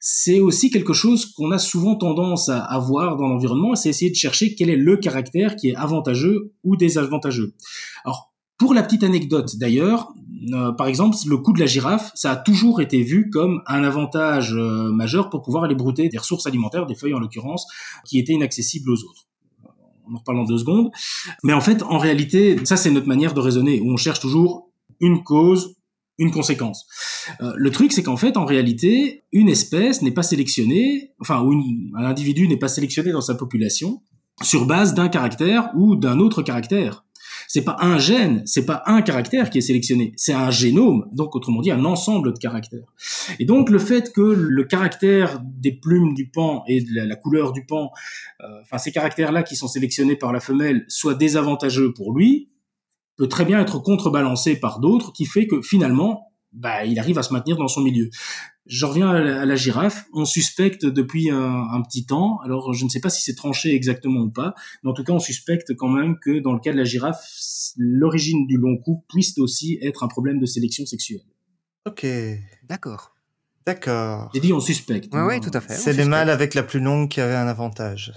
c'est 0.00 0.40
aussi 0.40 0.70
quelque 0.70 0.94
chose 0.94 1.26
qu'on 1.26 1.50
a 1.50 1.58
souvent 1.58 1.94
tendance 1.94 2.48
à 2.48 2.58
avoir 2.58 3.16
dans 3.16 3.28
l'environnement, 3.28 3.74
c'est 3.74 3.90
essayer 3.90 4.10
de 4.10 4.16
chercher 4.16 4.54
quel 4.54 4.70
est 4.70 4.76
le 4.76 4.96
caractère 4.96 5.56
qui 5.56 5.68
est 5.68 5.76
avantageux 5.76 6.54
ou 6.64 6.76
désavantageux. 6.76 7.54
Alors, 8.04 8.32
pour 8.56 8.74
la 8.74 8.82
petite 8.82 9.04
anecdote 9.04 9.56
d'ailleurs, 9.58 10.12
euh, 10.52 10.72
par 10.72 10.86
exemple, 10.86 11.16
le 11.26 11.36
coup 11.36 11.52
de 11.52 11.60
la 11.60 11.66
girafe, 11.66 12.10
ça 12.14 12.32
a 12.32 12.36
toujours 12.36 12.80
été 12.80 13.02
vu 13.02 13.28
comme 13.30 13.62
un 13.66 13.84
avantage 13.84 14.54
euh, 14.54 14.90
majeur 14.90 15.28
pour 15.28 15.42
pouvoir 15.42 15.64
aller 15.64 15.74
brouter 15.74 16.08
des 16.08 16.18
ressources 16.18 16.46
alimentaires, 16.46 16.86
des 16.86 16.94
feuilles 16.94 17.14
en 17.14 17.20
l'occurrence, 17.20 17.66
qui 18.06 18.18
étaient 18.18 18.32
inaccessibles 18.32 18.90
aux 18.90 19.04
autres 19.04 19.26
on 20.10 20.16
en 20.16 20.18
reparle 20.18 20.38
en 20.38 20.44
deux 20.44 20.58
secondes. 20.58 20.90
Mais 21.44 21.52
en 21.52 21.60
fait, 21.60 21.82
en 21.82 21.98
réalité, 21.98 22.56
ça 22.64 22.76
c'est 22.76 22.90
notre 22.90 23.06
manière 23.06 23.34
de 23.34 23.40
raisonner, 23.40 23.80
où 23.80 23.92
on 23.92 23.96
cherche 23.96 24.20
toujours 24.20 24.70
une 25.00 25.22
cause, 25.22 25.76
une 26.20 26.30
conséquence. 26.30 26.86
Euh, 27.40 27.52
le 27.56 27.70
truc, 27.70 27.92
c'est 27.92 28.02
qu'en 28.02 28.16
fait, 28.16 28.36
en 28.36 28.44
réalité, 28.44 29.24
une 29.32 29.48
espèce 29.48 30.02
n'est 30.02 30.12
pas 30.12 30.22
sélectionnée, 30.22 31.12
enfin, 31.18 31.42
ou 31.42 31.52
un 31.96 32.04
individu 32.04 32.46
n'est 32.46 32.58
pas 32.58 32.68
sélectionné 32.68 33.10
dans 33.10 33.22
sa 33.22 33.34
population 33.34 34.02
sur 34.42 34.66
base 34.66 34.94
d'un 34.94 35.08
caractère 35.08 35.70
ou 35.74 35.96
d'un 35.96 36.18
autre 36.18 36.42
caractère. 36.42 37.04
C'est 37.48 37.64
pas 37.64 37.76
un 37.80 37.98
gène, 37.98 38.42
c'est 38.44 38.66
pas 38.66 38.82
un 38.86 39.02
caractère 39.02 39.50
qui 39.50 39.58
est 39.58 39.62
sélectionné, 39.62 40.12
c'est 40.16 40.32
un 40.32 40.50
génome, 40.50 41.08
donc 41.12 41.34
autrement 41.34 41.60
dit 41.60 41.70
un 41.70 41.84
ensemble 41.84 42.32
de 42.32 42.38
caractères. 42.38 42.92
Et 43.38 43.44
donc 43.44 43.70
le 43.70 43.78
fait 43.78 44.12
que 44.12 44.20
le 44.20 44.64
caractère 44.64 45.40
des 45.42 45.72
plumes 45.72 46.14
du 46.14 46.28
pan 46.28 46.62
et 46.68 46.80
de 46.80 46.88
la, 46.94 47.16
couleur 47.16 47.52
du 47.52 47.64
pan, 47.66 47.90
euh, 48.40 48.46
enfin 48.62 48.78
ces 48.78 48.92
caractères-là 48.92 49.42
qui 49.42 49.56
sont 49.56 49.68
sélectionnés 49.68 50.16
par 50.16 50.32
la 50.32 50.40
femelle, 50.40 50.84
soient 50.88 51.14
désavantageux 51.14 51.92
pour 51.92 52.14
lui, 52.14 52.49
peut 53.20 53.28
très 53.28 53.44
bien 53.44 53.60
être 53.60 53.78
contrebalancé 53.78 54.56
par 54.56 54.80
d'autres, 54.80 55.12
qui 55.12 55.26
fait 55.26 55.46
que 55.46 55.60
finalement, 55.60 56.32
bah, 56.54 56.86
il 56.86 56.98
arrive 56.98 57.18
à 57.18 57.22
se 57.22 57.34
maintenir 57.34 57.58
dans 57.58 57.68
son 57.68 57.82
milieu. 57.82 58.08
Je 58.64 58.86
reviens 58.86 59.10
à 59.10 59.44
la, 59.44 59.56
girafe. 59.56 60.06
On 60.14 60.24
suspecte 60.24 60.86
depuis 60.86 61.28
un, 61.28 61.82
petit 61.82 62.06
temps, 62.06 62.38
alors 62.42 62.72
je 62.72 62.82
ne 62.82 62.88
sais 62.88 62.98
pas 62.98 63.10
si 63.10 63.20
c'est 63.20 63.34
tranché 63.34 63.74
exactement 63.74 64.20
ou 64.20 64.30
pas, 64.30 64.54
mais 64.82 64.90
en 64.90 64.94
tout 64.94 65.04
cas 65.04 65.12
on 65.12 65.18
suspecte 65.18 65.74
quand 65.76 65.88
même 65.88 66.18
que 66.18 66.38
dans 66.38 66.54
le 66.54 66.60
cas 66.60 66.72
de 66.72 66.78
la 66.78 66.84
girafe, 66.84 67.22
l'origine 67.76 68.46
du 68.46 68.56
long 68.56 68.78
cou 68.78 69.04
puisse 69.06 69.36
aussi 69.36 69.78
être 69.82 70.02
un 70.02 70.08
problème 70.08 70.38
de 70.38 70.46
sélection 70.46 70.86
sexuelle. 70.86 71.20
Ok. 71.86 72.06
D'accord. 72.70 73.14
D'accord. 73.66 74.30
J'ai 74.32 74.40
dit 74.40 74.54
on 74.54 74.60
suspecte. 74.60 75.12
Oui, 75.12 75.20
ouais, 75.20 75.40
tout 75.40 75.50
à 75.52 75.60
fait. 75.60 75.74
C'est 75.74 75.92
les 75.92 76.06
mâles 76.06 76.30
avec 76.30 76.54
la 76.54 76.62
plus 76.62 76.80
longue 76.80 77.10
qui 77.10 77.20
avaient 77.20 77.34
un 77.34 77.48
avantage. 77.48 78.14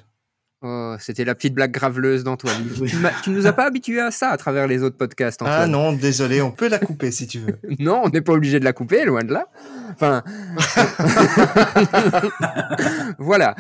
Oh, 0.65 0.95
c'était 0.97 1.25
la 1.25 1.35
petite 1.35 1.53
blague 1.53 1.71
graveleuse 1.71 2.23
d'Antoine. 2.23 2.65
tu, 3.23 3.31
nous 3.31 3.47
as 3.47 3.51
pas 3.51 3.65
habitué 3.65 3.99
à 3.99 4.11
ça 4.11 4.29
à 4.29 4.37
travers 4.37 4.65
les 4.65 4.81
autres 4.81 4.95
podcasts, 4.95 5.41
Antoine. 5.41 5.59
Ah 5.59 5.67
non, 5.67 5.91
désolé, 5.91 6.41
on 6.41 6.51
peut 6.51 6.69
la 6.69 6.79
couper 6.79 7.11
si 7.11 7.27
tu 7.27 7.39
veux. 7.39 7.59
non, 7.79 8.03
on 8.05 8.09
n'est 8.09 8.21
pas 8.21 8.31
obligé 8.31 8.61
de 8.61 8.63
la 8.63 8.71
couper, 8.71 9.03
loin 9.03 9.25
de 9.25 9.33
là. 9.33 9.47
Enfin, 9.91 10.23
voilà, 13.19 13.55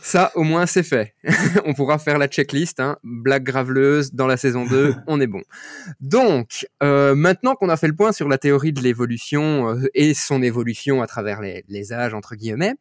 ça 0.00 0.30
au 0.36 0.44
moins 0.44 0.66
c'est 0.66 0.84
fait. 0.84 1.14
on 1.64 1.74
pourra 1.74 1.98
faire 1.98 2.18
la 2.18 2.28
checklist, 2.28 2.78
hein. 2.78 2.98
blague 3.02 3.42
graveleuse 3.42 4.14
dans 4.14 4.28
la 4.28 4.36
saison 4.36 4.64
2, 4.64 4.94
on 5.08 5.20
est 5.20 5.26
bon. 5.26 5.42
Donc, 6.00 6.68
euh, 6.84 7.16
maintenant 7.16 7.56
qu'on 7.56 7.68
a 7.68 7.76
fait 7.76 7.88
le 7.88 7.96
point 7.96 8.12
sur 8.12 8.28
la 8.28 8.38
théorie 8.38 8.72
de 8.72 8.80
l'évolution 8.80 9.70
euh, 9.70 9.88
et 9.92 10.14
son 10.14 10.40
évolution 10.40 11.02
à 11.02 11.08
travers 11.08 11.40
les, 11.40 11.64
les 11.68 11.92
âges 11.92 12.14
entre 12.14 12.36
guillemets, 12.36 12.74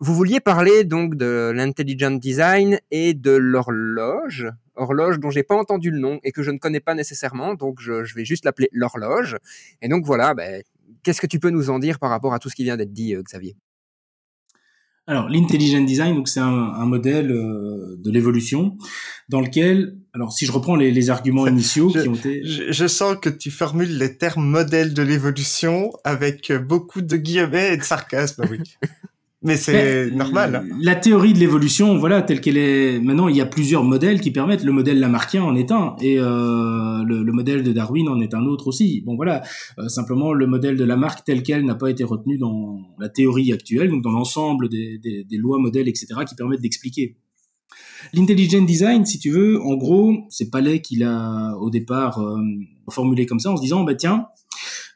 vous 0.00 0.14
vouliez 0.14 0.40
parler 0.40 0.84
donc 0.84 1.14
de 1.14 1.52
l'intelligent 1.54 2.10
design 2.10 2.80
et 2.90 3.12
de 3.12 3.32
l'horloge, 3.32 4.48
horloge 4.74 5.20
dont 5.20 5.30
j'ai 5.30 5.42
pas 5.42 5.54
entendu 5.54 5.90
le 5.90 5.98
nom 5.98 6.18
et 6.24 6.32
que 6.32 6.42
je 6.42 6.50
ne 6.50 6.58
connais 6.58 6.80
pas 6.80 6.94
nécessairement, 6.94 7.54
donc 7.54 7.80
je, 7.80 8.14
vais 8.14 8.24
juste 8.24 8.46
l'appeler 8.46 8.70
l'horloge. 8.72 9.36
Et 9.82 9.88
donc 9.88 10.06
voilà, 10.06 10.32
ben, 10.32 10.62
qu'est-ce 11.02 11.20
que 11.20 11.26
tu 11.26 11.38
peux 11.38 11.50
nous 11.50 11.68
en 11.68 11.78
dire 11.78 11.98
par 11.98 12.08
rapport 12.08 12.32
à 12.32 12.38
tout 12.38 12.48
ce 12.48 12.56
qui 12.56 12.64
vient 12.64 12.78
d'être 12.78 12.94
dit, 12.94 13.14
euh, 13.14 13.22
Xavier? 13.22 13.56
Alors, 15.06 15.28
l'intelligent 15.28 15.82
design, 15.82 16.14
donc 16.14 16.28
c'est 16.28 16.40
un, 16.40 16.86
modèle 16.86 17.32
euh, 17.32 17.96
de 17.98 18.10
l'évolution 18.10 18.78
dans 19.28 19.40
lequel, 19.40 19.98
alors 20.14 20.32
si 20.32 20.46
je 20.46 20.52
reprends 20.52 20.76
les, 20.76 21.10
arguments 21.10 21.46
initiaux 21.46 21.88
qui 21.90 22.08
ont 22.08 22.14
été, 22.14 22.42
je, 22.44 22.70
je, 22.70 22.86
sens 22.86 23.16
que 23.20 23.28
tu 23.28 23.50
formules 23.50 23.98
les 23.98 24.16
termes 24.16 24.46
modèle 24.46 24.94
de 24.94 25.02
l'évolution 25.02 25.90
avec 26.04 26.52
beaucoup 26.52 27.02
de 27.02 27.16
guillemets 27.16 27.74
et 27.74 27.76
de 27.76 27.82
sarcasme. 27.82 28.44
Oui. 28.50 28.60
Mais 29.42 29.56
c'est 29.56 30.10
normal. 30.10 30.56
Hein. 30.56 30.76
La 30.82 30.94
théorie 30.94 31.32
de 31.32 31.38
l'évolution, 31.38 31.96
voilà, 31.96 32.20
telle 32.20 32.42
qu'elle 32.42 32.58
est 32.58 33.00
maintenant, 33.00 33.28
il 33.28 33.36
y 33.36 33.40
a 33.40 33.46
plusieurs 33.46 33.84
modèles 33.84 34.20
qui 34.20 34.30
permettent. 34.30 34.64
Le 34.64 34.72
modèle 34.72 35.00
lamarckien 35.00 35.42
en 35.42 35.56
est 35.56 35.72
un, 35.72 35.96
et 36.02 36.18
euh, 36.18 37.02
le, 37.04 37.32
modèle 37.32 37.62
de 37.62 37.72
Darwin 37.72 38.10
en 38.10 38.20
est 38.20 38.34
un 38.34 38.44
autre 38.44 38.66
aussi. 38.66 39.00
Bon, 39.00 39.16
voilà. 39.16 39.42
Euh, 39.78 39.88
simplement, 39.88 40.34
le 40.34 40.46
modèle 40.46 40.76
de 40.76 40.84
Lamarck 40.84 41.24
tel 41.24 41.42
quel 41.42 41.64
n'a 41.64 41.74
pas 41.74 41.88
été 41.90 42.04
retenu 42.04 42.36
dans 42.36 42.80
la 42.98 43.08
théorie 43.08 43.50
actuelle, 43.50 43.88
donc 43.88 44.02
dans 44.02 44.10
l'ensemble 44.10 44.68
des, 44.68 44.98
des, 44.98 45.24
des, 45.24 45.36
lois, 45.38 45.58
modèles, 45.58 45.88
etc., 45.88 46.06
qui 46.28 46.34
permettent 46.34 46.60
d'expliquer. 46.60 47.16
L'intelligent 48.12 48.62
design, 48.62 49.06
si 49.06 49.18
tu 49.18 49.30
veux, 49.30 49.58
en 49.62 49.74
gros, 49.76 50.16
c'est 50.28 50.50
Palais 50.50 50.82
qui 50.82 50.96
l'a 50.96 51.56
au 51.58 51.70
départ 51.70 52.18
euh, 52.18 52.36
formulé 52.90 53.24
comme 53.24 53.40
ça, 53.40 53.50
en 53.50 53.56
se 53.56 53.62
disant, 53.62 53.84
bah 53.84 53.94
tiens, 53.94 54.26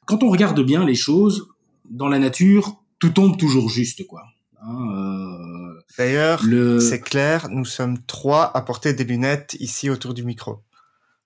quand 0.05 0.23
on 0.23 0.29
regarde 0.29 0.61
bien 0.61 0.85
les 0.85 0.95
choses 0.95 1.49
dans 1.91 2.09
la 2.09 2.19
nature, 2.19 2.85
tout 2.99 3.11
tombe 3.11 3.39
toujours 3.39 3.71
juste, 3.71 4.07
quoi. 4.07 4.23
Hein, 4.66 4.88
euh, 4.96 5.81
D'ailleurs, 5.98 6.42
c'est 6.81 7.00
clair, 7.00 7.48
nous 7.50 7.64
sommes 7.64 7.98
trois 8.07 8.57
à 8.57 8.62
porter 8.62 8.94
des 8.94 9.05
lunettes 9.05 9.57
ici 9.61 9.90
autour 9.90 10.14
du 10.14 10.24
micro. 10.24 10.61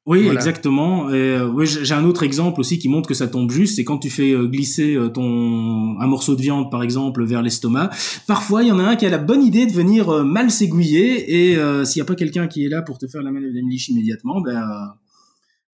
Oui, 0.07 0.27
exactement. 0.29 1.11
Et, 1.11 1.17
euh, 1.17 1.47
oui, 1.47 1.67
j'ai 1.67 1.93
un 1.93 2.05
autre 2.05 2.23
exemple 2.23 2.61
aussi 2.61 2.79
qui 2.79 2.89
montre 2.89 3.07
que 3.07 3.15
ça 3.15 3.29
tombe 3.29 3.51
juste. 3.51 3.77
C'est 3.77 3.85
quand 3.85 3.99
tu 3.99 4.09
fais 4.09 4.33
euh, 4.33 4.47
glisser 4.47 4.97
ton 5.13 6.01
un 6.01 6.07
morceau 6.07 6.35
de 6.35 6.41
viande, 6.41 6.71
par 6.71 6.83
exemple, 6.83 7.25
vers 7.25 7.43
l'estomac. 7.43 7.91
Parfois, 8.27 8.63
il 8.63 8.69
y 8.69 8.73
en 8.73 8.79
a 8.79 8.85
un 8.85 8.97
qui 8.97 9.05
a 9.05 9.11
la 9.11 9.19
bonne 9.19 9.43
idée 9.43 9.67
de 9.67 9.73
venir 9.73 10.25
mal 10.25 10.51
s'aiguiller. 10.51 11.51
Et 11.51 11.55
s'il 11.85 12.01
n'y 12.01 12.03
a 12.03 12.07
pas 12.07 12.15
quelqu'un 12.15 12.49
qui 12.49 12.65
est 12.65 12.69
là 12.69 12.81
pour 12.83 12.99
te 12.99 13.07
faire 13.07 13.23
la 13.23 13.31
manœuvre 13.31 13.53
d'Emlich 13.53 13.89
immédiatement, 13.89 14.41
ben 14.41 14.95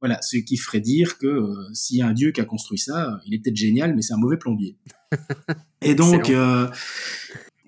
voilà, 0.01 0.21
ce 0.21 0.37
qui 0.37 0.57
ferait 0.57 0.81
dire 0.81 1.17
que 1.17 1.55
s'il 1.73 1.99
y 1.99 2.03
a 2.03 2.09
un 2.09 2.13
dieu 2.13 2.33
qui 2.33 2.41
a 2.41 2.45
construit 2.45 2.79
ça, 2.79 3.21
il 3.27 3.35
est 3.35 3.39
peut-être 3.39 3.57
génial, 3.57 3.95
mais 3.95 4.03
c'est 4.03 4.15
un 4.15 4.19
mauvais 4.19 4.37
plombier. 4.37 4.77
et 5.81 5.95
donc, 5.95 6.31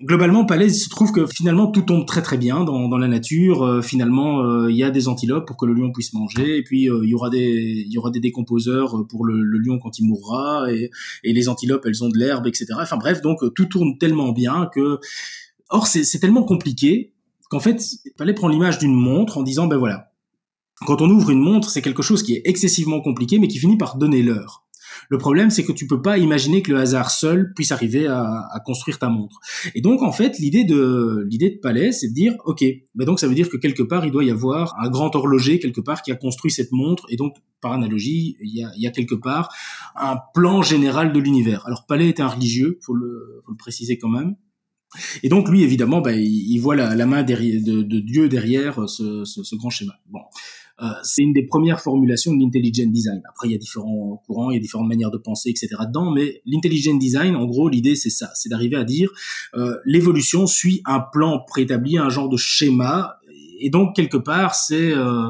globalement, 0.01 0.45
Palais, 0.45 0.67
il 0.67 0.75
se 0.75 0.89
trouve 0.89 1.11
que 1.11 1.25
finalement 1.25 1.67
tout 1.67 1.81
tombe 1.81 2.05
très 2.05 2.21
très 2.21 2.37
bien 2.37 2.63
dans, 2.63 2.87
dans 2.87 2.97
la 2.97 3.07
nature. 3.07 3.63
Euh, 3.63 3.81
finalement, 3.81 4.41
euh, 4.43 4.71
il 4.71 4.77
y 4.77 4.83
a 4.83 4.89
des 4.89 5.07
antilopes 5.07 5.47
pour 5.47 5.57
que 5.57 5.65
le 5.65 5.73
lion 5.73 5.91
puisse 5.91 6.13
manger, 6.13 6.57
et 6.57 6.63
puis 6.63 6.89
euh, 6.89 7.01
il 7.03 7.09
y 7.09 7.15
aura 7.15 7.29
des 7.29 7.83
il 7.85 7.91
y 7.91 7.97
aura 7.97 8.11
des 8.11 8.19
décomposeurs 8.19 9.05
pour 9.09 9.25
le, 9.25 9.41
le, 9.41 9.57
lion 9.59 9.79
quand 9.79 9.99
il 9.99 10.07
mourra, 10.07 10.71
et, 10.71 10.91
et 11.23 11.33
les 11.33 11.49
antilopes 11.49 11.85
elles 11.85 12.03
ont 12.03 12.09
de 12.09 12.17
l'herbe, 12.17 12.47
etc. 12.47 12.67
Enfin 12.79 12.97
bref, 12.97 13.21
donc 13.21 13.39
tout 13.55 13.65
tourne 13.65 13.97
tellement 13.97 14.31
bien 14.31 14.69
que, 14.73 14.99
or 15.69 15.87
c'est 15.87 16.19
tellement 16.19 16.43
compliqué 16.43 17.13
qu'en 17.49 17.59
fait, 17.59 17.81
Palais 18.17 18.33
prend 18.33 18.49
l'image 18.49 18.77
d'une 18.77 18.93
montre 18.93 19.37
en 19.37 19.43
disant 19.43 19.67
ben 19.67 19.77
voilà, 19.77 20.11
quand 20.85 21.01
on 21.01 21.09
ouvre 21.09 21.31
une 21.31 21.39
montre, 21.39 21.69
c'est 21.69 21.81
quelque 21.81 22.03
chose 22.03 22.23
qui 22.23 22.33
est 22.33 22.41
excessivement 22.45 23.01
compliqué, 23.01 23.39
mais 23.39 23.47
qui 23.47 23.57
finit 23.57 23.77
par 23.77 23.97
donner 23.97 24.21
l'heure. 24.21 24.66
Le 25.09 25.17
problème, 25.17 25.49
c'est 25.49 25.63
que 25.63 25.71
tu 25.71 25.87
peux 25.87 26.01
pas 26.01 26.17
imaginer 26.17 26.61
que 26.61 26.71
le 26.71 26.79
hasard 26.79 27.11
seul 27.11 27.53
puisse 27.53 27.71
arriver 27.71 28.07
à, 28.07 28.61
construire 28.65 28.99
ta 28.99 29.09
montre. 29.09 29.39
Et 29.75 29.81
donc, 29.81 30.01
en 30.01 30.11
fait, 30.11 30.39
l'idée 30.39 30.63
de 30.63 31.25
l'idée 31.29 31.51
de 31.51 31.59
Palais, 31.59 31.91
c'est 31.91 32.09
de 32.09 32.13
dire, 32.13 32.33
ok, 32.45 32.63
ben 32.95 33.05
donc 33.05 33.19
ça 33.19 33.27
veut 33.27 33.35
dire 33.35 33.49
que 33.49 33.57
quelque 33.57 33.83
part, 33.83 34.05
il 34.05 34.11
doit 34.11 34.23
y 34.23 34.31
avoir 34.31 34.75
un 34.79 34.89
grand 34.89 35.15
horloger 35.15 35.59
quelque 35.59 35.81
part 35.81 36.01
qui 36.01 36.11
a 36.11 36.15
construit 36.15 36.51
cette 36.51 36.71
montre, 36.71 37.05
et 37.09 37.15
donc, 37.15 37.35
par 37.61 37.71
analogie, 37.71 38.35
il 38.41 38.67
y 38.75 38.87
a, 38.87 38.91
quelque 38.91 39.15
part 39.15 39.53
un 39.95 40.17
plan 40.33 40.61
général 40.61 41.13
de 41.13 41.19
l'univers. 41.19 41.65
Alors, 41.65 41.85
Palais 41.87 42.09
était 42.09 42.21
un 42.21 42.27
religieux, 42.27 42.79
faut 42.81 42.93
le, 42.93 43.41
faut 43.45 43.51
le 43.51 43.57
préciser 43.57 43.97
quand 43.97 44.09
même. 44.09 44.35
Et 45.21 45.27
donc 45.27 45.49
lui, 45.49 45.63
évidemment, 45.63 45.99
ben, 45.99 46.17
il, 46.17 46.57
voit 46.59 46.75
la, 46.75 47.05
main 47.05 47.21
de, 47.21 47.99
Dieu 47.99 48.29
derrière 48.29 48.87
ce, 48.87 49.25
ce 49.25 49.55
grand 49.55 49.69
schéma. 49.69 49.93
Bon, 50.09 50.21
euh, 50.21 50.66
c'est 51.03 51.23
une 51.23 51.33
des 51.33 51.43
premières 51.43 51.79
formulations 51.81 52.33
de 52.33 52.39
l'intelligent 52.39 52.87
design. 52.87 53.21
Après, 53.29 53.47
il 53.47 53.51
y 53.51 53.55
a 53.55 53.57
différents 53.57 54.21
courants, 54.27 54.51
il 54.51 54.55
y 54.55 54.57
a 54.57 54.61
différentes 54.61 54.87
manières 54.87 55.11
de 55.11 55.17
penser, 55.17 55.49
etc. 55.49 55.69
dedans, 55.87 56.11
mais 56.11 56.41
l'intelligent 56.45 56.95
design, 56.95 57.35
en 57.35 57.45
gros, 57.45 57.67
l'idée 57.67 57.95
c'est 57.95 58.09
ça, 58.09 58.29
c'est 58.35 58.49
d'arriver 58.49 58.75
à 58.75 58.83
dire 58.83 59.09
euh, 59.55 59.75
l'évolution 59.85 60.45
suit 60.45 60.81
un 60.85 60.99
plan 60.99 61.39
préétabli, 61.47 61.97
un 61.97 62.09
genre 62.09 62.29
de 62.29 62.37
schéma, 62.37 63.17
et 63.59 63.69
donc 63.69 63.95
quelque 63.95 64.17
part, 64.17 64.55
c'est 64.55 64.91
euh, 64.93 65.29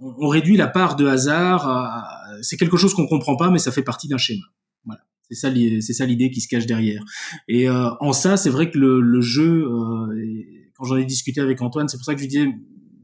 on, 0.00 0.28
réduit 0.28 0.56
la 0.56 0.66
part 0.66 0.96
de 0.96 1.06
hasard. 1.06 2.04
C'est 2.42 2.56
quelque 2.56 2.76
chose 2.76 2.94
qu'on 2.94 3.06
comprend 3.06 3.36
pas, 3.36 3.50
mais 3.50 3.58
ça 3.58 3.72
fait 3.72 3.82
partie 3.82 4.08
d'un 4.08 4.18
schéma. 4.18 4.44
Voilà. 4.84 5.02
C'est 5.30 5.34
ça, 5.34 5.52
c'est 5.80 5.92
ça 5.92 6.06
l'idée 6.06 6.30
qui 6.30 6.40
se 6.40 6.48
cache 6.48 6.66
derrière. 6.66 7.04
Et 7.48 7.68
euh, 7.68 7.90
en 8.00 8.12
ça, 8.12 8.36
c'est 8.36 8.50
vrai 8.50 8.70
que 8.70 8.78
le, 8.78 9.00
le 9.00 9.20
jeu, 9.20 9.64
euh, 9.64 10.42
quand 10.74 10.84
j'en 10.84 10.96
ai 10.96 11.04
discuté 11.04 11.40
avec 11.40 11.60
Antoine, 11.62 11.88
c'est 11.88 11.96
pour 11.96 12.04
ça 12.04 12.14
que 12.14 12.20
je 12.20 12.24
lui 12.24 12.28
disais, 12.28 12.48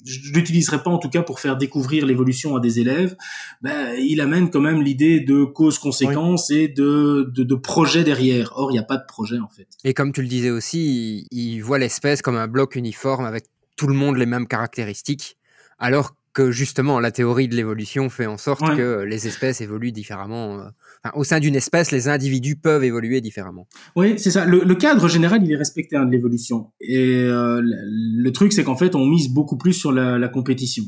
je 0.06 0.32
l'utiliserai 0.32 0.82
pas 0.82 0.90
en 0.90 0.98
tout 0.98 1.10
cas 1.10 1.22
pour 1.22 1.40
faire 1.40 1.56
découvrir 1.56 2.06
l'évolution 2.06 2.56
à 2.56 2.60
des 2.60 2.80
élèves, 2.80 3.16
ben, 3.60 3.94
il 3.98 4.20
amène 4.20 4.50
quand 4.50 4.60
même 4.60 4.82
l'idée 4.82 5.20
de 5.20 5.44
cause-conséquence 5.44 6.50
et 6.50 6.68
de, 6.68 7.30
de, 7.34 7.54
projet 7.54 8.04
derrière. 8.04 8.52
Or, 8.56 8.70
il 8.70 8.74
n'y 8.74 8.78
a 8.78 8.84
pas 8.84 8.96
de 8.96 9.06
projet 9.06 9.38
en 9.38 9.48
fait. 9.48 9.66
Et 9.84 9.94
comme 9.94 10.12
tu 10.12 10.22
le 10.22 10.28
disais 10.28 10.50
aussi, 10.50 11.26
il, 11.30 11.60
voit 11.60 11.78
l'espèce 11.78 12.22
comme 12.22 12.36
un 12.36 12.46
bloc 12.46 12.76
uniforme 12.76 13.24
avec 13.24 13.46
tout 13.76 13.86
le 13.86 13.94
monde 13.94 14.16
les 14.16 14.26
mêmes 14.26 14.46
caractéristiques, 14.46 15.36
alors 15.78 16.14
que 16.36 16.50
justement 16.50 17.00
la 17.00 17.12
théorie 17.12 17.48
de 17.48 17.56
l'évolution 17.56 18.10
fait 18.10 18.26
en 18.26 18.36
sorte 18.36 18.76
que 18.76 19.04
les 19.04 19.26
espèces 19.26 19.62
évoluent 19.62 19.90
différemment. 19.90 20.58
Euh, 20.58 20.68
au 21.14 21.24
sein 21.24 21.40
d'une 21.40 21.56
espèce, 21.56 21.92
les 21.92 22.08
individus 22.08 22.56
peuvent 22.56 22.84
évoluer 22.84 23.22
différemment. 23.22 23.66
Oui, 23.96 24.18
c'est 24.18 24.30
ça. 24.30 24.44
Le, 24.44 24.74
cadre 24.74 25.08
général, 25.08 25.42
il 25.42 25.50
est 25.50 25.56
respecté 25.56 25.96
hein, 25.96 26.04
de 26.04 26.10
l'évolution. 26.10 26.72
Et 26.78 27.22
euh, 27.22 27.62
le, 27.64 28.30
truc, 28.32 28.52
c'est 28.52 28.64
qu'en 28.64 28.76
fait, 28.76 28.94
on 28.94 29.06
mise 29.06 29.30
beaucoup 29.30 29.56
plus 29.56 29.72
sur 29.72 29.92
la, 29.92 30.28
compétition. 30.28 30.84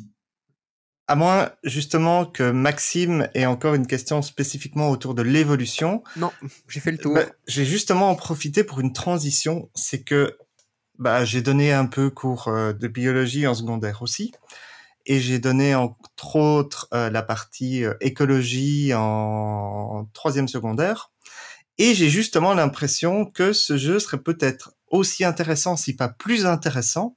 À 1.06 1.16
moins 1.16 1.48
justement 1.64 2.26
que 2.26 2.50
Maxime 2.50 3.26
ait 3.32 3.46
encore 3.46 3.72
une 3.72 3.86
question 3.86 4.20
spécifiquement 4.20 4.90
autour 4.90 5.14
de 5.14 5.22
l'évolution. 5.22 6.02
Non, 6.18 6.30
j'ai 6.68 6.80
fait 6.80 6.92
le 6.92 6.98
tour. 6.98 7.14
Bah, 7.14 7.24
j'ai 7.46 7.64
justement 7.64 8.10
en 8.10 8.16
profité 8.16 8.64
pour 8.64 8.80
une 8.80 8.92
transition. 8.92 9.70
C'est 9.74 10.02
que 10.02 10.36
bah, 10.98 11.24
j'ai 11.24 11.40
donné 11.40 11.72
un 11.72 11.86
peu 11.86 12.10
cours 12.10 12.48
euh, 12.48 12.74
de 12.74 12.86
biologie 12.86 13.46
en 13.46 13.54
secondaire 13.54 14.02
aussi. 14.02 14.32
Et 15.08 15.20
j'ai 15.20 15.38
donné 15.38 15.74
entre 15.74 16.36
autres 16.36 16.86
euh, 16.92 17.10
la 17.10 17.22
partie 17.22 17.82
euh, 17.82 17.94
écologie 18.00 18.92
en 18.94 20.08
troisième 20.12 20.46
secondaire. 20.46 21.10
Et 21.78 21.94
j'ai 21.94 22.10
justement 22.10 22.54
l'impression 22.54 23.24
que 23.24 23.52
ce 23.52 23.76
jeu 23.76 23.98
serait 23.98 24.22
peut-être 24.22 24.74
aussi 24.88 25.24
intéressant, 25.24 25.76
si 25.76 25.96
pas 25.96 26.08
plus 26.08 26.44
intéressant, 26.44 27.16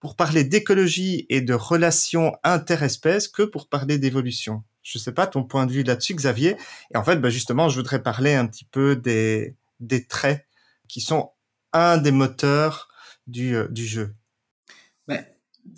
pour 0.00 0.16
parler 0.16 0.44
d'écologie 0.44 1.26
et 1.28 1.40
de 1.40 1.54
relations 1.54 2.32
interespèces 2.44 3.28
que 3.28 3.42
pour 3.42 3.68
parler 3.68 3.98
d'évolution. 3.98 4.64
Je 4.82 4.98
sais 4.98 5.12
pas 5.12 5.26
ton 5.26 5.44
point 5.44 5.66
de 5.66 5.72
vue 5.72 5.82
là-dessus, 5.82 6.14
Xavier. 6.14 6.56
Et 6.94 6.96
en 6.96 7.04
fait, 7.04 7.16
bah 7.16 7.30
justement, 7.30 7.68
je 7.68 7.76
voudrais 7.76 8.02
parler 8.02 8.34
un 8.34 8.46
petit 8.46 8.64
peu 8.64 8.96
des, 8.96 9.54
des 9.80 10.06
traits 10.06 10.46
qui 10.88 11.00
sont 11.00 11.32
un 11.72 11.98
des 11.98 12.12
moteurs 12.12 12.88
du, 13.26 13.54
euh, 13.54 13.68
du 13.68 13.84
jeu. 13.84 14.14
Ben, 15.08 15.26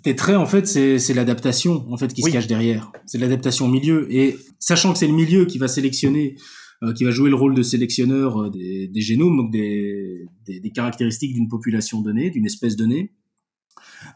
tes 0.03 0.15
traits, 0.15 0.37
en 0.37 0.45
fait, 0.45 0.65
c'est 0.67 1.13
l'adaptation 1.13 1.85
en 1.91 1.97
fait 1.97 2.13
qui 2.13 2.21
se 2.21 2.29
cache 2.29 2.47
derrière. 2.47 2.91
C'est 3.05 3.17
l'adaptation 3.17 3.65
au 3.65 3.69
milieu. 3.69 4.07
Et 4.13 4.37
sachant 4.59 4.93
que 4.93 4.99
c'est 4.99 5.07
le 5.07 5.13
milieu 5.13 5.45
qui 5.45 5.57
va 5.57 5.67
sélectionner, 5.67 6.35
euh, 6.83 6.93
qui 6.93 7.03
va 7.03 7.11
jouer 7.11 7.29
le 7.29 7.35
rôle 7.35 7.53
de 7.53 7.61
sélectionneur 7.61 8.41
euh, 8.41 8.49
des, 8.49 8.87
des, 8.87 9.01
génomes, 9.01 9.37
donc 9.37 9.51
des, 9.51 10.27
des, 10.45 10.59
des 10.59 10.71
caractéristiques 10.71 11.33
d'une 11.33 11.47
population 11.47 12.01
donnée, 12.01 12.29
d'une 12.29 12.45
espèce 12.45 12.75
donnée, 12.75 13.11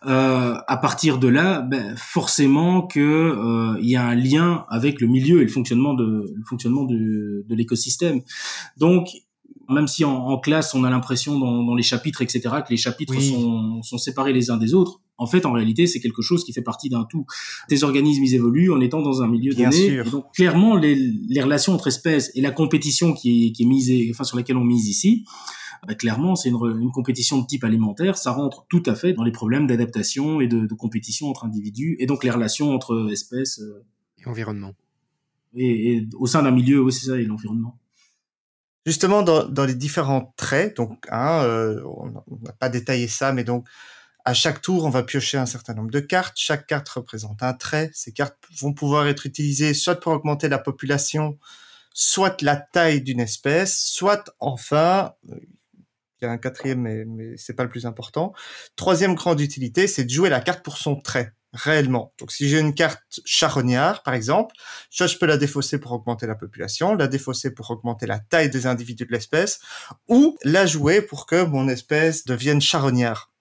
euh, 0.06 0.56
à 0.68 0.78
partir 0.78 1.20
de 1.20 1.28
là, 1.28 1.62
ben, 1.62 1.96
forcément 1.98 2.86
que 2.86 3.00
euh, 3.00 3.80
il 3.82 3.90
y 3.90 3.96
a 3.96 4.06
un 4.06 4.16
lien 4.16 4.66
avec 4.70 5.02
le 5.02 5.08
milieu 5.08 5.42
et 5.42 5.44
le 5.44 5.52
fonctionnement 5.52 5.94
de 5.94 6.34
le 6.36 6.44
fonctionnement 6.44 6.84
de, 6.84 7.46
de 7.48 7.56
l'écosystème. 7.56 8.22
Donc 8.78 9.10
même 9.70 9.88
si 9.88 10.06
en, 10.06 10.14
en, 10.14 10.38
classe 10.38 10.76
on 10.76 10.84
a 10.84 10.90
l'impression 10.90 11.40
dans, 11.40 11.64
dans, 11.64 11.76
les 11.76 11.84
chapitres 11.84 12.22
etc 12.22 12.58
que 12.64 12.70
les 12.70 12.78
chapitres 12.78 13.20
sont, 13.20 13.82
sont, 13.82 13.98
séparés 13.98 14.32
les 14.32 14.52
uns 14.52 14.58
des 14.58 14.76
autres 14.76 15.02
en 15.18 15.28
fait 15.28 15.46
en 15.46 15.52
réalité 15.52 15.88
c'est 15.88 16.00
quelque 16.00 16.22
chose 16.22 16.44
qui 16.44 16.54
fait 16.54 16.62
partie 16.62 16.90
d'un 16.90 17.06
tout 17.06 17.26
Tes 17.68 17.84
organismes 17.84 18.24
ils 18.24 18.36
évoluent 18.36 18.72
en 18.72 18.80
étant 18.82 19.02
dans 19.02 19.22
un 19.22 19.28
milieu 19.28 19.54
Bien 19.54 19.70
donné 19.70 19.90
sûr. 19.90 20.08
Et 20.08 20.10
donc 20.10 20.34
clairement 20.34 20.76
les, 20.76 20.96
les, 20.96 21.42
relations 21.42 21.74
entre 21.74 21.88
espèces 21.88 22.32
et 22.36 22.42
la 22.42 22.52
compétition 22.52 23.14
qui 23.14 23.48
est, 23.48 23.52
qui 23.52 23.64
est 23.64 23.68
mise 23.68 23.92
enfin 24.12 24.24
sur 24.24 24.38
laquelle 24.38 24.58
on 24.58 24.64
mise 24.64 24.88
ici 24.88 25.26
bah, 25.88 25.94
clairement, 25.94 26.36
c'est 26.36 26.50
une, 26.50 26.56
une, 26.56 26.92
compétition 26.92 27.40
de 27.40 27.46
type 27.46 27.64
alimentaire. 27.64 28.18
Ça 28.18 28.32
rentre 28.32 28.66
tout 28.70 28.82
à 28.88 28.96
fait 28.96 29.14
dans 29.14 29.24
les 29.24 29.32
problèmes 29.32 29.68
d'adaptation 29.68 30.42
et 30.42 30.48
de, 30.48 30.66
de, 30.66 30.74
compétition 30.74 31.28
entre 31.28 31.46
individus, 31.46 31.96
et 32.00 32.08
donc 32.08 32.24
les 32.24 32.32
relations 32.32 32.74
entre 32.74 33.10
espèces 33.12 33.60
euh, 33.60 33.86
et 34.18 34.28
environnement. 34.28 34.74
Et, 35.54 35.94
et 35.94 36.10
au 36.16 36.26
sein 36.26 36.42
d'un 36.42 36.52
milieu, 36.52 36.82
oui, 36.82 36.92
c'est 36.92 37.06
ça, 37.06 37.18
et 37.18 37.26
l'environnement. 37.26 37.78
Justement, 38.86 39.22
dans, 39.24 39.48
dans, 39.48 39.66
les 39.66 39.76
différents 39.76 40.34
traits, 40.38 40.78
donc 40.78 41.06
hein, 41.10 41.42
euh, 41.44 41.82
on 41.86 42.12
n'a 42.42 42.52
pas 42.54 42.70
détaillé 42.70 43.08
ça, 43.08 43.32
mais 43.32 43.44
donc 43.44 43.68
à 44.26 44.34
chaque 44.34 44.62
tour, 44.62 44.86
on 44.86 44.90
va 44.90 45.04
piocher 45.04 45.38
un 45.38 45.46
certain 45.46 45.76
nombre 45.76 45.92
de 45.92 46.00
cartes. 46.00 46.36
Chaque 46.36 46.66
carte 46.66 46.90
représente 46.90 47.44
un 47.44 47.54
trait. 47.54 47.92
Ces 47.94 48.12
cartes 48.12 48.38
vont 48.60 48.74
pouvoir 48.74 49.08
être 49.08 49.28
utilisées 49.28 49.76
soit 49.76 50.00
pour 50.00 50.14
augmenter 50.14 50.50
la 50.50 50.58
population, 50.58 51.38
soit 51.94 52.42
la 52.42 52.56
taille 52.56 53.02
d'une 53.02 53.20
espèce, 53.20 53.80
soit 53.80 54.36
enfin, 54.40 55.14
il 55.30 55.46
y 56.24 56.26
a 56.26 56.32
un 56.32 56.40
quatrième, 56.40 56.82
mais, 56.82 57.06
mais 57.06 57.38
c'est 57.38 57.54
pas 57.54 57.64
le 57.64 57.70
plus 57.70 57.86
important. 57.86 58.34
Troisième 58.76 59.14
grande 59.14 59.42
utilité, 59.42 59.86
c'est 59.86 60.06
de 60.06 60.10
jouer 60.10 60.30
la 60.30 60.42
carte 60.42 60.64
pour 60.64 60.80
son 60.80 61.00
trait, 61.00 61.34
réellement. 61.54 62.12
Donc, 62.18 62.32
si 62.32 62.50
j'ai 62.50 62.60
une 62.60 62.74
carte 62.74 63.20
charognard, 63.26 64.02
par 64.02 64.16
exemple, 64.16 64.56
soit 64.90 65.06
je 65.06 65.18
peux 65.20 65.28
la 65.28 65.38
défausser 65.38 65.78
pour 65.80 65.92
augmenter 65.92 66.26
la 66.26 66.36
population, 66.36 66.96
la 66.96 67.08
défausser 67.08 67.54
pour 67.54 67.70
augmenter 67.70 68.08
la 68.08 68.18
taille 68.18 68.50
des 68.50 68.66
individus 68.66 69.06
de 69.06 69.12
l'espèce, 69.12 69.60
ou 70.08 70.36
la 70.44 70.66
jouer 70.66 71.04
pour 71.04 71.28
que 71.28 71.44
mon 71.44 71.68
espèce 71.70 72.26
devienne 72.26 72.60
charognard. 72.60 73.35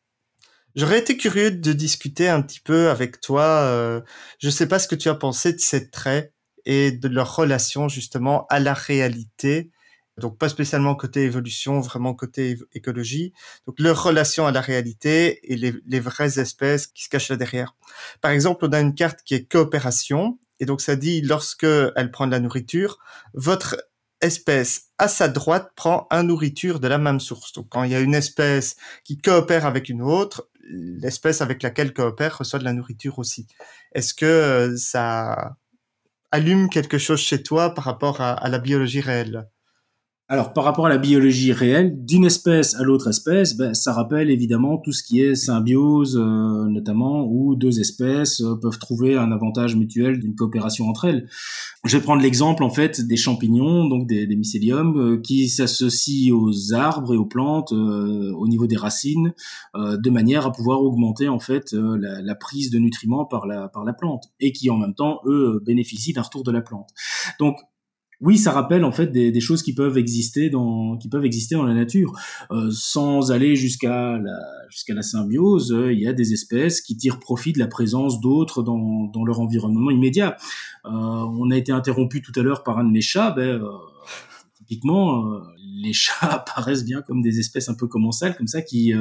J'aurais 0.74 0.98
été 0.98 1.16
curieux 1.16 1.50
de 1.50 1.72
discuter 1.72 2.28
un 2.28 2.42
petit 2.42 2.60
peu 2.60 2.90
avec 2.90 3.20
toi. 3.20 3.44
Euh, 3.44 4.00
je 4.38 4.50
sais 4.50 4.66
pas 4.66 4.78
ce 4.78 4.88
que 4.88 4.96
tu 4.96 5.08
as 5.08 5.14
pensé 5.14 5.52
de 5.52 5.60
ces 5.60 5.90
traits 5.90 6.32
et 6.66 6.92
de 6.92 7.08
leur 7.08 7.36
relation 7.36 7.88
justement 7.88 8.46
à 8.48 8.58
la 8.60 8.74
réalité 8.74 9.70
donc 10.18 10.38
pas 10.38 10.48
spécialement 10.48 10.94
côté 10.94 11.24
évolution, 11.24 11.80
vraiment 11.80 12.14
côté 12.14 12.56
écologie. 12.72 13.32
Donc 13.66 13.80
leur 13.80 14.02
relation 14.02 14.46
à 14.46 14.52
la 14.52 14.60
réalité 14.60 15.52
et 15.52 15.56
les, 15.56 16.00
vraies 16.00 16.38
espèces 16.38 16.86
qui 16.86 17.04
se 17.04 17.08
cachent 17.08 17.30
là 17.30 17.36
derrière. 17.36 17.74
Par 18.20 18.30
exemple, 18.30 18.64
on 18.66 18.72
a 18.72 18.80
une 18.80 18.94
carte 18.94 19.20
qui 19.24 19.34
est 19.34 19.50
coopération, 19.50 20.38
et 20.60 20.66
donc 20.66 20.80
ça 20.80 20.96
dit 20.96 21.20
lorsque 21.20 21.66
elle 21.96 22.10
prend 22.10 22.26
de 22.26 22.32
la 22.32 22.40
nourriture, 22.40 22.98
votre 23.34 23.76
espèce 24.20 24.90
à 24.98 25.08
sa 25.08 25.28
droite 25.28 25.72
prend 25.74 26.06
un 26.10 26.22
nourriture 26.22 26.78
de 26.78 26.88
la 26.88 26.98
même 26.98 27.20
source. 27.20 27.52
Donc 27.52 27.68
quand 27.68 27.82
il 27.82 27.90
y 27.90 27.94
a 27.94 28.00
une 28.00 28.14
espèce 28.14 28.76
qui 29.02 29.18
coopère 29.18 29.66
avec 29.66 29.88
une 29.88 30.00
autre, 30.00 30.48
l'espèce 30.68 31.40
avec 31.42 31.62
laquelle 31.62 31.92
coopère 31.92 32.38
reçoit 32.38 32.58
de 32.58 32.64
la 32.64 32.72
nourriture 32.72 33.18
aussi. 33.18 33.46
Est-ce 33.92 34.14
que 34.14 34.74
ça 34.76 35.56
allume 36.32 36.68
quelque 36.68 36.98
chose 36.98 37.20
chez 37.20 37.42
toi 37.42 37.74
par 37.74 37.84
rapport 37.84 38.20
à, 38.20 38.32
à 38.32 38.48
la 38.48 38.58
biologie 38.58 39.00
réelle? 39.00 39.48
Alors, 40.26 40.54
par 40.54 40.64
rapport 40.64 40.86
à 40.86 40.88
la 40.88 40.96
biologie 40.96 41.52
réelle, 41.52 42.02
d'une 42.02 42.24
espèce 42.24 42.74
à 42.76 42.82
l'autre 42.82 43.08
espèce, 43.08 43.58
ben, 43.58 43.74
ça 43.74 43.92
rappelle 43.92 44.30
évidemment 44.30 44.78
tout 44.78 44.92
ce 44.92 45.02
qui 45.02 45.20
est 45.20 45.34
symbiose, 45.34 46.16
euh, 46.16 46.64
notamment, 46.66 47.26
où 47.28 47.54
deux 47.56 47.78
espèces 47.78 48.40
euh, 48.40 48.54
peuvent 48.54 48.78
trouver 48.78 49.18
un 49.18 49.32
avantage 49.32 49.76
mutuel 49.76 50.18
d'une 50.20 50.34
coopération 50.34 50.88
entre 50.88 51.04
elles. 51.04 51.28
Je 51.84 51.98
vais 51.98 52.02
prendre 52.02 52.22
l'exemple 52.22 52.64
en 52.64 52.70
fait 52.70 53.02
des 53.02 53.18
champignons, 53.18 53.86
donc 53.86 54.06
des, 54.06 54.26
mycéliums, 54.34 54.96
euh, 54.98 55.20
qui 55.20 55.50
s'associent 55.50 56.34
aux 56.34 56.72
arbres 56.72 57.12
et 57.12 57.18
aux 57.18 57.26
plantes 57.26 57.72
au 57.72 58.48
niveau 58.48 58.66
des 58.66 58.76
racines, 58.76 59.34
de 59.74 60.10
manière 60.10 60.46
à 60.46 60.52
pouvoir 60.52 60.80
augmenter 60.80 61.28
en 61.28 61.38
fait 61.38 61.72
la, 61.72 62.22
la, 62.22 62.34
prise 62.34 62.70
de 62.70 62.78
nutriments 62.78 63.26
par 63.26 63.46
la 63.46 63.68
par 63.68 63.84
la 63.84 63.92
plante, 63.92 64.24
et 64.40 64.52
qui 64.52 64.70
en 64.70 64.78
même 64.78 64.94
temps 64.94 65.20
eux 65.26 65.60
bénéficient 65.64 66.14
d'un 66.14 66.22
retour 66.22 66.44
de 66.44 66.50
la 66.50 66.62
plante. 66.62 66.88
Donc 67.38 67.56
oui, 68.24 68.38
ça 68.38 68.52
rappelle 68.52 68.84
en 68.84 68.90
fait 68.90 69.12
des, 69.12 69.40
choses 69.40 69.62
qui 69.62 69.74
peuvent 69.74 69.98
exister 69.98 70.48
dans 70.48 70.96
qui 70.96 71.08
peuvent 71.08 71.26
exister 71.26 71.56
dans 71.56 71.64
la 71.64 71.74
nature, 71.74 72.12
euh, 72.50 72.70
sans 72.72 73.30
aller 73.32 73.54
jusqu'à 73.54 74.16
la 74.16 74.38
jusqu'à 74.70 74.94
la 74.94 75.02
symbiose. 75.02 75.72
Euh, 75.72 75.92
il 75.92 76.00
y 76.00 76.08
a 76.08 76.14
des 76.14 76.32
espèces 76.32 76.80
qui 76.80 76.96
tirent 76.96 77.20
profit 77.20 77.52
de 77.52 77.58
la 77.58 77.66
présence 77.66 78.20
d'autres 78.20 78.62
dans, 78.62 79.24
leur 79.26 79.40
environnement 79.40 79.90
immédiat. 79.90 80.38
Euh, 80.86 80.90
on 80.90 81.50
a 81.50 81.56
été 81.56 81.70
interrompu 81.70 82.22
tout 82.22 82.32
à 82.36 82.42
l'heure 82.42 82.62
par 82.62 82.78
un 82.78 82.84
de 82.84 82.90
mes 82.90 83.02
chats. 83.02 83.30
Ben, 83.30 83.62
typiquement, 84.56 85.42
les 85.82 85.92
chats 85.92 86.14
apparaissent 86.22 86.84
bien 86.84 87.02
comme 87.02 87.20
des 87.20 87.40
espèces 87.40 87.68
un 87.68 87.74
peu 87.74 87.88
commensales, 87.88 88.36
comme 88.36 88.48
ça, 88.48 88.62
qui 88.62 88.94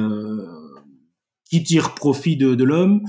qui 1.46 1.62
tirent 1.62 1.94
profit 1.94 2.36
de 2.36 2.64
l'homme 2.64 3.00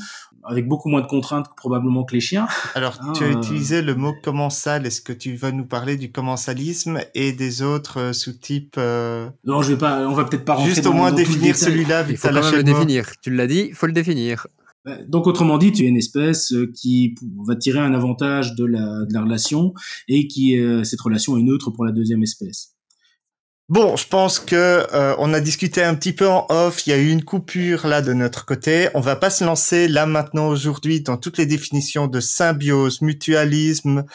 avec 0.46 0.68
beaucoup 0.68 0.90
moins 0.90 1.02
de 1.02 1.08
contraintes 1.08 1.48
probablement 1.58 2.04
que 2.04 2.14
les 2.14 2.22
chiens. 2.22 2.48
Alors, 2.74 3.00
tu 3.14 3.24
as 3.24 3.28
euh... 3.28 3.38
utilisé 3.38 3.82
le 3.82 3.96
mot 3.96 4.14
commensal. 4.24 4.86
Est-ce 4.86 5.02
que 5.02 5.14
tu 5.14 5.36
vas 5.36 5.52
nous 5.52 5.66
parler 5.66 5.98
du 5.98 6.12
commensalisme 6.12 7.00
et 7.14 7.32
des 7.32 7.62
autres 7.62 8.00
euh, 8.00 8.14
sous-types 8.14 8.76
euh... 8.78 9.30
Non, 9.44 9.62
je 9.62 9.74
vais 9.74 9.78
pas. 9.78 10.08
On 10.08 10.14
va 10.14 10.26
peut-être 10.26 10.46
pas 10.46 10.54
rentrer 10.54 10.70
Juste 10.70 10.84
dans, 10.84 10.92
au 10.92 10.94
moins 10.94 11.12
dans 11.12 11.18
définir 11.18 11.56
celui-là. 11.56 12.06
Il 12.10 12.18
faut 12.18 12.28
quand 12.28 12.34
même 12.34 12.56
le 12.56 12.64
définir. 12.64 13.12
Tu 13.22 13.32
l'as 13.32 13.48
dit, 13.48 13.68
il 13.70 13.76
faut 13.76 13.88
le 13.88 13.94
définir. 13.94 14.48
Donc 15.08 15.26
autrement 15.26 15.58
dit, 15.58 15.72
tu 15.72 15.84
es 15.84 15.88
une 15.88 15.98
espèce 15.98 16.54
euh, 16.54 16.72
qui 16.72 17.16
va 17.48 17.56
tirer 17.56 17.80
un 17.80 17.94
avantage 17.94 18.56
de 18.56 18.66
la, 18.66 19.06
de 19.06 19.14
la 19.14 19.22
relation 19.22 19.74
et 20.08 20.28
qui 20.28 20.60
euh, 20.60 20.84
cette 20.84 21.02
relation 21.02 21.38
est 21.38 21.42
neutre 21.42 21.72
pour 21.72 21.86
la 21.86 21.92
deuxième 21.92 22.22
espèce. 22.22 22.75
Bon, 23.68 23.96
je 23.96 24.08
pense 24.08 24.40
que 24.40 24.56
euh, 24.94 25.16
on 25.18 25.34
a 25.34 25.40
discuté 25.42 25.84
un 25.84 25.96
petit 25.96 26.14
peu 26.14 26.30
en 26.30 26.46
off. 26.50 26.86
Il 26.86 26.92
y 26.92 26.94
a 26.94 26.98
eu 26.98 27.10
une 27.10 27.24
coupure 27.24 27.88
là 27.88 28.04
de 28.04 28.14
notre 28.14 28.46
côté. 28.46 28.90
On 28.94 29.00
va 29.00 29.16
pas 29.16 29.32
se 29.32 29.44
lancer 29.44 29.88
là 29.88 30.06
maintenant 30.06 30.50
aujourd'hui 30.50 31.02
dans 31.02 31.18
toutes 31.18 31.40
les 31.40 31.48
définitions 31.48 32.06
de 32.06 32.20
symbiose, 32.20 33.02
mutualisme, 33.02 34.06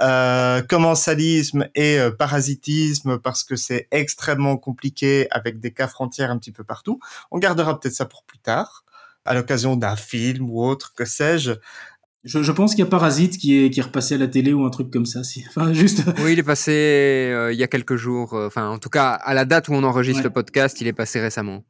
euh, 0.00 0.60
commensalisme 0.60 1.68
et 1.76 2.00
euh, 2.00 2.10
parasitisme 2.10 3.18
parce 3.18 3.44
que 3.44 3.54
c'est 3.54 3.86
extrêmement 3.92 4.56
compliqué 4.56 5.28
avec 5.30 5.60
des 5.60 5.72
cas 5.72 5.86
frontières 5.86 6.32
un 6.32 6.38
petit 6.38 6.52
peu 6.52 6.64
partout. 6.64 6.98
On 7.30 7.38
gardera 7.38 7.78
peut-être 7.78 7.94
ça 7.94 8.06
pour 8.06 8.24
plus 8.24 8.38
tard, 8.38 8.84
à 9.24 9.34
l'occasion 9.34 9.76
d'un 9.76 9.94
film 9.94 10.50
ou 10.50 10.64
autre, 10.64 10.94
que 10.96 11.04
sais-je. 11.04 11.52
Je, 12.26 12.42
je, 12.42 12.52
pense 12.52 12.74
qu'il 12.74 12.84
y 12.84 12.86
a 12.86 12.90
Parasite 12.90 13.38
qui 13.38 13.56
est, 13.64 13.70
qui 13.70 13.80
est 13.80 13.84
repassé 13.84 14.16
à 14.16 14.18
la 14.18 14.26
télé 14.28 14.52
ou 14.52 14.64
un 14.66 14.70
truc 14.70 14.90
comme 14.90 15.06
ça. 15.06 15.22
Si. 15.24 15.44
Enfin, 15.48 15.72
juste... 15.72 16.02
Oui, 16.18 16.32
il 16.34 16.38
est 16.38 16.42
passé 16.42 16.72
euh, 17.32 17.52
il 17.52 17.58
y 17.58 17.62
a 17.62 17.68
quelques 17.68 17.96
jours. 17.96 18.34
euh, 18.34 18.46
Enfin, 18.48 18.68
en 18.68 18.78
tout 18.78 18.90
cas, 18.90 19.10
à 19.12 19.32
la 19.32 19.44
date 19.44 19.68
où 19.68 19.72
on 19.74 19.82
enregistre 19.84 20.18
Ouais. 20.20 20.24
le 20.24 20.30
podcast, 20.32 20.80
il 20.80 20.86
est 20.88 20.92
passé 20.92 21.20
récemment. 21.20 21.62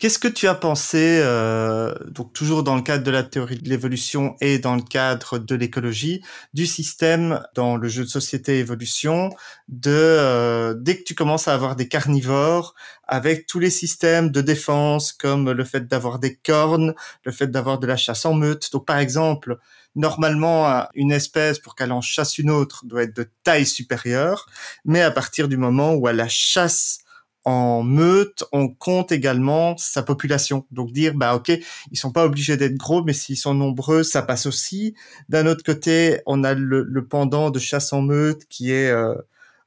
Qu'est-ce 0.00 0.18
que 0.18 0.26
tu 0.26 0.48
as 0.48 0.56
pensé, 0.56 1.20
euh, 1.22 1.94
donc 2.10 2.32
toujours 2.32 2.64
dans 2.64 2.74
le 2.74 2.82
cadre 2.82 3.04
de 3.04 3.12
la 3.12 3.22
théorie 3.22 3.58
de 3.58 3.68
l'évolution 3.68 4.34
et 4.40 4.58
dans 4.58 4.74
le 4.74 4.82
cadre 4.82 5.38
de 5.38 5.54
l'écologie, 5.54 6.20
du 6.52 6.66
système 6.66 7.40
dans 7.54 7.76
le 7.76 7.86
jeu 7.88 8.02
de 8.02 8.08
société 8.08 8.58
évolution, 8.58 9.30
de 9.68 9.92
euh, 9.92 10.74
dès 10.76 10.96
que 10.98 11.04
tu 11.04 11.14
commences 11.14 11.46
à 11.46 11.54
avoir 11.54 11.76
des 11.76 11.86
carnivores, 11.86 12.74
avec 13.06 13.46
tous 13.46 13.60
les 13.60 13.70
systèmes 13.70 14.30
de 14.30 14.40
défense 14.40 15.12
comme 15.12 15.52
le 15.52 15.64
fait 15.64 15.86
d'avoir 15.86 16.18
des 16.18 16.34
cornes, 16.36 16.94
le 17.24 17.30
fait 17.30 17.46
d'avoir 17.46 17.78
de 17.78 17.86
la 17.86 17.96
chasse 17.96 18.26
en 18.26 18.34
meute. 18.34 18.72
Donc 18.72 18.86
par 18.86 18.98
exemple, 18.98 19.58
normalement, 19.94 20.86
une 20.94 21.12
espèce 21.12 21.58
pour 21.58 21.74
qu'elle 21.74 21.92
en 21.92 22.00
chasse 22.00 22.38
une 22.38 22.50
autre 22.50 22.84
doit 22.86 23.04
être 23.04 23.16
de 23.16 23.30
taille 23.44 23.66
supérieure, 23.66 24.46
mais 24.84 25.02
à 25.02 25.10
partir 25.10 25.48
du 25.48 25.56
moment 25.56 25.94
où 25.94 26.08
elle 26.08 26.16
la 26.16 26.28
chasse 26.28 27.00
en 27.44 27.82
meute, 27.82 28.44
on 28.52 28.68
compte 28.68 29.12
également 29.12 29.76
sa 29.76 30.02
population. 30.02 30.66
Donc 30.70 30.92
dire, 30.92 31.14
bah 31.14 31.34
ok, 31.34 31.52
ils 31.90 31.98
sont 31.98 32.10
pas 32.10 32.24
obligés 32.24 32.56
d'être 32.56 32.76
gros, 32.76 33.04
mais 33.04 33.12
s'ils 33.12 33.36
sont 33.36 33.54
nombreux, 33.54 34.02
ça 34.02 34.22
passe 34.22 34.46
aussi. 34.46 34.94
D'un 35.28 35.46
autre 35.46 35.62
côté, 35.62 36.20
on 36.26 36.42
a 36.42 36.54
le, 36.54 37.06
pendant 37.06 37.50
de 37.50 37.58
chasse 37.58 37.92
en 37.92 38.00
meute 38.00 38.46
qui 38.48 38.72
est 38.72 38.90
euh, 38.90 39.14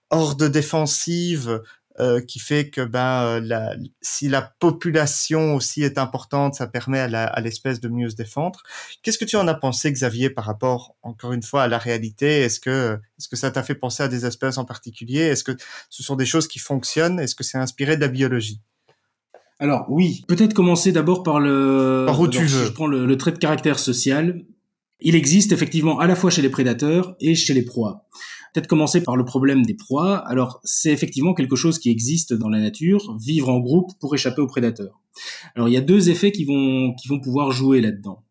horde 0.10 0.46
défensive, 0.46 1.62
euh, 2.00 2.22
qui 2.22 2.38
fait 2.38 2.70
que 2.70 2.82
ben 2.82 3.24
euh, 3.24 3.40
la, 3.44 3.76
si 4.02 4.30
la 4.30 4.44
population 4.44 5.56
aussi 5.56 5.82
est 5.82 5.98
importante, 5.98 6.54
ça 6.54 6.68
permet 6.68 7.00
à 7.00 7.42
l'espèce 7.42 7.80
de 7.80 7.90
mieux 7.90 8.10
se 8.10 8.16
défendre. 8.16 8.62
Qu'est-ce 9.02 9.18
que 9.18 9.26
tu 9.26 9.36
en 9.36 9.48
as 9.48 9.56
pensé, 9.56 9.92
Xavier, 9.92 10.30
par 10.30 10.46
rapport 10.46 10.96
encore 11.02 11.34
une 11.34 11.42
fois 11.42 11.64
à 11.64 11.68
la 11.68 11.80
réalité? 11.80 12.42
Est-ce 12.42 12.60
que 12.60 13.00
est-ce 13.18 13.28
que 13.28 13.36
ça 13.36 13.50
t'a 13.50 13.64
fait 13.64 13.74
penser 13.74 14.04
à 14.04 14.08
des 14.08 14.28
espèces 14.28 14.60
en 14.60 14.66
particulier? 14.66 15.22
Est-ce 15.22 15.44
que 15.44 15.54
ce 15.90 16.04
sont 16.04 16.16
des 16.16 16.28
choses 16.28 16.48
qui 16.48 16.60
fonctionnent? 16.60 17.20
Est-ce 17.20 17.34
que 17.34 17.44
c'est 17.44 17.58
inspiré 17.58 17.96
de 17.96 18.02
la 18.02 18.10
biologie? 18.10 18.62
Alors 19.60 19.86
oui, 19.90 20.24
peut-être 20.28 20.54
commencer 20.54 20.92
d'abord 20.92 21.24
par 21.24 21.40
le. 21.40 22.04
Par 22.06 22.20
où 22.20 22.28
tu 22.28 22.44
veux. 22.44 22.66
je 22.66 22.72
prends 22.72 22.86
le, 22.86 23.08
le, 23.08 23.18
trait 23.18 23.32
de 23.32 23.40
caractère 23.40 23.80
social. 23.80 24.46
Il 25.00 25.16
existe 25.16 25.52
effectivement 25.52 26.00
à 26.00 26.06
la 26.06 26.16
fois 26.16 26.30
chez 26.30 26.44
les 26.44 26.50
prédateurs 26.50 27.16
et 27.20 27.34
chez 27.34 27.56
les 27.56 27.64
proies. 27.64 28.08
Peut-être 28.58 28.66
commencer 28.66 29.04
par 29.04 29.16
le 29.16 29.24
problème 29.24 29.64
des 29.68 29.76
proies. 29.76 30.18
Alors, 30.28 30.60
c'est 30.64 30.92
effectivement 30.92 31.36
quelque 31.36 31.56
chose 31.56 31.78
qui 31.78 31.92
existe 31.92 32.34
dans 32.34 32.50
la 32.50 32.60
nature, 32.60 33.16
vivre 33.20 33.50
en 33.50 33.60
groupe 33.60 33.92
pour 34.00 34.16
échapper 34.16 34.42
aux 34.42 34.48
prédateurs. 34.48 35.00
Alors, 35.54 35.70
il 35.70 35.74
y 35.74 35.78
a 35.78 35.82
deux 35.82 36.10
effets 36.10 36.32
qui 36.32 36.44
vont, 36.44 36.96
qui 36.96 37.08
vont 37.08 37.20
pouvoir 37.20 37.52
jouer 37.52 37.82
là-dedans. 37.82 38.24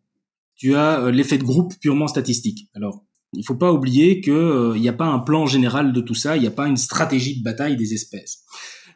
Tu 0.56 0.74
as 0.74 0.98
euh, 0.98 1.12
l'effet 1.12 1.38
de 1.38 1.44
groupe 1.44 1.74
purement 1.78 2.08
statistique. 2.08 2.68
Alors, 2.74 3.04
il 3.34 3.44
faut 3.44 3.54
pas 3.54 3.72
oublier 3.72 4.20
qu'il 4.20 4.32
euh, 4.32 4.76
n'y 4.76 4.88
a 4.88 4.92
pas 4.92 5.06
un 5.06 5.20
plan 5.20 5.46
général 5.46 5.92
de 5.92 6.00
tout 6.00 6.16
ça, 6.16 6.36
il 6.36 6.40
n'y 6.40 6.48
a 6.48 6.50
pas 6.50 6.66
une 6.66 6.76
stratégie 6.76 7.38
de 7.38 7.44
bataille 7.44 7.76
des 7.76 7.94
espèces. 7.94 8.42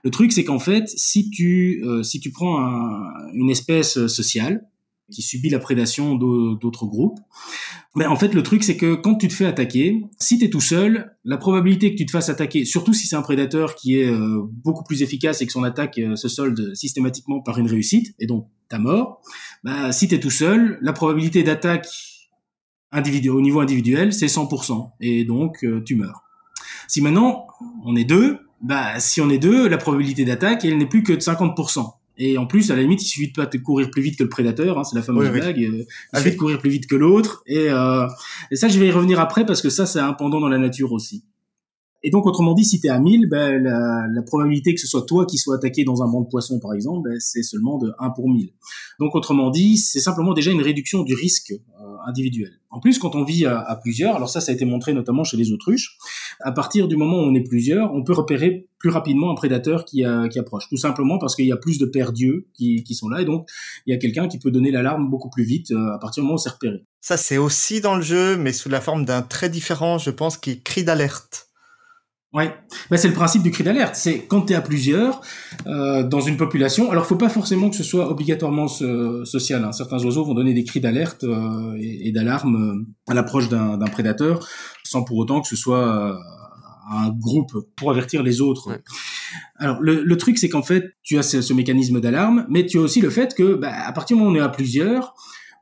Le 0.02 0.10
truc, 0.10 0.32
c'est 0.32 0.42
qu'en 0.42 0.58
fait, 0.58 0.88
si 0.88 1.30
tu, 1.30 1.80
euh, 1.84 2.02
si 2.02 2.18
tu 2.18 2.32
prends 2.32 2.58
une 3.34 3.50
espèce 3.50 4.04
sociale, 4.08 4.66
qui 5.10 5.22
subit 5.22 5.50
la 5.50 5.58
prédation 5.58 6.14
d'autres 6.14 6.86
groupes. 6.86 7.18
Mais 7.96 8.06
en 8.06 8.14
fait, 8.14 8.34
le 8.34 8.42
truc, 8.44 8.62
c'est 8.62 8.76
que 8.76 8.94
quand 8.94 9.16
tu 9.16 9.26
te 9.26 9.32
fais 9.32 9.46
attaquer, 9.46 10.04
si 10.18 10.38
tu 10.38 10.48
tout 10.48 10.60
seul, 10.60 11.16
la 11.24 11.36
probabilité 11.38 11.90
que 11.92 11.96
tu 11.96 12.06
te 12.06 12.12
fasses 12.12 12.28
attaquer, 12.28 12.64
surtout 12.64 12.92
si 12.92 13.08
c'est 13.08 13.16
un 13.16 13.22
prédateur 13.22 13.74
qui 13.74 13.98
est 13.98 14.08
euh, 14.08 14.42
beaucoup 14.64 14.84
plus 14.84 15.02
efficace 15.02 15.42
et 15.42 15.46
que 15.46 15.52
son 15.52 15.64
attaque 15.64 15.98
euh, 15.98 16.14
se 16.14 16.28
solde 16.28 16.72
systématiquement 16.74 17.40
par 17.40 17.58
une 17.58 17.66
réussite, 17.66 18.14
et 18.20 18.26
donc 18.26 18.46
ta 18.68 18.78
mort, 18.78 19.20
bah, 19.64 19.90
si 19.90 20.06
tu 20.06 20.14
es 20.14 20.20
tout 20.20 20.30
seul, 20.30 20.78
la 20.82 20.92
probabilité 20.92 21.42
d'attaque 21.42 21.88
au 22.92 23.40
niveau 23.40 23.60
individuel, 23.60 24.12
c'est 24.12 24.26
100%, 24.26 24.92
et 25.00 25.24
donc 25.24 25.64
euh, 25.64 25.82
tu 25.84 25.96
meurs. 25.96 26.22
Si 26.86 27.00
maintenant 27.02 27.46
on 27.84 27.96
est 27.96 28.04
deux, 28.04 28.38
bah, 28.62 29.00
si 29.00 29.20
on 29.20 29.30
est 29.30 29.38
deux, 29.38 29.68
la 29.68 29.78
probabilité 29.78 30.24
d'attaque, 30.24 30.64
elle 30.64 30.78
n'est 30.78 30.86
plus 30.86 31.02
que 31.02 31.12
de 31.12 31.20
50%. 31.20 31.99
Et 32.22 32.36
en 32.36 32.46
plus, 32.46 32.70
à 32.70 32.76
la 32.76 32.82
limite, 32.82 33.02
il 33.02 33.06
suffit 33.06 33.28
de 33.28 33.32
pas 33.32 33.46
courir 33.46 33.90
plus 33.90 34.02
vite 34.02 34.18
que 34.18 34.22
le 34.22 34.28
prédateur, 34.28 34.78
hein, 34.78 34.84
c'est 34.84 34.94
la 34.94 35.02
fameuse 35.02 35.30
blague. 35.30 35.58
Euh, 35.58 35.84
il 36.12 36.18
suffit 36.18 36.32
de 36.32 36.36
courir 36.36 36.58
plus 36.58 36.68
vite 36.68 36.86
que 36.86 36.94
l'autre. 36.94 37.42
Et, 37.46 37.70
euh, 37.70 38.06
et 38.50 38.56
ça, 38.56 38.68
je 38.68 38.78
vais 38.78 38.88
y 38.88 38.90
revenir 38.90 39.18
après 39.20 39.46
parce 39.46 39.62
que 39.62 39.70
ça, 39.70 39.86
c'est 39.86 40.00
un 40.00 40.12
pendant 40.12 40.38
dans 40.38 40.50
la 40.50 40.58
nature 40.58 40.92
aussi. 40.92 41.24
Et 42.02 42.10
donc, 42.10 42.26
autrement 42.26 42.54
dit, 42.54 42.64
si 42.64 42.80
tu 42.80 42.86
es 42.86 42.90
à 42.90 42.98
1000, 42.98 43.28
ben, 43.28 43.62
la, 43.62 44.06
la, 44.10 44.22
probabilité 44.22 44.74
que 44.74 44.80
ce 44.80 44.86
soit 44.86 45.02
toi 45.02 45.26
qui 45.26 45.36
sois 45.38 45.56
attaqué 45.56 45.84
dans 45.84 46.02
un 46.02 46.10
banc 46.10 46.22
de 46.22 46.28
poissons, 46.28 46.58
par 46.58 46.72
exemple, 46.72 47.08
ben, 47.08 47.18
c'est 47.20 47.42
seulement 47.42 47.78
de 47.78 47.92
1 47.98 48.10
pour 48.10 48.28
1000. 48.28 48.50
Donc, 48.98 49.14
autrement 49.14 49.50
dit, 49.50 49.76
c'est 49.76 50.00
simplement 50.00 50.32
déjà 50.32 50.50
une 50.50 50.62
réduction 50.62 51.02
du 51.02 51.14
risque 51.14 51.52
individuel. 52.06 52.60
En 52.70 52.80
plus, 52.80 52.98
quand 52.98 53.14
on 53.14 53.24
vit 53.24 53.46
à, 53.46 53.78
plusieurs, 53.82 54.14
alors 54.14 54.30
ça, 54.30 54.40
ça 54.40 54.52
a 54.52 54.54
été 54.54 54.64
montré 54.64 54.92
notamment 54.92 55.24
chez 55.24 55.36
les 55.36 55.52
autruches, 55.52 55.98
à 56.40 56.52
partir 56.52 56.88
du 56.88 56.96
moment 56.96 57.18
où 57.18 57.22
on 57.22 57.34
est 57.34 57.42
plusieurs, 57.42 57.92
on 57.94 58.04
peut 58.04 58.12
repérer 58.12 58.68
plus 58.78 58.90
rapidement 58.90 59.30
un 59.30 59.34
prédateur 59.34 59.84
qui, 59.84 60.04
qui 60.30 60.38
approche, 60.38 60.68
tout 60.68 60.76
simplement 60.76 61.18
parce 61.18 61.34
qu'il 61.34 61.46
y 61.46 61.52
a 61.52 61.56
plus 61.56 61.78
de 61.78 61.86
paires 61.86 62.12
d'yeux 62.12 62.46
qui, 62.54 62.84
qui, 62.84 62.94
sont 62.94 63.08
là, 63.08 63.20
et 63.20 63.24
donc 63.24 63.48
il 63.86 63.92
y 63.92 63.96
a 63.96 63.98
quelqu'un 63.98 64.28
qui 64.28 64.38
peut 64.38 64.50
donner 64.50 64.70
l'alarme 64.70 65.10
beaucoup 65.10 65.30
plus 65.30 65.44
vite 65.44 65.72
euh, 65.72 65.94
à 65.94 65.98
partir 65.98 66.22
du 66.22 66.26
moment 66.26 66.36
où 66.36 66.38
c'est 66.38 66.50
repéré. 66.50 66.84
Ça, 67.00 67.16
c'est 67.16 67.38
aussi 67.38 67.80
dans 67.80 67.96
le 67.96 68.02
jeu, 68.02 68.36
mais 68.36 68.52
sous 68.52 68.68
la 68.68 68.80
forme 68.80 69.04
d'un 69.04 69.22
trait 69.22 69.50
différent, 69.50 69.98
je 69.98 70.10
pense, 70.10 70.36
qui 70.36 70.50
est 70.50 70.62
cri 70.62 70.84
d'alerte. 70.84 71.49
Ouais, 72.32 72.54
bah, 72.90 72.96
c'est 72.96 73.08
le 73.08 73.14
principe 73.14 73.42
du 73.42 73.50
cri 73.50 73.64
d'alerte. 73.64 73.96
C'est 73.96 74.20
quand 74.26 74.42
tu 74.42 74.52
es 74.52 74.56
à 74.56 74.60
plusieurs 74.60 75.20
euh, 75.66 76.04
dans 76.04 76.20
une 76.20 76.36
population. 76.36 76.92
Alors, 76.92 77.04
faut 77.04 77.16
pas 77.16 77.28
forcément 77.28 77.70
que 77.70 77.76
ce 77.76 77.82
soit 77.82 78.08
obligatoirement 78.08 78.68
social. 78.68 79.64
Hein. 79.64 79.72
Certains 79.72 79.98
oiseaux 80.04 80.24
vont 80.24 80.34
donner 80.34 80.54
des 80.54 80.62
cris 80.62 80.78
d'alerte 80.78 81.24
euh, 81.24 81.76
et, 81.80 82.12
d'alarme 82.12 82.86
euh, 83.08 83.10
à 83.10 83.14
l'approche 83.14 83.48
d'un 83.48 83.78
prédateur, 83.78 84.46
sans 84.84 85.02
pour 85.02 85.16
autant 85.16 85.40
que 85.40 85.48
ce 85.48 85.56
soit 85.56 86.12
euh, 86.12 86.14
un 86.92 87.10
groupe 87.10 87.50
pour 87.74 87.90
avertir 87.90 88.22
les 88.22 88.40
autres. 88.40 88.80
Alors, 89.56 89.80
le, 89.80 90.04
le 90.04 90.16
truc, 90.16 90.38
c'est 90.38 90.48
qu'en 90.48 90.62
fait, 90.62 90.84
tu 91.02 91.18
as 91.18 91.24
ce, 91.24 91.42
ce 91.42 91.52
mécanisme 91.52 92.00
d'alarme, 92.00 92.46
mais 92.48 92.64
tu 92.64 92.78
as 92.78 92.82
aussi 92.82 93.00
le 93.00 93.10
fait 93.10 93.34
que, 93.34 93.54
bah, 93.54 93.72
à 93.72 93.90
partir 93.90 94.16
du 94.16 94.22
moment 94.22 94.32
où 94.32 94.38
on 94.38 94.40
est 94.40 94.44
à 94.44 94.48
plusieurs, 94.48 95.14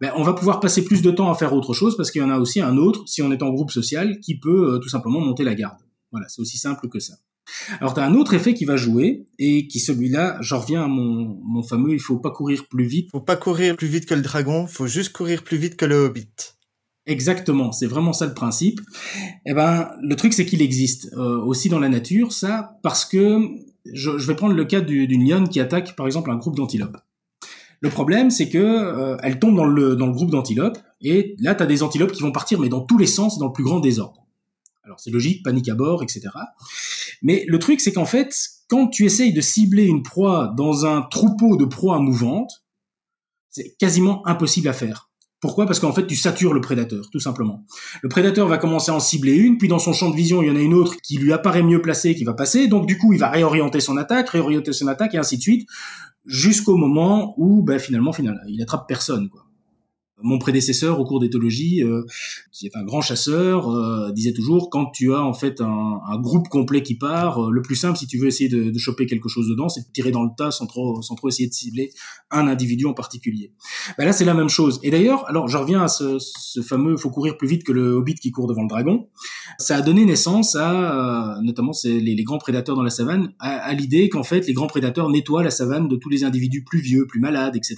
ben, 0.03 0.13
on 0.17 0.23
va 0.23 0.35
pouvoir 0.35 0.61
passer 0.61 0.85
plus 0.85 1.01
de 1.01 1.11
temps 1.11 1.31
à 1.31 1.35
faire 1.35 1.55
autre 1.55 1.73
chose 1.73 1.97
parce 1.97 2.11
qu'il 2.11 2.21
y 2.21 2.25
en 2.25 2.31
a 2.31 2.39
aussi 2.39 2.61
un 2.61 2.77
autre, 2.77 3.05
si 3.07 3.23
on 3.23 3.33
est 3.33 3.43
en 3.43 3.49
groupe 3.49 3.71
social, 3.71 4.21
qui 4.21 4.39
peut 4.39 4.79
tout 4.83 4.91
simplement 4.91 5.21
monter 5.21 5.45
la 5.45 5.55
garde. 5.55 5.79
Voilà, 6.13 6.29
c'est 6.29 6.41
aussi 6.41 6.59
simple 6.59 6.89
que 6.89 6.99
ça. 6.99 7.15
Alors, 7.81 7.95
tu 7.95 8.01
as 8.01 8.05
un 8.05 8.15
autre 8.15 8.35
effet 8.35 8.55
qui 8.55 8.65
va 8.65 8.77
jouer, 8.77 9.27
et 9.39 9.69
qui 9.69 9.81
celui-là, 9.81 10.37
j'en 10.41 10.61
reviens 10.61 10.85
à 10.85 10.89
mon, 10.89 11.39
mon 11.45 11.63
fameux, 11.63 11.95
il 11.95 12.01
faut 12.01 12.19
pas 12.19 12.31
courir 12.31 12.67
plus 12.69 12.85
vite. 12.85 13.11
Faut 13.11 13.21
pas 13.21 13.37
courir 13.37 13.77
plus 13.77 13.89
vite 13.89 14.07
que 14.07 14.15
le 14.15 14.23
dragon, 14.23 14.67
faut 14.67 14.87
juste 14.87 15.13
courir 15.13 15.43
plus 15.43 15.57
vite 15.57 15.77
que 15.77 15.85
le 15.85 15.97
hobbit. 15.97 16.29
Exactement, 17.09 17.73
c'est 17.73 17.87
vraiment 17.87 18.13
ça 18.13 18.27
le 18.27 18.35
principe. 18.35 18.83
Eh 19.47 19.55
ben, 19.55 19.89
le 20.03 20.15
truc 20.15 20.35
c'est 20.35 20.45
qu'il 20.45 20.61
existe 20.61 21.11
euh, 21.15 21.41
aussi 21.41 21.71
dans 21.71 21.79
la 21.79 21.89
nature, 21.89 22.33
ça, 22.33 22.79
parce 22.83 23.07
que 23.07 23.41
je, 23.91 24.11
vais 24.11 24.35
prendre 24.37 24.55
le 24.55 24.65
cas 24.67 24.83
d'une 24.83 25.27
lionne 25.27 25.49
qui 25.49 25.59
attaque 25.59 25.97
par 25.97 26.05
exemple 26.05 26.31
un 26.31 26.37
groupe 26.37 26.55
d'antilopes. 26.55 26.99
Le 27.81 27.89
problème 27.89 28.31
c'est 28.31 28.51
que 28.51 28.59
euh, 28.59 29.17
elle 29.23 29.39
tombe 29.39 29.57
dans 29.57 29.65
le, 29.65 29.97
dans 29.97 30.07
le 30.07 30.13
groupe 30.13 30.31
d'antilopes 30.31 30.77
et 31.01 31.35
là 31.39 31.55
tu 31.55 31.63
as 31.63 31.67
des 31.67 31.83
antilopes 31.83 32.13
qui 32.13 32.23
vont 32.23 32.33
partir 32.33 32.61
mais 32.61 32.69
dans 32.69 32.83
tous 32.83 32.99
les 32.99 33.07
sens, 33.07 33.39
dans 33.39 33.47
le 33.47 33.53
plus 33.53 33.65
grand 33.65 33.81
désordre. 33.81 34.28
Alors 34.89 35.01
c'est 35.01 35.11
logique, 35.11 35.45
panique 35.45 35.69
à 35.69 35.75
bord, 35.75 36.03
etc. 36.03 36.23
Mais 37.21 37.45
le 37.47 37.59
truc, 37.59 37.79
c'est 37.83 37.93
qu'en 37.93 38.07
fait, 38.07 38.35
quand 38.71 38.89
tu 38.89 39.05
essayes 39.05 39.35
de 39.35 39.43
cibler 39.43 39.85
une 39.85 40.03
proie 40.03 40.55
dans 40.57 40.87
un 40.87 41.03
troupeau 41.03 41.59
de 41.59 41.67
proies 41.67 41.99
mouvantes, 41.99 42.65
c'est 43.51 43.77
quasiment 43.79 44.27
impossible 44.27 44.67
à 44.67 44.73
faire. 44.73 45.11
Pourquoi? 45.41 45.67
Parce 45.67 45.79
qu'en 45.79 45.93
fait, 45.93 46.07
tu 46.07 46.17
satures 46.17 46.55
le 46.55 46.63
prédateur, 46.63 47.11
tout 47.11 47.21
simplement. 47.21 47.67
Le 48.01 48.09
prédateur 48.09 48.49
va 48.49 48.57
commencer 48.57 48.91
à 48.91 48.95
en 48.95 49.01
cibler 49.01 49.35
une, 49.35 49.59
puis 49.59 49.69
dans 49.69 49.79
son 49.79 49.93
champ 49.93 50.09
de 50.09 50.17
vision, 50.17 50.41
il 50.41 50.49
y 50.49 50.51
en 50.51 50.57
a 50.57 50.61
une 50.61 50.75
autre 50.75 50.97
qui 51.03 51.19
lui 51.19 51.35
apparaît 51.35 51.63
mieux 51.63 51.83
placée, 51.83 52.15
qui 52.15 52.25
va 52.25 52.33
passer. 52.33 52.67
Donc 52.67 52.87
du 52.87 52.97
coup, 52.97 53.13
il 53.13 53.19
va 53.19 53.29
réorienter 53.29 53.81
son 53.81 53.99
attaque, 53.99 54.31
réorienter 54.31 54.73
son 54.73 54.89
attaque, 54.89 55.15
et 55.15 55.19
ainsi 55.19 55.37
de 55.37 55.43
suite, 55.43 55.69
jusqu'au 56.25 56.77
moment 56.77 57.35
où, 57.37 57.63
ben, 57.63 57.79
finalement, 57.79 58.15
finalement, 58.15 58.41
il 58.49 58.63
attrape 58.63 58.89
personne. 58.89 59.29
Quoi. 59.29 59.48
Mon 60.23 60.39
prédécesseur 60.39 60.99
au 60.99 61.05
cours 61.05 61.21
d'éthologie, 61.21 61.83
euh, 61.83 62.05
qui 62.53 62.67
est 62.67 62.77
un 62.77 62.85
grand 62.85 63.01
chasseur, 63.01 63.71
euh, 63.71 64.11
disait 64.13 64.33
toujours 64.33 64.71
quand 64.71 64.87
tu 64.87 65.15
as 65.15 65.23
en 65.23 65.33
fait 65.33 65.61
un, 65.61 66.01
un 66.07 66.19
groupe 66.21 66.49
complet 66.49 66.83
qui 66.83 66.97
part, 66.97 67.47
euh, 67.47 67.51
le 67.51 67.63
plus 67.63 67.77
simple 67.77 67.99
si 67.99 68.07
tu 68.07 68.19
veux 68.19 68.27
essayer 68.27 68.49
de, 68.49 68.71
de 68.71 68.79
choper 68.79 69.07
quelque 69.07 69.29
chose 69.29 69.49
dedans, 69.49 69.69
c'est 69.69 69.83
de 69.83 69.93
tirer 69.93 70.11
dans 70.11 70.25
le 70.25 70.31
tas 70.37 70.51
sans 70.51 70.67
trop, 70.67 71.03
sans 71.03 71.15
trop 71.15 71.29
essayer 71.29 71.49
de 71.49 71.55
cibler 71.55 71.91
un 72.31 72.49
individu 72.49 72.87
en 72.87 72.95
particulier. 72.95 73.53
Ben 73.97 74.05
là, 74.05 74.13
c'est 74.13 74.25
la 74.25 74.35
même 74.35 74.49
chose. 74.49 74.81
Et 74.83 74.91
d'ailleurs, 74.91 75.29
alors 75.29 75.49
je 75.49 75.57
reviens 75.57 75.83
à 75.83 75.89
ce, 75.89 76.19
ce, 76.19 76.61
fameux 76.63 76.97
faut 76.97 77.11
courir 77.11 77.37
plus 77.37 77.49
vite 77.49 77.65
que 77.65 77.73
le 77.73 77.93
hobbit 77.93 78.17
qui 78.17 78.31
court 78.31 78.49
devant 78.49 78.63
le 78.63 78.69
dragon. 78.69 79.09
Ça 79.59 79.77
a 79.77 79.83
donné 79.83 80.05
naissance 80.05 80.57
à, 80.57 81.39
notamment 81.43 81.73
c'est 81.73 81.89
les, 82.01 82.15
les, 82.15 82.25
grands 82.25 82.39
prédateurs 82.39 82.77
dans 82.77 82.83
la 82.83 82.91
savane, 82.91 83.33
à, 83.39 83.57
à 83.57 83.73
l'idée 83.73 84.09
qu'en 84.09 84.25
fait 84.25 84.47
les 84.47 84.53
grands 84.53 84.67
prédateurs 84.67 85.09
nettoient 85.11 85.43
la 85.43 85.51
savane 85.51 85.89
de 85.89 85.97
tous 85.97 86.09
les 86.09 86.25
individus 86.25 86.65
plus 86.65 86.81
vieux, 86.81 87.07
plus 87.07 87.21
malades, 87.21 87.57
etc. 87.57 87.77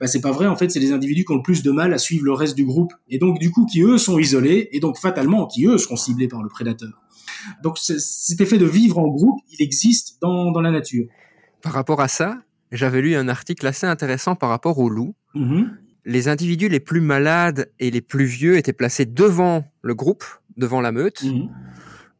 Ben, 0.00 0.06
c'est 0.06 0.20
pas 0.20 0.32
vrai. 0.32 0.46
En 0.46 0.56
fait, 0.56 0.70
c'est 0.70 0.80
les 0.80 0.92
individus 0.92 1.24
qui 1.24 1.32
ont 1.32 1.36
le 1.36 1.42
plus 1.42 1.61
de 1.62 1.70
mal 1.70 1.92
à 1.92 1.98
suivre 1.98 2.24
le 2.24 2.32
reste 2.32 2.56
du 2.56 2.64
groupe, 2.64 2.92
et 3.08 3.18
donc 3.18 3.38
du 3.38 3.50
coup 3.50 3.66
qui 3.66 3.82
eux 3.82 3.98
sont 3.98 4.18
isolés, 4.18 4.68
et 4.72 4.80
donc 4.80 4.98
fatalement 4.98 5.46
qui 5.46 5.66
eux 5.66 5.78
seront 5.78 5.96
ciblés 5.96 6.28
par 6.28 6.42
le 6.42 6.48
prédateur. 6.48 6.90
Donc 7.62 7.78
cet 7.78 8.40
effet 8.40 8.58
de 8.58 8.66
vivre 8.66 8.98
en 8.98 9.08
groupe, 9.08 9.40
il 9.50 9.62
existe 9.62 10.18
dans, 10.20 10.52
dans 10.52 10.60
la 10.60 10.70
nature. 10.70 11.06
Par 11.60 11.72
rapport 11.72 12.00
à 12.00 12.08
ça, 12.08 12.38
j'avais 12.70 13.02
lu 13.02 13.14
un 13.14 13.28
article 13.28 13.66
assez 13.66 13.86
intéressant 13.86 14.34
par 14.34 14.48
rapport 14.48 14.78
aux 14.78 14.88
loups. 14.88 15.14
Mm-hmm. 15.34 15.68
Les 16.04 16.28
individus 16.28 16.68
les 16.68 16.80
plus 16.80 17.00
malades 17.00 17.70
et 17.78 17.90
les 17.90 18.00
plus 18.00 18.24
vieux 18.24 18.56
étaient 18.56 18.72
placés 18.72 19.06
devant 19.06 19.64
le 19.82 19.94
groupe, 19.94 20.24
devant 20.56 20.80
la 20.80 20.92
meute. 20.92 21.22
Mm-hmm 21.22 21.48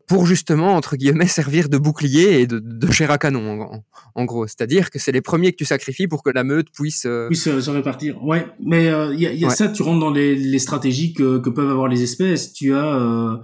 pour 0.07 0.27
justement, 0.27 0.75
entre 0.75 0.97
guillemets, 0.97 1.27
servir 1.27 1.69
de 1.69 1.79
bouclier 1.79 2.41
et 2.41 2.47
de, 2.47 2.59
de 2.59 2.93
chair 2.93 3.11
à 3.11 3.19
canon, 3.19 3.63
en, 3.63 3.85
en 4.15 4.25
gros. 4.25 4.47
C'est-à-dire 4.47 4.91
que 4.91 4.99
c'est 4.99 5.13
les 5.13 5.21
premiers 5.21 5.53
que 5.53 5.57
tu 5.57 5.65
sacrifies 5.65 6.09
pour 6.09 6.23
que 6.23 6.31
la 6.31 6.45
meute 6.45 6.69
puisse... 6.73 7.05
Euh... 7.07 7.29
Puisse 7.29 7.45
se 7.45 7.71
répartir. 7.71 8.23
Ouais, 8.23 8.47
mais 8.61 8.85
il 8.85 8.89
euh, 8.89 9.15
y 9.15 9.27
a, 9.27 9.33
y 9.33 9.45
a 9.45 9.51
ça, 9.51 9.69
tu 9.69 9.83
rentres 9.83 10.01
dans 10.01 10.11
les, 10.11 10.35
les 10.35 10.59
stratégies 10.59 11.15
que, 11.15 11.39
que, 11.39 11.51
peuvent 11.51 11.71
avoir 11.71 11.89
les 11.89 12.03
espèces. 12.03 12.53
Tu 12.53 12.75
as 12.75 12.95
euh, 12.95 13.37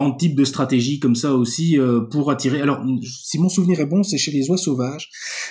un 0.00 0.10
type 0.12 0.34
de 0.34 0.44
stratégie 0.44 1.00
comme 1.00 1.14
ça 1.14 1.34
aussi 1.34 1.78
euh, 1.78 2.00
pour 2.00 2.30
attirer... 2.30 2.60
Alors, 2.60 2.84
si 3.02 3.38
mon 3.38 3.48
souvenir 3.48 3.80
est 3.80 3.86
bon, 3.86 4.02
c'est 4.02 4.18
chez 4.18 4.30
les 4.30 4.48
oies 4.50 4.56
sauvages. 4.56 5.10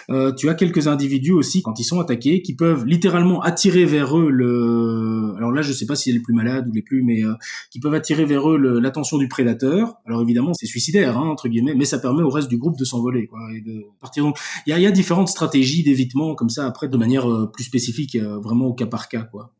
Euh, 0.09 0.31
tu 0.33 0.49
as 0.49 0.53
quelques 0.53 0.87
individus 0.87 1.33
aussi, 1.33 1.61
quand 1.61 1.79
ils 1.79 1.83
sont 1.83 1.99
attaqués, 1.99 2.41
qui 2.41 2.55
peuvent 2.55 2.85
littéralement 2.85 3.41
attirer 3.41 3.85
vers 3.85 4.17
eux 4.17 4.29
le... 4.29 5.33
Alors 5.37 5.51
là, 5.51 5.61
je 5.61 5.73
sais 5.73 5.85
pas 5.85 5.95
si 5.95 6.09
c'est 6.09 6.13
les 6.13 6.21
plus 6.21 6.33
malades 6.33 6.67
ou 6.67 6.71
les 6.71 6.81
plus, 6.81 7.03
mais 7.03 7.21
qui 7.71 7.79
peuvent 7.79 7.93
attirer 7.93 8.25
vers 8.25 8.49
eux 8.49 8.57
l'attention 8.79 9.17
du 9.17 9.27
prédateur. 9.27 9.95
Alors 10.05 10.21
évidemment, 10.21 10.50
c'est 10.53 10.65
suicidaire 10.65 11.17
hein, 11.17 11.27
entre 11.27 11.47
guillemets, 11.47 11.75
mais 11.75 11.85
ça 11.85 11.99
permet 11.99 12.23
au 12.23 12.29
reste 12.29 12.47
du 12.47 12.57
groupe 12.57 12.77
de 12.77 12.85
s'envoler 12.85 13.29
et 13.55 13.61
de 13.61 13.85
partir. 13.99 14.23
Donc 14.23 14.37
il 14.65 14.71
y 14.71 14.73
a, 14.73 14.79
y 14.79 14.85
a, 14.85 14.91
différentes 14.91 15.29
stratégies 15.29 15.83
d'évitement 15.83 16.35
comme 16.35 16.49
ça 16.49 16.65
après 16.65 16.87
de 16.87 16.97
manière 16.97 17.29
euh, 17.29 17.49
plus 17.51 17.63
spécifique, 17.63 18.15
euh, 18.15 18.39
vraiment 18.39 18.67
au 18.67 18.73
cas 18.73 18.85
par 18.85 19.09
cas 19.09 19.23
quoi. 19.23 19.53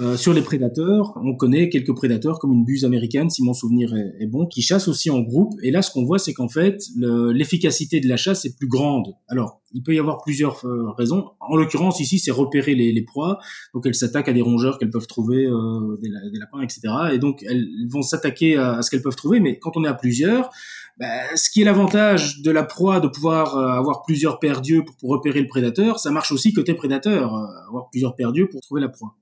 Euh, 0.00 0.16
sur 0.16 0.32
les 0.32 0.42
prédateurs, 0.42 1.12
on 1.22 1.36
connaît 1.36 1.68
quelques 1.68 1.94
prédateurs 1.94 2.40
comme 2.40 2.52
une 2.52 2.64
buse 2.64 2.84
américaine, 2.84 3.30
si 3.30 3.44
mon 3.44 3.54
souvenir 3.54 3.94
est, 3.94 4.26
bon, 4.26 4.46
qui 4.46 4.60
chassent 4.60 4.88
aussi 4.88 5.08
en 5.08 5.20
groupe. 5.20 5.52
Et 5.62 5.70
là, 5.70 5.82
ce 5.82 5.92
qu'on 5.92 6.04
voit, 6.04 6.18
c'est 6.18 6.32
qu'en 6.32 6.48
fait, 6.48 6.82
l'efficacité 6.96 8.00
de 8.00 8.08
la 8.08 8.16
chasse 8.16 8.44
est 8.44 8.56
plus 8.56 8.66
grande. 8.66 9.14
Alors, 9.28 9.60
il 9.72 9.84
peut 9.84 9.94
y 9.94 10.00
avoir 10.00 10.20
plusieurs 10.22 10.64
euh, 10.66 10.90
raisons. 10.98 11.30
En 11.38 11.56
l'occurrence, 11.56 12.00
ici, 12.00 12.18
c'est 12.18 12.32
repérer 12.32 12.74
les, 12.74 13.02
proies. 13.02 13.38
Donc, 13.72 13.86
elles 13.86 13.94
s'attaquent 13.94 14.28
à 14.28 14.32
des 14.32 14.40
rongeurs 14.40 14.78
qu'elles 14.78 14.90
peuvent 14.90 15.06
trouver, 15.06 15.46
euh, 15.46 15.96
des, 16.02 16.08
lapins, 16.08 16.62
etc. 16.62 16.80
Et 17.12 17.18
donc, 17.18 17.44
elles 17.48 17.68
vont 17.88 18.02
s'attaquer 18.02 18.56
à, 18.56 18.82
ce 18.82 18.90
qu'elles 18.90 19.02
peuvent 19.02 19.14
trouver. 19.14 19.38
Mais 19.38 19.60
quand 19.60 19.76
on 19.76 19.84
est 19.84 19.88
à 19.88 19.94
plusieurs, 19.94 20.50
bah, 20.98 21.06
ce 21.36 21.50
qui 21.50 21.62
est 21.62 21.64
l'avantage 21.64 22.42
de 22.42 22.50
la 22.50 22.64
proie, 22.64 22.98
de 22.98 23.06
pouvoir 23.06 23.56
euh, 23.56 23.68
avoir 23.68 24.02
plusieurs 24.02 24.40
paires 24.40 24.60
d'yeux 24.60 24.84
pour, 24.84 25.10
repérer 25.10 25.40
le 25.40 25.48
prédateur, 25.48 26.00
ça 26.00 26.10
marche 26.10 26.32
aussi 26.32 26.52
côté 26.52 26.74
prédateur, 26.74 27.32
avoir 27.68 27.90
plusieurs 27.90 28.16
paires 28.16 28.32
pour 28.50 28.60
trouver 28.60 28.80
la 28.80 28.88
proie. 28.88 29.14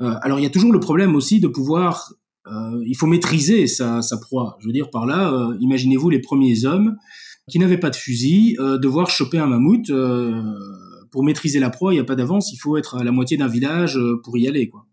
Euh, 0.00 0.14
alors 0.22 0.38
il 0.38 0.42
y 0.42 0.46
a 0.46 0.50
toujours 0.50 0.72
le 0.72 0.80
problème 0.80 1.14
aussi 1.14 1.40
de 1.40 1.48
pouvoir, 1.48 2.12
euh, 2.46 2.82
il 2.86 2.94
faut 2.94 3.06
maîtriser 3.06 3.66
sa, 3.66 4.02
sa, 4.02 4.18
proie. 4.18 4.56
Je 4.60 4.66
veux 4.66 4.72
dire 4.72 4.90
par 4.90 5.06
là, 5.06 5.32
euh, 5.32 5.56
imaginez-vous 5.60 6.10
les 6.10 6.20
premiers 6.20 6.64
hommes 6.64 6.96
qui 7.50 7.58
n'avaient 7.58 7.78
pas 7.78 7.90
de 7.90 7.96
fusil, 7.96 8.56
devoir 8.58 9.08
choper 9.08 9.38
un 9.38 9.46
mammouth. 9.46 9.90
pour 11.10 11.24
maîtriser 11.24 11.60
la 11.60 11.70
proie, 11.70 11.94
il 11.94 11.96
n'y 11.96 12.00
a 12.00 12.04
pas 12.04 12.14
d'avance, 12.14 12.52
il 12.52 12.58
faut 12.58 12.76
être 12.76 12.96
à 12.96 13.04
la 13.04 13.10
moitié 13.10 13.38
d'un 13.38 13.48
village 13.48 13.98
pour 14.22 14.36
y 14.36 14.46
aller. 14.46 14.68
Quoi 14.68 14.84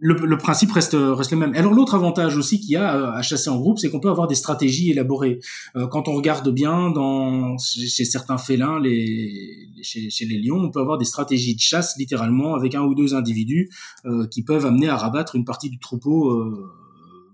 le, 0.00 0.14
le, 0.14 0.38
principe 0.38 0.70
reste, 0.70 0.96
reste 0.98 1.32
le 1.32 1.38
même. 1.38 1.54
Alors 1.54 1.72
l'autre 1.72 1.94
avantage 1.94 2.36
aussi 2.36 2.60
qu'il 2.60 2.70
y 2.70 2.76
a 2.76 2.96
euh, 2.96 3.12
à 3.12 3.22
chasser 3.22 3.50
en 3.50 3.58
groupe, 3.58 3.78
c'est 3.78 3.90
qu'on 3.90 4.00
peut 4.00 4.10
avoir 4.10 4.28
des 4.28 4.34
stratégies 4.34 4.90
élaborées. 4.90 5.40
Euh, 5.76 5.86
quand 5.86 6.08
on 6.08 6.14
regarde 6.14 6.48
bien 6.50 6.90
dans 6.90 7.56
chez, 7.58 8.04
certains 8.04 8.38
félins, 8.38 8.78
les, 8.78 9.63
chez, 9.84 10.24
les 10.24 10.38
lions, 10.38 10.56
on 10.56 10.70
peut 10.70 10.80
avoir 10.80 10.98
des 10.98 11.04
stratégies 11.04 11.54
de 11.54 11.60
chasse 11.60 11.96
littéralement 11.98 12.54
avec 12.54 12.74
un 12.74 12.82
ou 12.82 12.94
deux 12.94 13.14
individus 13.14 13.70
euh, 14.06 14.26
qui 14.26 14.42
peuvent 14.42 14.66
amener 14.66 14.88
à 14.88 14.96
rabattre 14.96 15.36
une 15.36 15.44
partie 15.44 15.70
du 15.70 15.78
troupeau. 15.78 16.30
Euh, 16.30 16.70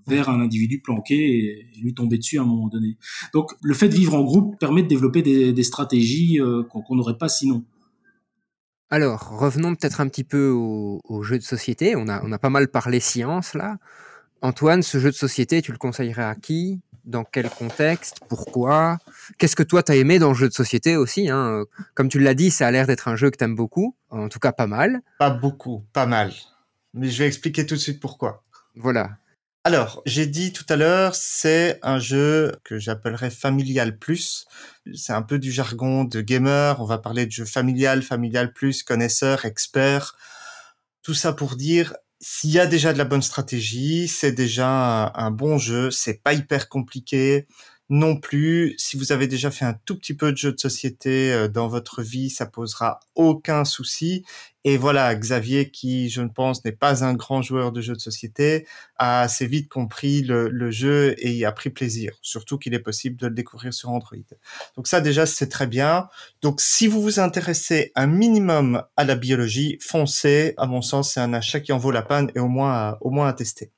vers 0.06 0.28
un 0.28 0.40
individu 0.40 0.80
planqué 0.80 1.14
et, 1.14 1.66
lui 1.80 1.94
tomber 1.94 2.18
dessus 2.18 2.38
à 2.38 2.42
un 2.42 2.44
moment 2.44 2.66
donné. 2.66 2.96
Donc 3.32 3.52
le 3.62 3.74
fait 3.74 3.88
de 3.88 3.94
vivre 3.94 4.14
en 4.14 4.24
groupe 4.24 4.58
permet 4.58 4.82
de 4.82 4.88
développer 4.88 5.22
des, 5.22 5.62
stratégies 5.62 6.40
qu'on 6.70 6.96
n'aurait 6.96 7.18
pas 7.18 7.28
sinon. 7.28 7.64
Alors, 8.88 9.38
revenons 9.38 9.76
peut-être 9.76 10.00
un 10.00 10.08
petit 10.08 10.24
peu 10.24 10.48
au, 10.48 11.00
au, 11.04 11.22
jeu 11.22 11.38
de 11.38 11.44
société. 11.44 11.94
On 11.94 12.08
a, 12.08 12.24
on 12.24 12.32
a 12.32 12.38
pas 12.40 12.50
mal 12.50 12.68
parlé 12.68 12.98
science 12.98 13.54
là. 13.54 13.76
Antoine, 14.42 14.82
ce 14.82 14.98
jeu 14.98 15.10
de 15.10 15.16
société, 15.16 15.60
tu 15.60 15.70
le 15.70 15.78
conseillerais 15.78 16.24
à 16.24 16.34
qui? 16.34 16.80
Dans 17.04 17.24
quel 17.24 17.48
contexte 17.48 18.20
Pourquoi 18.28 18.98
Qu'est-ce 19.38 19.56
que 19.56 19.62
toi, 19.62 19.82
tu 19.82 19.92
as 19.92 19.96
aimé 19.96 20.18
dans 20.18 20.28
le 20.28 20.34
jeu 20.34 20.48
de 20.48 20.54
société 20.54 20.96
aussi 20.96 21.28
hein 21.28 21.64
Comme 21.94 22.08
tu 22.08 22.18
l'as 22.18 22.34
dit, 22.34 22.50
ça 22.50 22.66
a 22.66 22.70
l'air 22.70 22.86
d'être 22.86 23.08
un 23.08 23.16
jeu 23.16 23.30
que 23.30 23.36
tu 23.36 23.44
aimes 23.44 23.54
beaucoup, 23.54 23.96
en 24.10 24.28
tout 24.28 24.38
cas 24.38 24.52
pas 24.52 24.66
mal. 24.66 25.00
Pas 25.18 25.30
beaucoup, 25.30 25.84
pas 25.92 26.06
mal. 26.06 26.32
Mais 26.94 27.08
je 27.08 27.18
vais 27.18 27.26
expliquer 27.26 27.66
tout 27.66 27.74
de 27.74 27.80
suite 27.80 28.00
pourquoi. 28.00 28.42
Voilà. 28.74 29.18
Alors, 29.62 30.00
j'ai 30.06 30.26
dit 30.26 30.54
tout 30.54 30.64
à 30.70 30.76
l'heure, 30.76 31.14
c'est 31.14 31.78
un 31.82 31.98
jeu 31.98 32.52
que 32.64 32.78
j'appellerais 32.78 33.30
familial 33.30 33.98
plus. 33.98 34.46
C'est 34.94 35.12
un 35.12 35.20
peu 35.20 35.38
du 35.38 35.52
jargon 35.52 36.04
de 36.04 36.22
gamer. 36.22 36.80
On 36.80 36.86
va 36.86 36.96
parler 36.96 37.26
de 37.26 37.30
jeu 37.30 37.44
familial, 37.44 38.02
familial 38.02 38.54
plus, 38.54 38.82
connaisseur, 38.82 39.44
expert. 39.44 40.16
Tout 41.02 41.12
ça 41.12 41.34
pour 41.34 41.56
dire, 41.56 41.94
s'il 42.20 42.50
y 42.50 42.58
a 42.58 42.66
déjà 42.66 42.92
de 42.92 42.98
la 42.98 43.04
bonne 43.04 43.22
stratégie, 43.22 44.06
c'est 44.06 44.32
déjà 44.32 45.10
un, 45.14 45.30
bon 45.30 45.56
jeu. 45.56 45.90
C'est 45.90 46.22
pas 46.22 46.34
hyper 46.34 46.68
compliqué 46.68 47.46
non 47.88 48.16
plus. 48.16 48.74
Si 48.78 48.98
vous 48.98 49.12
avez 49.12 49.26
déjà 49.26 49.50
fait 49.50 49.64
un 49.64 49.74
tout 49.86 49.96
petit 49.96 50.14
peu 50.14 50.30
de 50.30 50.36
jeu 50.36 50.52
de 50.52 50.60
société 50.60 51.32
euh, 51.32 51.48
dans 51.48 51.66
votre 51.66 52.02
vie, 52.02 52.30
ça 52.30 52.46
posera 52.46 53.00
aucun 53.14 53.64
souci. 53.64 54.24
Et 54.64 54.76
voilà, 54.76 55.14
Xavier, 55.14 55.70
qui, 55.70 56.10
je 56.10 56.20
ne 56.20 56.28
pense, 56.28 56.64
n'est 56.64 56.72
pas 56.72 57.02
un 57.02 57.14
grand 57.14 57.40
joueur 57.40 57.72
de 57.72 57.80
jeux 57.80 57.94
de 57.94 58.00
société, 58.00 58.66
a 58.96 59.22
assez 59.22 59.46
vite 59.46 59.68
compris 59.68 60.22
le, 60.22 60.70
jeu 60.70 61.14
et 61.18 61.32
y 61.32 61.46
a 61.46 61.52
pris 61.52 61.70
plaisir. 61.70 62.14
Surtout 62.20 62.58
qu'il 62.58 62.74
est 62.74 62.80
possible 62.80 63.16
de 63.16 63.26
le 63.26 63.34
découvrir 63.34 63.72
sur 63.72 63.90
Android. 63.90 64.18
Donc 64.76 64.86
ça, 64.86 65.00
déjà, 65.00 65.24
c'est 65.24 65.48
très 65.48 65.66
bien. 65.66 66.08
Donc, 66.42 66.60
si 66.60 66.88
vous 66.88 67.00
vous 67.00 67.20
intéressez 67.20 67.92
un 67.94 68.06
minimum 68.06 68.82
à 68.96 69.04
la 69.04 69.16
biologie, 69.16 69.78
foncez. 69.80 70.54
À 70.58 70.66
mon 70.66 70.82
sens, 70.82 71.12
c'est 71.14 71.20
un 71.20 71.32
achat 71.32 71.60
qui 71.60 71.72
en 71.72 71.78
vaut 71.78 71.90
la 71.90 72.02
peine 72.02 72.30
et 72.34 72.40
au 72.40 72.48
moins, 72.48 72.98
au 73.00 73.10
moins 73.10 73.28
à 73.28 73.32
tester. 73.32 73.72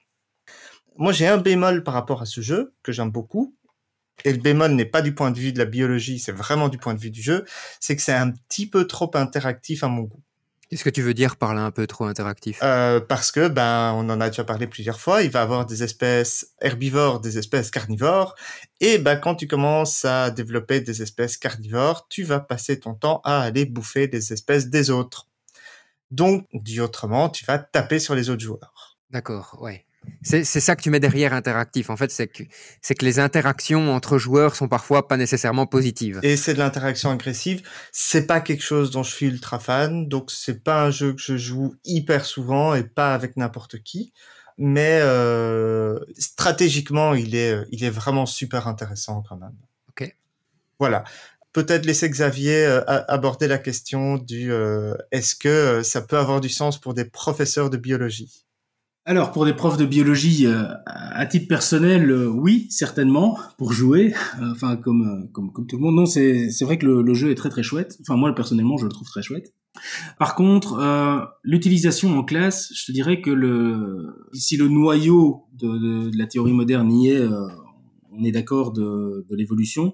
Moi, 0.97 1.13
j'ai 1.13 1.29
un 1.29 1.39
bémol 1.39 1.85
par 1.85 1.95
rapport 1.95 2.23
à 2.23 2.27
ce 2.27 2.41
jeu 2.41 2.75
que 2.83 2.93
j'aime 2.93 3.11
beaucoup 3.11 3.55
et 4.25 4.33
le 4.33 4.39
bémol 4.39 4.73
n'est 4.73 4.85
pas 4.85 5.03
du 5.03 5.15
point 5.15 5.31
de 5.31 5.39
vue 5.39 5.53
de 5.53 5.59
la 5.59 5.65
biologie, 5.65 6.19
c'est 6.19 6.33
vraiment 6.33 6.69
du 6.69 6.79
point 6.79 6.95
de 6.95 7.01
vue 7.01 7.11
du 7.11 7.23
jeu, 7.23 7.45
c'est 7.81 7.97
que 7.97 8.03
c'est 8.03 8.13
un 8.13 8.31
petit 8.31 8.69
peu 8.69 8.87
trop 8.87 9.11
interactif 9.15 9.85
à 9.85 9.89
mon 9.89 10.03
goût. 10.03 10.23
Qu'est-ce 10.73 10.85
que 10.85 10.89
tu 10.89 11.03
veux 11.03 11.13
dire 11.13 11.37
par 11.37 11.55
là 11.55 11.61
un 11.67 11.71
peu 11.71 11.87
trop 11.87 12.07
interactif? 12.07 12.61
Euh, 12.63 12.99
Parce 12.99 13.31
que, 13.31 13.49
ben, 13.49 13.93
on 13.95 14.09
en 14.09 14.23
a 14.23 14.31
déjà 14.31 14.43
parlé 14.43 14.67
plusieurs 14.67 14.99
fois, 14.99 15.21
il 15.21 15.31
va 15.31 15.43
avoir 15.43 15.67
des 15.67 15.83
espèces 15.83 16.55
herbivores, 16.63 17.21
des 17.21 17.37
espèces 17.37 17.71
carnivores, 17.71 18.35
et 18.81 18.97
ben, 18.97 19.17
quand 19.17 19.35
tu 19.35 19.47
commences 19.47 20.07
à 20.07 20.31
développer 20.31 20.81
des 20.81 21.03
espèces 21.03 21.37
carnivores, 21.37 22.07
tu 22.09 22.23
vas 22.23 22.41
passer 22.41 22.81
ton 22.81 22.95
temps 22.95 23.21
à 23.23 23.43
aller 23.43 23.67
bouffer 23.67 24.09
des 24.09 24.33
espèces 24.33 24.71
des 24.71 24.89
autres. 24.89 25.29
Donc, 26.11 26.47
dit 26.55 26.81
autrement, 26.81 27.29
tu 27.29 27.45
vas 27.45 27.59
taper 27.59 27.99
sur 27.99 28.15
les 28.15 28.31
autres 28.31 28.43
joueurs. 28.43 28.97
D'accord, 29.11 29.59
ouais. 29.61 29.85
C'est 30.23 30.45
ça 30.45 30.77
que 30.77 30.83
tu 30.83 30.91
mets 30.91 31.01
derrière 31.01 31.33
interactif. 31.33 31.91
En 31.91 31.97
fait, 31.97 32.11
c'est 32.11 32.29
que, 32.29 32.43
que 32.43 33.05
les 33.05 33.19
interactions 33.19 33.93
entre 33.93 34.19
joueurs 34.19 34.55
sont 34.55 34.69
parfois 34.69 35.09
pas 35.09 35.17
nécessairement 35.17 35.67
positives. 35.67 36.21
Et 36.23 36.37
c'est 36.37 36.55
de 36.55 36.59
l'interaction 36.59 37.11
agressive. 37.11 37.63
C'est 37.91 38.27
pas 38.27 38.41
quelque 38.41 38.63
chose 38.63 38.91
dont 38.91 39.03
je 39.03 39.11
suis 39.11 39.27
ultra 39.27 39.59
fan. 39.59 40.09
Donc, 40.09 40.31
c'est 40.31 40.63
pas 40.63 40.85
un 40.85 40.91
jeu 40.91 41.13
que 41.13 41.21
je 41.21 41.37
joue 41.37 41.75
hyper 41.85 42.25
souvent 42.25 42.75
et 42.75 42.85
pas 42.85 43.15
avec 43.15 43.37
n'importe 43.37 43.83
qui. 43.83 44.13
Mais 44.59 45.01
euh, 45.03 45.99
stratégiquement, 46.19 47.15
il 47.15 47.35
est, 47.35 47.57
il 47.71 47.85
est 47.85 47.91
vraiment 47.91 48.27
super 48.27 48.69
intéressant 48.69 49.23
quand 49.29 49.37
même. 49.37 49.57
Ok. 49.89 50.15
Voilà. 50.79 51.05
Peut-être 51.53 51.85
laisser 51.85 52.09
Xavier 52.09 52.65
euh, 52.65 52.83
aborder 52.87 53.47
la 53.47 53.59
question 53.59 54.17
du 54.17 54.53
euh, 54.53 54.95
est-ce 55.11 55.35
que 55.35 55.83
ça 55.83 56.01
peut 56.01 56.17
avoir 56.17 56.41
du 56.41 56.49
sens 56.49 56.81
pour 56.81 56.95
des 56.95 57.05
professeurs 57.05 57.71
de 57.71 57.77
biologie? 57.77 58.47
Alors 59.05 59.33
pour 59.33 59.45
des 59.45 59.53
profs 59.53 59.79
de 59.79 59.85
biologie, 59.85 60.47
euh, 60.47 60.65
à 60.87 61.27
titre 61.27 61.49
personnel, 61.49 62.09
euh, 62.11 62.29
oui, 62.29 62.67
certainement, 62.71 63.37
pour 63.59 63.73
jouer. 63.73 64.15
Euh, 64.41 64.53
enfin 64.53 64.77
comme, 64.77 65.29
comme 65.33 65.53
comme 65.53 65.67
tout 65.67 65.77
le 65.77 65.83
monde, 65.83 65.97
non, 65.97 66.07
c'est 66.07 66.51
c'est 66.51 66.65
vrai 66.65 66.79
que 66.79 66.87
le, 66.87 67.03
le, 67.03 67.15
jeu 67.15 67.31
est 67.31 67.35
très 67.35 67.49
très 67.49 67.65
chouette. 67.65 67.97
Enfin 68.01 68.17
moi 68.17 68.33
personnellement, 68.33 68.77
je 68.77 68.85
le 68.85 68.93
trouve 68.93 69.09
très 69.09 69.23
chouette. 69.23 69.55
Par 70.19 70.35
contre, 70.35 70.79
l'utilisation 71.43 72.17
en 72.17 72.23
classe, 72.23 72.71
je 72.75 72.85
te 72.85 72.93
dirais 72.93 73.23
que 73.23 73.31
le 73.31 74.15
si 74.35 74.57
le 74.57 74.69
noyau 74.69 75.47
de, 75.55 75.67
de, 75.67 76.11
de 76.11 76.19
la 76.19 76.27
théorie 76.27 76.53
moderne 76.53 76.93
y 76.93 77.09
est, 77.09 77.27
on 78.13 78.23
est 78.23 78.33
d'accord 78.33 78.73
de, 78.73 79.27
de 79.29 79.35
l'évolution, 79.35 79.93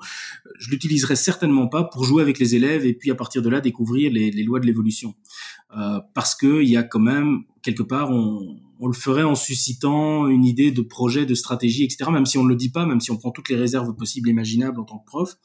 je 0.59 0.71
l'utiliserai 0.71 1.15
certainement 1.15 1.69
pas 1.69 1.85
pour 1.85 2.03
jouer 2.05 2.23
avec 2.23 2.41
les 2.41 2.57
élèves 2.57 2.85
et 2.85 2.93
puis 2.93 3.13
à 3.13 3.15
partir 3.15 3.41
de 3.41 3.49
là 3.49 3.61
découvrir 3.61 4.13
les, 4.13 4.33
les 4.33 4.43
lois 4.43 4.59
de 4.59 4.67
l'évolution, 4.67 5.15
parce 6.13 6.35
que 6.35 6.61
il 6.61 6.69
y 6.69 6.77
a 6.77 6.83
quand 6.83 7.01
même 7.01 7.45
quelque 7.63 7.85
part 7.85 8.11
on 8.11 8.59
on 8.81 8.87
le 8.87 8.95
ferait 8.95 9.23
en 9.23 9.35
suscitant 9.35 10.29
une 10.29 10.45
idée 10.45 10.71
de 10.71 10.83
projet, 10.83 11.27
de 11.27 11.35
stratégie, 11.35 11.85
etc. 11.85 12.11
Même 12.11 12.27
si 12.27 12.39
on 12.39 12.45
ne 12.45 12.49
le 12.49 12.57
dit 12.57 12.71
pas, 12.71 12.87
même 12.87 13.01
si 13.01 13.11
on 13.11 13.17
prend 13.17 13.31
toutes 13.31 13.49
les 13.49 13.57
réserves 13.57 13.95
possibles 13.95 14.29
et 14.29 14.33
imaginables 14.33 14.81
en 14.81 14.85
tant 14.85 14.99
que 14.99 15.07
prof, 15.07 15.37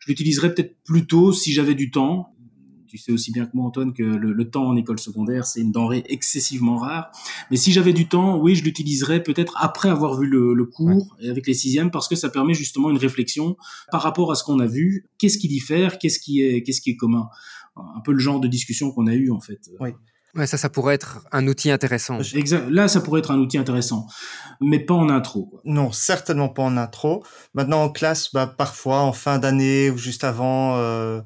je 0.00 0.08
l'utiliserais 0.08 0.54
peut-être 0.54 0.76
plutôt 0.84 1.32
si 1.32 1.52
j'avais 1.52 1.74
du 1.74 1.90
temps. 1.90 2.34
Tu 2.88 2.98
sais 2.98 3.12
aussi 3.12 3.30
bien 3.30 3.46
que 3.46 3.52
moi, 3.54 3.66
Antoine, 3.66 3.92
que 3.92 4.02
le, 4.02 4.50
temps 4.50 4.66
en 4.66 4.74
école 4.74 4.98
secondaire, 4.98 5.46
c'est 5.46 5.60
une 5.60 5.70
denrée 5.70 6.02
excessivement 6.08 6.76
rare. 6.76 7.12
Mais 7.48 7.56
si 7.56 7.70
j'avais 7.70 7.92
du 7.92 8.08
temps, 8.08 8.40
oui, 8.40 8.56
je 8.56 8.64
l'utiliserais 8.64 9.22
peut-être 9.22 9.54
après 9.60 9.88
avoir 9.88 10.18
vu 10.18 10.26
le, 10.26 10.64
cours 10.64 11.16
avec 11.22 11.46
les 11.46 11.54
sixièmes, 11.54 11.92
parce 11.92 12.08
que 12.08 12.16
ça 12.16 12.30
permet 12.30 12.52
justement 12.52 12.90
une 12.90 12.96
réflexion 12.98 13.56
par 13.92 14.02
rapport 14.02 14.32
à 14.32 14.34
ce 14.34 14.42
qu'on 14.42 14.58
a 14.58 14.66
vu. 14.66 15.06
Qu'est-ce 15.18 15.38
qui 15.38 15.46
diffère 15.46 16.00
Qu'est-ce 16.00 16.18
qui 16.18 16.42
est, 16.42 16.64
qu'est-ce 16.64 16.80
qui 16.80 16.90
est 16.90 16.96
commun? 16.96 17.28
Un 17.76 18.00
peu 18.00 18.10
le 18.10 18.18
genre 18.18 18.40
de 18.40 18.48
discussion 18.48 18.90
qu'on 18.90 19.06
a 19.06 19.14
eu 19.14 19.30
en 19.30 19.38
fait. 19.38 19.70
Oui. 19.78 19.90
Ouais, 20.34 20.46
ça, 20.46 20.56
ça 20.56 20.68
pourrait 20.68 20.94
être 20.94 21.24
un 21.32 21.46
outil 21.48 21.70
intéressant. 21.70 22.18
Là, 22.68 22.88
ça 22.88 23.00
pourrait 23.00 23.20
être 23.20 23.30
un 23.30 23.38
outil 23.38 23.58
intéressant, 23.58 24.06
mais 24.60 24.78
pas 24.78 24.94
en 24.94 25.08
intro. 25.08 25.46
Quoi. 25.46 25.60
Non, 25.64 25.90
certainement 25.90 26.48
pas 26.48 26.62
en 26.62 26.76
intro. 26.76 27.24
Maintenant, 27.54 27.82
en 27.82 27.88
classe, 27.90 28.32
bah, 28.32 28.46
parfois, 28.46 29.00
en 29.00 29.12
fin 29.12 29.38
d'année 29.38 29.90
ou 29.90 29.98
juste 29.98 30.22
avant, 30.22 30.76
euh, 30.76 31.20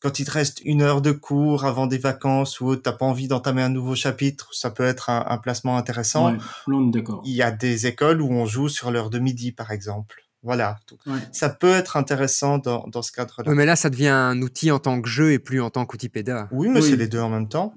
quand 0.00 0.18
il 0.18 0.24
te 0.24 0.32
reste 0.32 0.60
une 0.64 0.82
heure 0.82 1.00
de 1.00 1.12
cours 1.12 1.64
avant 1.64 1.86
des 1.86 1.98
vacances 1.98 2.60
ou 2.60 2.74
t'as 2.76 2.92
pas 2.92 3.06
envie 3.06 3.28
d'entamer 3.28 3.62
un 3.62 3.68
nouveau 3.68 3.94
chapitre, 3.94 4.48
ça 4.52 4.70
peut 4.70 4.84
être 4.84 5.10
un, 5.10 5.24
un 5.28 5.38
placement 5.38 5.76
intéressant. 5.76 6.32
Ouais, 6.32 6.38
d'accord. 6.90 7.22
Il 7.24 7.34
y 7.34 7.42
a 7.42 7.50
des 7.52 7.86
écoles 7.86 8.20
où 8.20 8.30
on 8.30 8.46
joue 8.46 8.68
sur 8.68 8.90
l'heure 8.90 9.10
de 9.10 9.18
midi, 9.18 9.52
par 9.52 9.70
exemple. 9.70 10.22
Voilà. 10.42 10.76
Ouais. 11.06 11.20
Ça 11.32 11.48
peut 11.48 11.72
être 11.72 11.96
intéressant 11.96 12.58
dans, 12.58 12.86
dans 12.88 13.00
ce 13.00 13.12
cadre-là. 13.12 13.48
Oui, 13.48 13.56
mais 13.56 13.64
là, 13.64 13.76
ça 13.76 13.88
devient 13.88 14.08
un 14.08 14.42
outil 14.42 14.70
en 14.70 14.78
tant 14.78 15.00
que 15.00 15.08
jeu 15.08 15.32
et 15.32 15.38
plus 15.38 15.62
en 15.62 15.70
tant 15.70 15.86
qu'outil 15.86 16.10
péda. 16.10 16.48
Oui, 16.52 16.68
mais 16.68 16.80
oui. 16.80 16.90
c'est 16.90 16.96
les 16.96 17.08
deux 17.08 17.20
en 17.20 17.30
même 17.30 17.48
temps. 17.48 17.72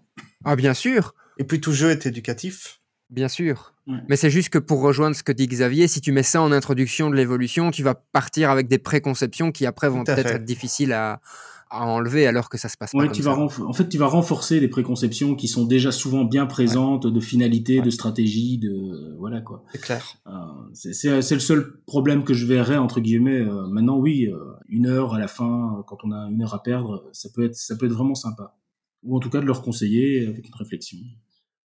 Ah, 0.48 0.56
bien 0.56 0.74
sûr. 0.74 1.14
Et 1.38 1.43
puis 1.43 1.60
tout 1.62 1.74
jeu 1.74 1.89
est 1.91 2.06
éducatif. 2.06 2.82
Bien 3.10 3.28
sûr. 3.28 3.74
Ouais. 3.88 4.00
Mais 4.10 4.16
c'est 4.18 4.30
juste 4.30 4.50
que 4.50 4.58
pour 4.60 4.82
rejoindre 4.82 5.16
ce 5.16 5.24
que 5.24 5.32
dit 5.32 5.48
Xavier, 5.48 5.88
si 5.88 6.02
tu 6.02 6.12
mets 6.12 6.24
ça 6.24 6.41
en 6.41 6.52
introduction 6.52 7.10
de 7.10 7.16
l'évolution, 7.16 7.72
tu 7.72 7.84
vas 7.84 7.95
partir 7.95 8.50
avec 8.50 8.68
des 8.68 8.80
préconceptions 8.80 9.52
qui 9.52 9.66
après 9.66 9.88
vont 9.89 10.04
peut-être 10.04 10.28
être 10.32 10.43
difficiles 10.45 10.91
à, 10.91 11.22
à 11.70 11.86
enlever 11.86 12.28
alors 12.28 12.50
que 12.50 12.58
ça 12.58 12.68
se 12.68 12.76
passe 12.76 12.91
pas 12.91 12.98
Ouais, 12.98 13.06
comme 13.06 13.16
tu 13.16 13.24
ça. 13.24 13.30
vas 13.30 13.38
renf- 13.38 13.64
en 13.64 13.72
fait, 13.72 13.88
tu 13.88 13.98
vas 13.98 14.08
renforcer 14.08 14.60
les 14.60 14.68
préconceptions 14.68 15.36
qui 15.36 15.48
sont 15.48 15.66
déjà 15.66 15.93
souvent 15.93 16.26
bien 16.26 16.45
présentes 16.48 17.08
de 17.08 17.20
finalité, 17.22 17.80
de 17.80 17.89
stratégie, 17.89 18.58
de 18.58 19.16
voilà 19.18 19.39
quoi. 19.39 19.64
C'est 19.72 19.80
clair. 19.82 20.04
Euh, 20.28 20.32
c'est- 20.74 21.32
le 21.36 21.39
seul 21.39 21.78
problème 21.86 22.26
que 22.26 22.34
je 22.34 22.45
verrais 22.45 22.78
entre 22.78 23.00
guillemets. 23.00 23.39
Euh, 23.39 23.68
maintenant, 23.68 23.98
oui, 24.00 24.28
euh, 24.28 24.38
une 24.68 24.88
heure 24.88 25.14
à 25.14 25.20
la 25.20 25.30
fin, 25.30 25.82
quand 25.88 26.00
on 26.04 26.12
a 26.12 26.28
une 26.30 26.41
heure 26.41 26.54
à 26.56 26.62
perdre, 26.62 27.08
ça 27.14 27.30
peut 27.34 27.45
être 27.45 27.56
ça 27.56 27.78
peut 27.78 27.86
être 27.86 27.93
vraiment 27.93 28.16
sympa. 28.16 28.57
Ou 29.04 29.16
en 29.16 29.20
tout 29.20 29.30
cas 29.30 29.39
de 29.39 29.45
leur 29.45 29.62
conseiller 29.62 30.28
avec 30.28 30.48
une 30.48 30.56
réflexion. 30.56 30.98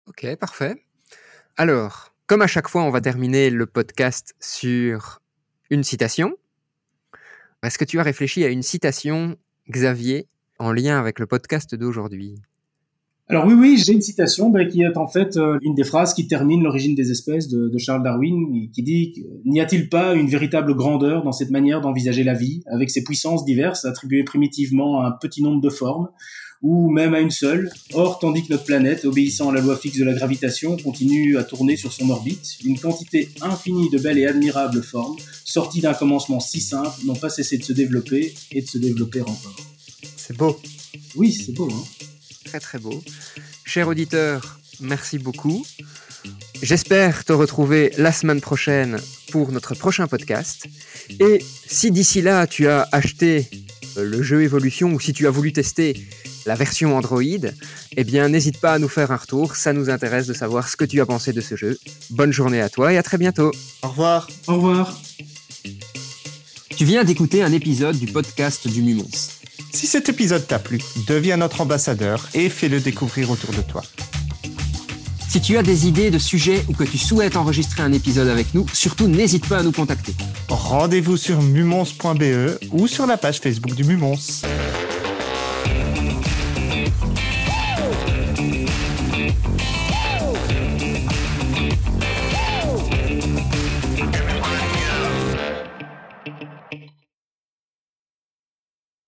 Ok, 0.07 0.27
parfait. 0.37 0.85
Alors, 1.57 2.15
comme 2.27 2.43
à 2.43 2.47
chaque 2.47 2.69
fois, 2.69 2.83
on 2.83 2.91
va 2.91 3.01
terminer 3.01 3.51
le 3.51 3.67
podcast 3.67 4.35
sur 4.41 5.21
une 5.69 5.85
citation. 5.85 6.37
Est-ce 7.63 7.79
que 7.79 7.85
tu 7.85 7.99
as 8.01 8.03
réfléchi 8.03 8.45
à 8.45 8.49
une 8.49 8.63
citation, 8.63 9.37
Xavier, 9.69 10.27
en 10.59 10.73
lien 10.73 10.99
avec 10.99 11.19
le 11.19 11.27
podcast 11.27 11.75
d'aujourd'hui? 11.75 12.37
Alors 13.31 13.47
oui, 13.47 13.55
oui, 13.55 13.77
j'ai 13.79 13.93
une 13.93 14.01
citation 14.01 14.51
bah, 14.51 14.65
qui 14.65 14.83
est 14.83 14.97
en 14.97 15.07
fait 15.07 15.37
euh, 15.37 15.57
une 15.63 15.77
des 15.77 15.85
phrases 15.85 16.15
qui 16.15 16.27
termine 16.27 16.65
l'origine 16.65 16.97
des 16.97 17.13
espèces 17.13 17.49
de, 17.49 17.69
de 17.69 17.79
Charles 17.79 18.03
Darwin, 18.03 18.69
qui 18.73 18.83
dit 18.83 19.25
N'y 19.45 19.61
a-t-il 19.61 19.89
pas 19.89 20.15
une 20.15 20.27
véritable 20.27 20.75
grandeur 20.75 21.23
dans 21.23 21.31
cette 21.31 21.51
manière 21.51 21.81
d'envisager 21.81 22.25
la 22.25 22.35
vie, 22.35 22.65
avec 22.67 22.91
ses 22.91 23.05
puissances 23.05 23.45
diverses 23.45 23.85
attribuées 23.85 24.25
primitivement 24.25 25.01
à 25.01 25.07
un 25.07 25.13
petit 25.13 25.45
nombre 25.45 25.61
de 25.61 25.71
formes, 25.71 26.09
ou 26.63 26.91
même 26.91 27.15
à 27.15 27.21
une 27.21 27.31
seule 27.31 27.71
Or, 27.95 28.19
tandis 28.19 28.45
que 28.45 28.53
notre 28.53 28.65
planète, 28.65 29.05
obéissant 29.05 29.51
à 29.51 29.55
la 29.55 29.61
loi 29.61 29.77
fixe 29.77 29.99
de 29.99 30.05
la 30.05 30.13
gravitation, 30.13 30.77
continue 30.77 31.39
à 31.39 31.45
tourner 31.45 31.77
sur 31.77 31.93
son 31.93 32.11
orbite, 32.11 32.59
une 32.65 32.79
quantité 32.79 33.31
infinie 33.41 33.91
de 33.91 33.99
belles 33.99 34.19
et 34.19 34.27
admirables 34.27 34.83
formes, 34.83 35.17
sorties 35.45 35.81
d'un 35.81 35.95
commencement 35.95 36.41
si 36.41 36.61
simple, 36.61 36.91
n'ont 37.05 37.17
pas 37.17 37.31
cessé 37.31 37.59
de 37.59 37.65
se 37.65 37.73
développer 37.73 38.35
et 38.53 38.63
de 38.63 38.69
se 38.69 38.79
développer 38.79 39.23
encore. 39.23 39.57
C'est 40.17 40.37
beau. 40.37 40.61
Oui, 41.17 41.33
c'est 41.33 41.53
beau, 41.53 41.69
hein 41.73 41.85
Très 42.45 42.61
très 42.61 42.79
beau. 42.79 43.03
Cher 43.65 43.89
auditeur, 43.89 44.61
merci 44.81 45.19
beaucoup. 45.19 45.65
J'espère 46.63 47.25
te 47.25 47.33
retrouver 47.33 47.93
la 47.97 48.13
semaine 48.13 48.41
prochaine 48.41 48.99
pour 49.31 49.51
notre 49.51 49.75
prochain 49.75 50.07
podcast. 50.07 50.67
Et 51.19 51.43
si 51.67 51.91
d'ici 51.91 52.21
là 52.21 52.47
tu 52.47 52.67
as 52.67 52.87
acheté 52.93 53.49
euh, 53.97 54.05
le 54.05 54.23
jeu 54.23 54.43
Evolution 54.43 54.93
ou 54.93 55.01
si 55.01 55.13
tu 55.13 55.27
as 55.27 55.31
voulu 55.31 55.53
tester 55.53 55.97
la 56.47 56.55
version 56.55 56.97
Android, 56.97 57.23
eh 57.97 58.05
bien 58.05 58.29
n'hésite 58.29 58.59
pas 58.59 58.75
à 58.75 58.79
nous 58.79 58.89
faire 58.89 59.11
un 59.11 59.17
retour, 59.17 59.57
ça 59.57 59.73
nous 59.73 59.91
intéresse 59.91 60.27
de 60.27 60.33
savoir 60.33 60.69
ce 60.69 60.77
que 60.77 60.85
tu 60.85 61.01
as 61.01 61.07
pensé 61.07 61.33
de 61.33 61.41
ce 61.41 61.57
jeu. 61.57 61.79
Bonne 62.11 62.33
journée 62.33 62.61
à 62.61 62.69
toi 62.69 62.93
et 62.93 62.99
à 62.99 63.03
très 63.03 63.19
bientôt. 63.19 63.53
Au 63.83 63.89
revoir. 63.89 64.29
Au 64.47 64.55
revoir 64.55 65.01
Tu 66.77 66.85
viens 66.85 67.05
d'écouter 67.05 67.43
un 67.43 67.53
épisode 67.53 67.97
du 67.97 68.07
podcast 68.07 68.67
du 68.69 68.83
Mumons. 68.83 69.09
Si 69.73 69.87
cet 69.87 70.09
épisode 70.09 70.47
t'a 70.47 70.59
plu, 70.59 70.81
deviens 71.07 71.37
notre 71.37 71.61
ambassadeur 71.61 72.29
et 72.35 72.49
fais-le 72.49 72.81
découvrir 72.81 73.31
autour 73.31 73.55
de 73.55 73.63
toi. 73.63 73.83
Si 75.29 75.41
tu 75.41 75.57
as 75.57 75.63
des 75.63 75.87
idées 75.87 76.11
de 76.11 76.19
sujets 76.19 76.65
ou 76.69 76.73
que 76.73 76.83
tu 76.83 76.99
souhaites 76.99 77.37
enregistrer 77.37 77.83
un 77.83 77.93
épisode 77.93 78.27
avec 78.27 78.53
nous, 78.53 78.67
surtout 78.73 79.07
n'hésite 79.07 79.47
pas 79.47 79.59
à 79.59 79.63
nous 79.63 79.71
contacter. 79.71 80.13
Rendez-vous 80.49 81.17
sur 81.17 81.41
mumons.be 81.41 82.59
ou 82.73 82.89
sur 82.89 83.07
la 83.07 83.17
page 83.17 83.39
Facebook 83.39 83.77
du 83.77 83.85
Mumons. 83.85 84.43